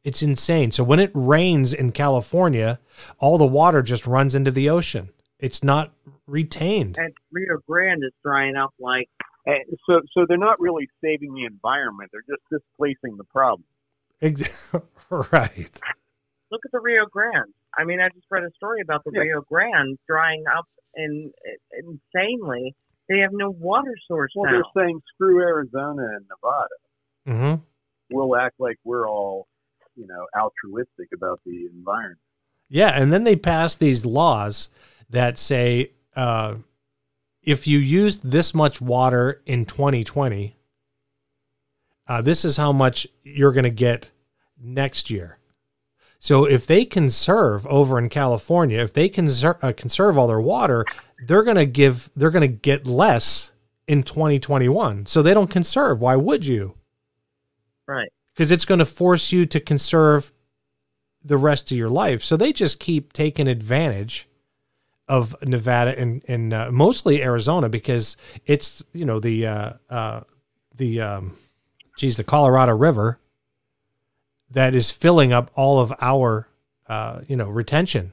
[0.03, 0.71] It's insane.
[0.71, 2.79] So when it rains in California,
[3.19, 5.09] all the water just runs into the ocean.
[5.39, 5.93] It's not
[6.27, 6.97] retained.
[6.97, 9.09] And Rio Grande is drying up like
[9.45, 13.63] And so, so they're not really saving the environment; they're just displacing the problem.
[14.21, 14.73] Ex-
[15.09, 15.79] right.
[16.51, 17.53] look at the Rio Grande.
[17.77, 19.21] I mean, I just read a story about the Yeah.
[19.21, 20.65] Rio Grande drying up
[20.95, 21.31] in,
[21.77, 22.75] insanely.
[23.09, 24.61] They have no water source Well, now.
[24.73, 27.59] they're saying screw Arizona and Nevada.
[27.59, 27.63] hmm
[28.13, 29.47] We'll act like we're all,
[29.95, 32.19] you know, altruistic about the environment.
[32.69, 34.69] Yeah, and then they pass these laws
[35.09, 36.55] that say uh,
[37.41, 40.55] if you used this much water in 2020,
[42.11, 44.11] uh, this is how much you're going to get
[44.61, 45.37] next year.
[46.19, 50.85] So if they conserve over in California, if they conserve, uh, conserve all their water,
[51.25, 53.53] they're going to give, they're going to get less
[53.87, 55.05] in 2021.
[55.05, 56.01] So they don't conserve.
[56.01, 56.75] Why would you?
[57.87, 58.11] right.
[58.33, 60.33] because it's going to force you to conserve
[61.23, 62.23] the rest of your life.
[62.23, 64.27] So they just keep taking advantage
[65.07, 70.21] of Nevada and and uh, mostly Arizona because it's you know the uh, uh,
[70.75, 71.37] the um,
[72.01, 73.19] geez the Colorado River
[74.49, 76.47] that is filling up all of our
[76.87, 78.11] uh, you know retention.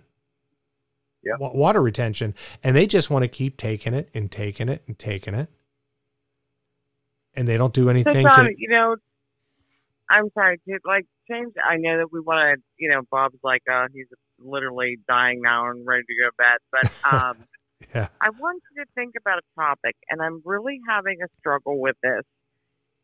[1.24, 1.36] Yeah.
[1.40, 4.98] wa- Water retention, and they just want to keep taking it and taking it and
[4.98, 5.48] taking it,
[7.35, 8.55] and they don't do So, anything to.
[8.56, 8.97] you know,
[10.10, 11.55] I'm sorry, to like change.
[11.65, 14.06] I know that we want to, you know, Bob's like, uh, he's
[14.39, 16.59] literally dying now and ready to go to bed.
[16.70, 17.36] But um,
[17.94, 18.09] Yeah.
[18.20, 21.97] I want you to think about a topic, and I'm really having a struggle with
[22.02, 22.23] this.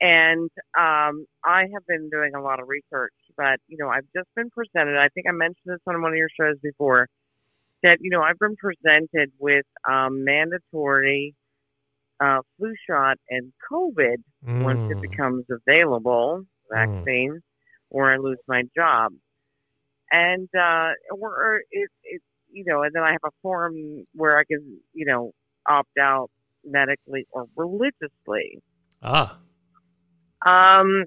[0.00, 4.28] And um, I have been doing a lot of research, but you know, I've just
[4.34, 4.98] been presented.
[4.98, 7.08] I think I mentioned this on one of your shows before.
[7.82, 11.34] That you know, I've been presented with um, mandatory
[12.20, 14.16] uh, flu shot and COVID
[14.60, 15.02] once it Mm.
[15.02, 17.42] becomes available, vaccine,
[17.90, 19.12] or I lose my job.
[20.10, 24.44] And uh, or it, it, you know, and then I have a form where I
[24.44, 25.32] can, you know,
[25.68, 26.30] opt out
[26.64, 28.62] medically or religiously.
[29.02, 29.38] Ah.
[30.44, 31.04] Um,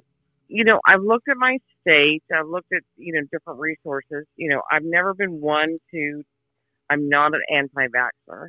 [0.47, 2.23] you know, I've looked at my state.
[2.33, 4.25] I've looked at you know different resources.
[4.35, 6.23] You know, I've never been one to.
[6.89, 8.47] I'm not an anti-vaxxer,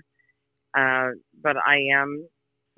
[0.78, 1.12] uh,
[1.42, 2.26] but I am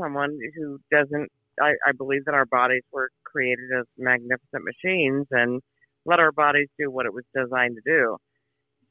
[0.01, 1.28] someone who doesn't.
[1.61, 5.61] I, I believe that our bodies were created as magnificent machines, and
[6.07, 8.16] let our bodies do what it was designed to do.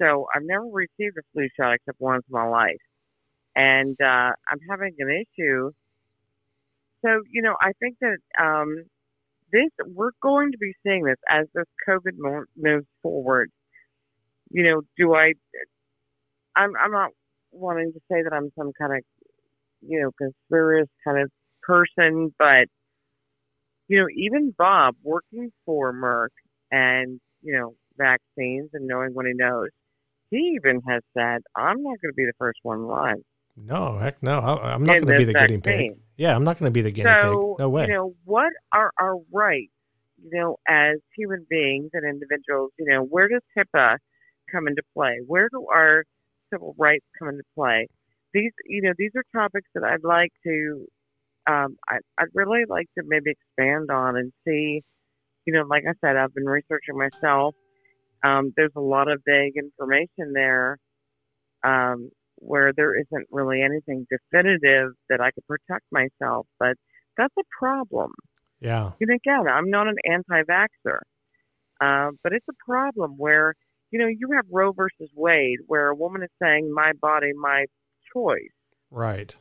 [0.02, 2.82] So I've never received a flu shot except once in my life,
[3.56, 5.72] and uh, I'm having an issue.
[7.06, 8.86] So you know, I think that um,
[9.52, 13.50] this we're going to be seeing this as this COVID moves forward.
[14.52, 15.34] You know, do I?
[16.56, 17.12] I'm I'm not
[17.52, 19.04] wanting to say that I'm some kind of
[19.82, 21.32] you know conspiracy kind of
[21.62, 22.68] person, but
[23.88, 26.30] you know, even Bob working for Merck
[26.72, 29.70] and you know vaccines and knowing what he knows,
[30.30, 33.18] he even has said, "I'm not going to be the first one live."
[33.58, 34.40] No, heck no.
[34.40, 35.92] I, I'm not going to be the guinea pig.
[36.20, 37.60] Yeah, I'm not going to be the guinea so, pig.
[37.60, 37.88] No way.
[37.88, 39.72] You know, what are our rights,
[40.22, 42.72] you know, as human beings and individuals?
[42.78, 43.96] You know, where does HIPAA
[44.52, 45.22] come into play?
[45.26, 46.04] Where do our
[46.52, 47.88] civil rights come into play?
[48.34, 50.86] These, you know, these are topics that I'd like to,
[51.48, 54.84] um, I, I'd really like to maybe expand on and see,
[55.46, 57.56] you know, like I said, I've been researching myself.
[58.26, 60.80] Um, there's a lot of vague information there.
[61.64, 62.10] Um,
[62.40, 66.48] where there isn't really anything definitive that I could protect myself.
[66.60, 66.76] But
[67.18, 68.12] that's a problem.
[68.60, 68.92] yeah.
[69.00, 71.00] And again, I'm not an anti-vaxxer,
[71.82, 73.54] uh, but it's a problem where
[73.92, 77.66] you know you have Roe versus Wade, where a woman is saying "my body, my
[78.14, 78.56] choice,"
[78.92, 79.36] Right.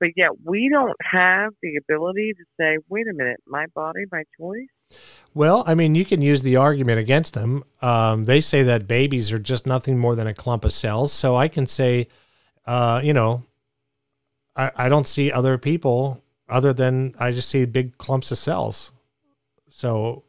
[0.00, 4.24] But yet we don't have the ability to say, "Wait a minute, my body, my
[4.38, 4.98] choice."
[5.34, 7.62] Well, I mean, you can use the argument against them.
[7.80, 11.12] Um, they say that babies are just nothing more than a clump of cells.
[11.12, 12.08] So I can say,
[12.66, 13.44] uh, you know,
[14.56, 18.90] I, I don't see other people other than I just see big clumps of cells.
[19.68, 20.24] So,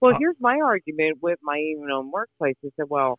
[0.00, 2.56] Well, Uh, here's my argument with my even own workplace.
[2.64, 3.18] I said, well,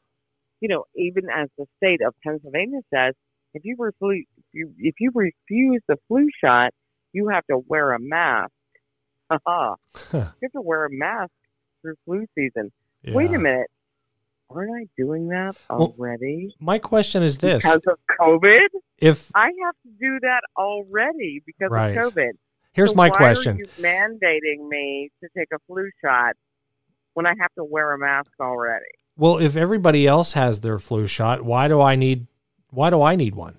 [0.60, 3.14] you know, even as the state of Pennsylvania says,
[3.54, 6.72] if you refuse, if you, if you refuse the flu shot,
[7.14, 8.52] you have to wear a mask.
[9.30, 9.76] Uh-huh.
[10.12, 10.18] Haha.
[10.42, 11.32] you have to wear a mask
[11.82, 12.72] through flu season.
[13.06, 13.68] Wait a minute.
[14.50, 16.56] Aren't I doing that Well, already?
[16.60, 18.68] My question is this: because of COVID?
[18.98, 21.96] If I have to do that already because Right.
[21.98, 22.32] of COVID.
[22.74, 26.36] here's So my why question, Are you mandating me to take a flu shot
[27.14, 28.86] when I have to wear a mask already?
[29.18, 32.28] Well, if everybody else has their flu shot, why do I need
[32.70, 33.58] why do I need one?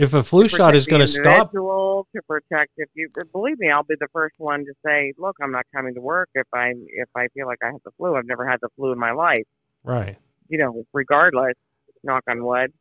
[0.00, 3.70] If a flu shot is going to stop, to protect if you uh, believe me,
[3.70, 6.72] I'll be the first one to say, look, I'm not coming to work if I
[6.88, 8.16] if I feel like I have the flu.
[8.16, 9.44] I've never had the flu in my life.
[9.84, 10.16] right?
[10.48, 11.54] You know, regardless,
[12.02, 12.72] knock on wood.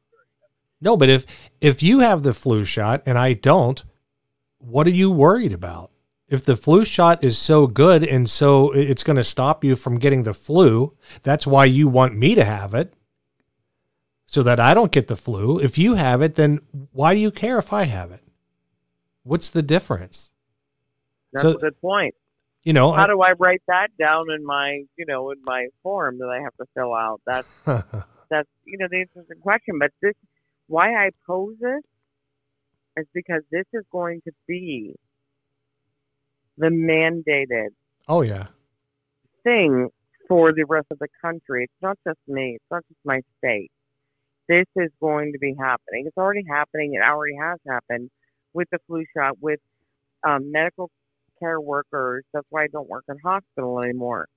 [0.82, 1.26] No, but if
[1.60, 3.84] if you have the flu shot and I don't,
[4.60, 5.91] what are you worried about?
[6.30, 9.98] If the flu shot is so good and so it's going to stop you from
[9.98, 12.94] getting the flu, that's why you want me to have it
[14.31, 15.57] so that I don't get the flu.
[15.60, 16.60] If you have it, then
[16.91, 18.22] why do you care if I have it?
[19.23, 20.31] What's the difference?
[21.34, 22.14] That's So- a good point.
[22.61, 26.19] You know, How do I write that down in my, you know, in my form
[26.19, 27.22] that I have to fill out?
[27.26, 27.49] That's
[28.30, 29.80] that's you know the interesting question.
[29.80, 30.14] But this,
[30.68, 31.81] why I pose this,
[32.97, 34.93] is because this is going to be
[36.57, 37.69] the mandated
[38.07, 38.47] oh yeah,
[39.43, 39.88] thing
[40.27, 41.64] for the rest of the country.
[41.64, 42.57] It's not just me.
[42.57, 43.72] It's not just my state.
[44.50, 46.06] This is going to be happening.
[46.08, 46.96] It's already happening.
[46.96, 48.12] It already has happened
[48.54, 49.60] with the flu shot, with
[50.28, 50.92] um, medical
[51.40, 52.26] care workers.
[52.34, 54.28] That's why I don't work in hospital anymore.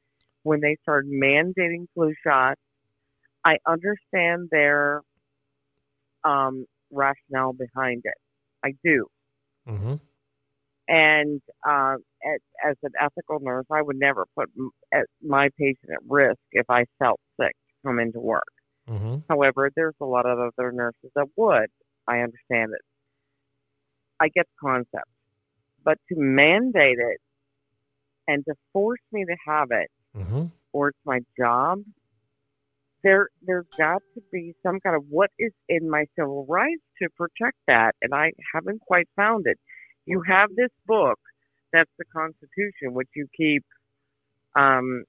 [0.45, 2.61] When they started mandating flu shots,
[3.45, 5.03] I understand their
[6.25, 8.19] um, rationale behind it.
[8.65, 9.07] I do.
[9.67, 9.95] hmm
[10.89, 15.91] And uh, as, as an ethical nurse, I would never put m- at my patient
[15.93, 18.45] at risk if I felt sick to come into work.
[18.93, 21.71] Hmm However, there's a lot of other nurses that would.
[22.09, 22.83] I understand it.
[24.21, 25.11] I get the concept.
[25.85, 27.21] But to mandate it
[28.29, 31.81] and to force me to have it, hmm or it's my job,
[33.03, 37.09] there there's got to be some kind of what is in my civil rights to
[37.17, 39.59] protect that, and I haven't quite found it.
[40.07, 41.19] You have this book
[41.73, 43.65] that's the Constitution, which you keep.
[44.57, 45.05] Um,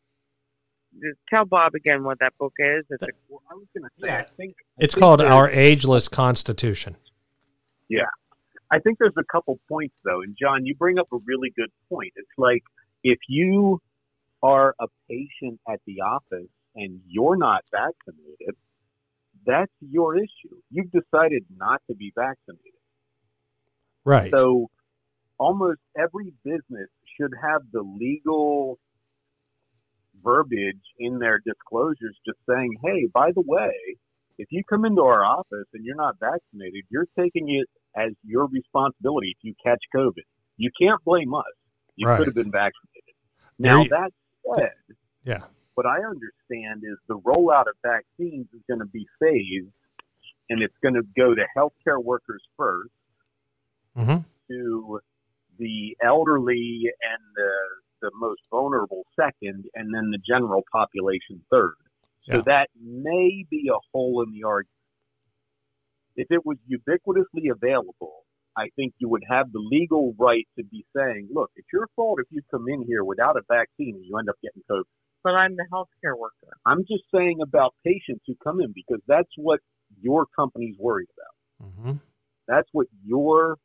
[1.02, 2.86] just tell Bob again what that book is.
[2.90, 6.08] It's a, Well, I was going to say, I think I think called Our Ageless
[6.08, 6.98] Constitution.
[7.90, 8.04] Yeah,
[8.72, 11.72] I think there's a couple points though, and John, you bring up a really good
[11.90, 12.14] point.
[12.16, 12.64] It's like
[13.04, 13.82] if you
[14.42, 18.56] are a patient at the office and you're not vaccinated,
[19.46, 20.56] that's your issue.
[20.72, 22.74] You've decided not to be vaccinated.
[24.06, 24.32] Right.
[24.36, 24.70] So
[25.38, 28.80] almost every business should have the legal
[30.24, 33.74] verbiage in their disclosures just saying, hey, by the way,
[34.38, 37.68] if you come into our office and you're not vaccinated, you're taking it
[38.00, 40.24] as your responsibility if you catch COVID.
[40.58, 41.44] You can't blame us.
[41.96, 42.18] You Right.
[42.18, 43.16] could have been vaccinated.
[43.60, 44.12] Now, you- that
[44.58, 45.44] said, yeah.
[45.76, 49.72] what I understand is the rollout of vaccines is going to be phased
[50.50, 52.92] and it's going to go to healthcare workers first
[53.96, 54.18] hmm
[54.50, 55.00] to
[55.60, 57.52] the elderly and the,
[58.04, 61.76] the most vulnerable second, and then the general population third.
[62.30, 62.44] So Yeah.
[62.46, 64.70] that may be a hole in the argument.
[66.16, 68.26] If it was ubiquitously available,
[68.56, 72.20] I think you would have the legal right to be saying, look, it's your fault
[72.20, 74.84] if you come in here without a vaccine and you end up getting COVID.
[75.24, 76.58] but I'm the healthcare worker.
[76.66, 79.60] I'm just saying about patients who come in because that's what
[80.02, 81.70] your company's worried about.
[81.74, 81.94] hmm
[82.48, 83.58] That's what your you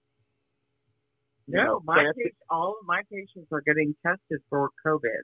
[1.48, 5.22] No, know, my benefit- pa- all of my patients are getting tested for COVID.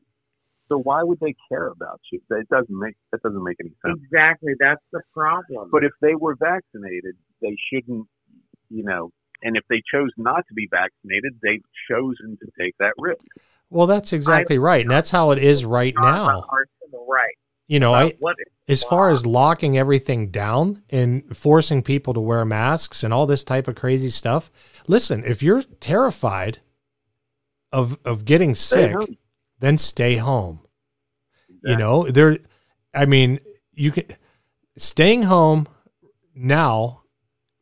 [0.69, 2.21] So why would they care about you?
[2.31, 4.01] That doesn't make that doesn't make any sense.
[4.03, 5.69] Exactly, that's the problem.
[5.71, 8.09] But if they were vaccinated, they shouldn't,
[8.71, 9.11] you know.
[9.43, 13.21] And if they chose not to be vaccinated, they've chosen to take that risk.
[13.69, 16.47] Well, that's exactly right, and that's how it is right now.
[17.07, 17.37] Right.
[17.67, 18.37] You know, I About what
[18.67, 23.27] is as far as locking everything down and forcing people to wear masks and all
[23.27, 24.51] this type of crazy stuff.
[24.87, 26.61] Listen, if you're terrified
[27.73, 28.97] of of getting sick,
[29.61, 30.61] then stay home.
[31.63, 32.39] You know, there
[32.95, 33.41] I mean,
[33.73, 34.05] you can
[34.77, 35.67] staying home
[36.35, 37.03] now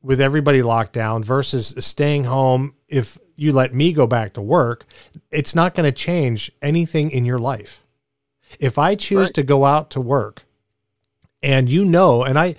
[0.02, 4.84] with everybody locked down versus staying home if you let me go back to work,
[5.30, 7.84] it's not going to change anything in your life.
[8.58, 9.34] If I choose Right.
[9.34, 10.44] to go out to work
[11.42, 12.56] and you know, and I,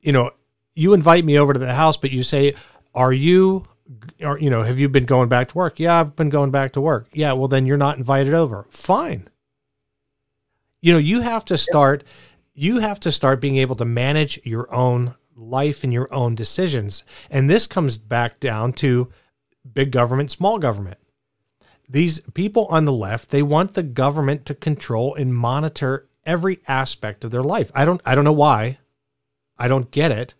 [0.00, 0.30] you know,
[0.74, 2.54] you invite me over to the house, but you say,
[2.94, 3.66] are you,
[4.20, 5.78] or, you know, have you been going back to work?
[5.80, 7.08] Yeah, I've been going back to work.
[7.12, 7.32] Yeah.
[7.32, 8.66] Well, then you're not invited over.
[8.70, 9.28] Fine.
[10.80, 12.04] You know, you have to start,
[12.54, 17.04] you have to start being able to manage your own life and your own decisions.
[17.30, 19.08] And this comes back down to
[19.72, 20.98] big government, small government.
[21.88, 27.24] These people on the left, they want the government to control and monitor every aspect
[27.24, 27.70] of their life.
[27.74, 28.78] I don't I don't know why.
[29.58, 30.34] I don't get it.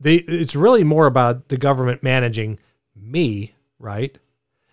[0.00, 2.58] They it's really more about the government managing
[2.96, 4.18] me, right?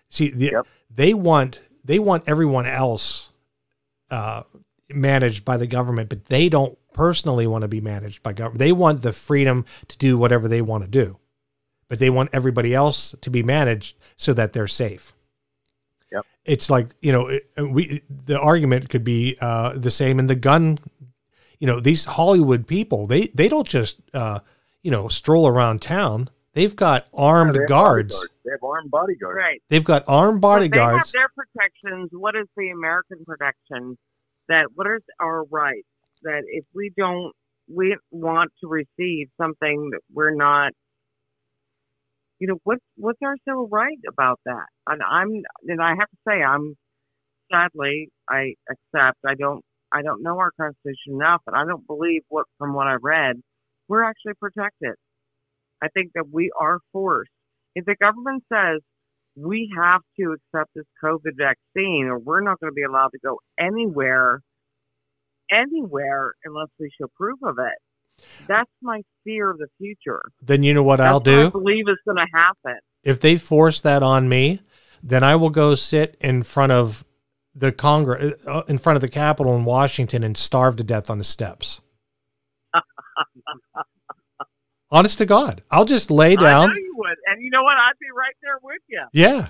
[0.08, 0.66] See, the, Yep.
[0.90, 3.30] they want they want everyone else
[4.10, 4.42] uh,
[4.88, 8.58] managed by the government, but they don't personally want to be managed by government.
[8.58, 11.18] They want the freedom to do whatever they want to do,
[11.88, 15.12] but they want everybody else to be managed so that they're safe.
[16.12, 16.24] Yep.
[16.44, 20.34] It's like you know it- we the argument could be uh, the same in the
[20.36, 20.78] gun.
[21.58, 24.40] You know these Hollywood people they they don't just uh,
[24.82, 26.28] you know stroll around town.
[26.52, 28.14] They've got armed They guards.
[28.14, 28.32] bodyguards.
[28.44, 29.36] They have armed bodyguards.
[29.36, 29.62] Right.
[29.68, 31.12] They've got armed bodyguards.
[31.12, 32.10] They have their protections.
[32.12, 33.98] What is the American protection?
[34.48, 35.86] That what is our rights?
[36.22, 37.32] That if we don't,
[37.68, 40.72] we want to receive something that we're not.
[42.40, 44.66] You know what's what's our civil right about that?
[44.86, 46.74] And I'm and I have to say I'm
[47.52, 52.22] sadly I accept I don't I don't know our constitution enough, and I don't believe
[52.28, 53.36] what from what I read
[53.88, 54.94] we're actually protected.
[55.82, 57.30] I think that we are forced.
[57.74, 58.80] If the government says
[59.36, 63.18] we have to accept this COVID vaccine or we're not going to be allowed to
[63.24, 64.40] go anywhere,
[65.50, 67.85] anywhere unless we show proof of it.
[68.48, 70.22] That's my fear of the future.
[70.42, 71.50] then you know what That's I'll what I do?
[71.50, 72.78] believe is going to happen.
[73.02, 74.60] if they force that on me,
[75.02, 77.04] then I will go sit in front of
[77.54, 81.18] the Congress, uh, in front of the Capitol in Washington, and starve to death on
[81.18, 81.80] the steps.
[84.90, 86.68] Honest to God, I'll just lay I down.
[86.68, 87.76] know you would, and you know what?
[87.76, 89.02] I'd be right there with you.
[89.12, 89.48] Yeah,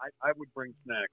[0.00, 1.10] I, I would bring snacks.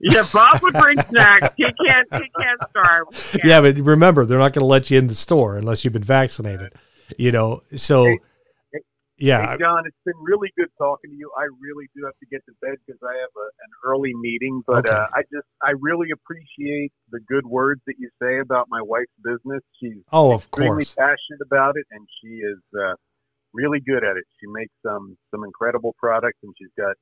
[0.00, 1.48] Yeah, Bob would bring snacks.
[1.56, 2.08] He can't.
[2.12, 3.06] He can't starve.
[3.32, 3.44] He can't.
[3.44, 6.02] yeah, but remember, they're not going to let you in the store unless you've been
[6.04, 6.72] vaccinated.
[7.16, 8.18] You know, so Hey,
[8.72, 8.80] hey,
[9.16, 11.30] yeah, Hey, John, it's been really good talking to you.
[11.38, 14.60] I really do have to get to bed because I have a, an early meeting.
[14.66, 14.94] But Okay.
[14.94, 19.16] uh, I just, I really appreciate the good words that you say about my wife's
[19.24, 19.62] business.
[19.80, 22.94] She's oh, of extremely course, passionate about it, and she is uh,
[23.54, 24.24] really good at it.
[24.40, 26.96] She makes some some incredible products, and she's got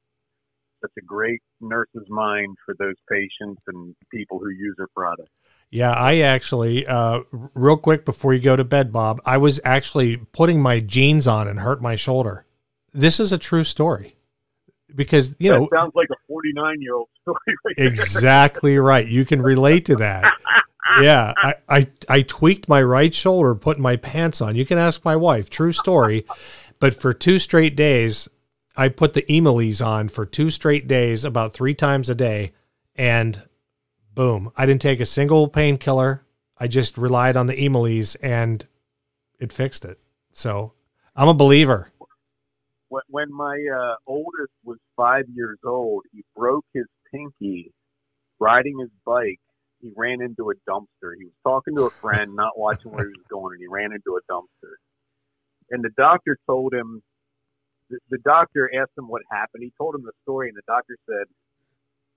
[0.84, 5.30] such a great nurse's mind for those patients and people who use her product.
[5.70, 7.20] Yeah, I actually, uh,
[7.54, 11.48] real quick before you go to bed, Bob, I was actually putting my jeans on
[11.48, 12.44] and hurt my shoulder.
[12.92, 14.16] This is a true story
[14.94, 17.38] because you that know sounds like a 49 year old story.
[17.64, 19.06] Right exactly right.
[19.06, 20.24] You can relate to that.
[21.00, 24.54] Yeah, I, I I tweaked my right shoulder putting my pants on.
[24.54, 25.50] You can ask my wife.
[25.50, 26.24] True story.
[26.78, 28.28] But for two straight days,
[28.76, 32.52] I put the Emily's on for two straight days, about three times a day,
[32.96, 33.42] and
[34.14, 36.24] boom, I didn't take a single painkiller.
[36.58, 38.66] I just relied on the Emily's, and
[39.38, 40.00] it fixed it.
[40.32, 40.72] So
[41.14, 41.92] I'm a believer.
[42.88, 47.72] when, my uh, oldest was five years old, he broke his pinky
[48.40, 49.40] riding his bike.
[49.80, 51.12] He ran into a dumpster.
[51.18, 53.92] He was talking to a friend, not watching where he was going, and he ran
[53.92, 54.74] into a dumpster.
[55.70, 57.02] And the doctor told him,
[57.90, 59.62] the, the doctor asked him what happened.
[59.62, 61.26] He told him the story, and the doctor said,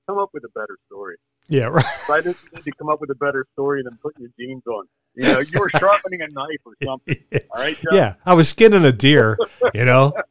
[0.07, 1.17] "Come up with a better story."
[1.49, 1.85] Yeah, right.
[2.05, 4.63] So I didn't need to come up with a better story than putting your jeans
[4.67, 4.85] on.
[5.15, 7.15] You know, you were sharpening a knife or something.
[7.33, 7.95] All right, John?
[7.95, 9.37] Yeah, I was skinning a deer.
[9.73, 10.13] You know.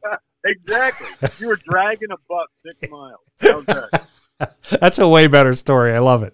[0.45, 1.07] Exactly.
[1.39, 3.19] You were dragging a buck six miles.
[3.65, 4.07] That?
[4.79, 5.91] That's a way better story.
[5.93, 6.33] I love it.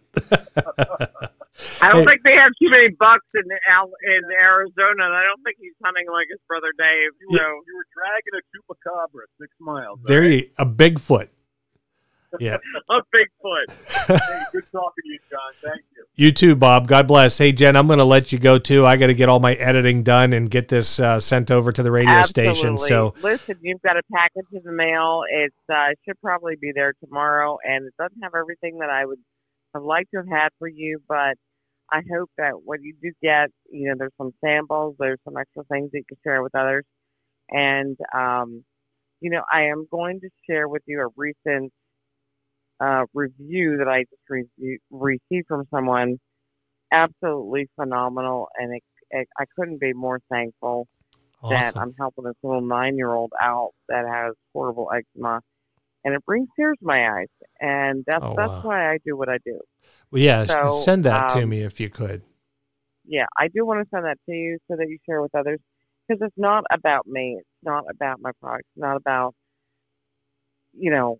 [1.81, 2.05] I don't Hey.
[2.17, 5.05] think they have too many bucks in in Arizona.
[5.05, 7.11] and I don't think he's hunting like his brother Dave.
[7.21, 9.99] You So were, you were dragging a chupacabra six miles.
[9.99, 10.47] all There right?
[10.47, 11.29] you a Bigfoot.
[12.39, 12.57] Yeah.
[12.89, 13.69] a Bigfoot.
[14.07, 14.17] Hey,
[14.51, 15.39] good talking to you, John.
[15.63, 16.03] Thank you.
[16.15, 16.87] You too, Bob.
[16.87, 17.37] God bless.
[17.37, 18.85] Hey, Jen, I'm going to let you go too.
[18.87, 21.83] I got to get all my editing done and get this uh, sent over to
[21.83, 22.77] the radio station.
[22.79, 25.21] So, listen, you've got a package in the mail.
[25.29, 29.05] It's uh, it should probably be there tomorrow, and it doesn't have everything that I
[29.05, 29.19] would
[29.73, 31.35] have like to have had for you, but
[31.91, 35.63] I hope that what you do get, you know, there's some samples, there's some extra
[35.65, 36.85] things that you can share with others,
[37.49, 38.63] and um,
[39.21, 41.71] you know, I am going to share with you a recent
[42.79, 46.19] uh, review that I just re- received from someone.
[46.91, 50.87] Absolutely phenomenal, and it, it, I couldn't be more thankful
[51.49, 51.73] that.
[51.77, 55.41] I'm helping this little nine year old out that has horrible eczema.
[56.03, 57.27] And it brings tears to my eyes.
[57.59, 58.61] And that's Oh, that's wow.
[58.63, 59.59] why I do what I do.
[60.11, 62.23] Well, yeah, so, send that to um, me if you could.
[63.05, 65.59] Yeah, I do want to send that to you so that you share with others.
[66.07, 67.37] Because it's not about me.
[67.39, 68.65] It's not about my product.
[68.75, 69.33] It's not about,
[70.73, 71.19] you know,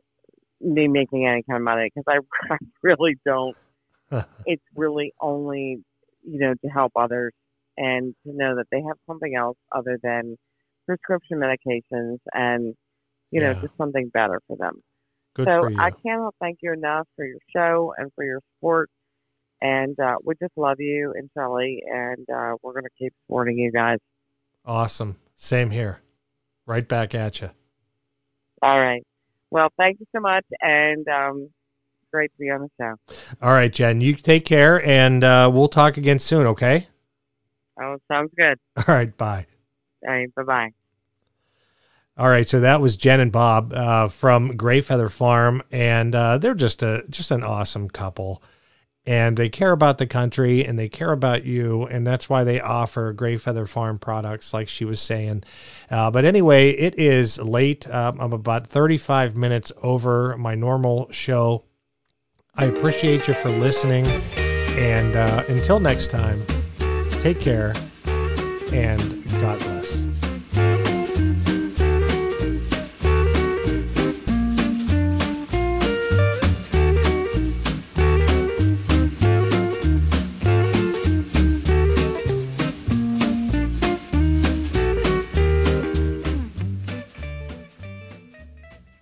[0.59, 1.89] me making any kind of money.
[1.93, 3.55] Because I, I really don't.
[4.45, 5.83] it's really only,
[6.23, 7.33] you know, to help others
[7.77, 10.37] and to know that they have something else other than
[10.85, 12.75] prescription medications and,
[13.33, 13.61] you know, Yeah.
[13.61, 14.81] just something better for them.
[15.33, 15.79] Good so for you.
[15.79, 18.89] I cannot thank you enough for your show and for your support.
[19.61, 23.57] And uh, we just love you and Shelly, and uh, we're going to keep supporting
[23.57, 23.97] you guys.
[24.65, 25.17] awesome.
[25.35, 25.99] Same here.
[26.65, 27.49] Right back at you.
[28.61, 29.03] All right.
[29.51, 31.49] Well, thank you so much, and um,
[32.11, 33.15] great to be on the show.
[33.41, 36.45] All right, Jen, you take care, and uh, we'll talk again soon.
[36.47, 36.87] Okay.
[37.81, 38.59] Oh, sounds good.
[38.77, 39.15] All right.
[39.17, 39.47] Bye.
[40.07, 40.73] All right, bye bye.
[42.15, 46.37] All right, so that was Jen and Bob uh, from Gray Feather Farm, and uh,
[46.37, 48.43] they're just a just an awesome couple,
[49.03, 52.61] and they care about the country and they care about you, and that's why they
[52.61, 55.43] offer Gray Feather Farm products, like she was saying.
[55.89, 57.89] Uh, but anyway, it is late.
[57.89, 61.63] Um, I'm about 35 minutes over my normal show.
[62.53, 64.05] I appreciate you for listening,
[64.37, 66.45] and uh, until next time,
[67.21, 67.73] take care
[68.71, 69.72] and God bless.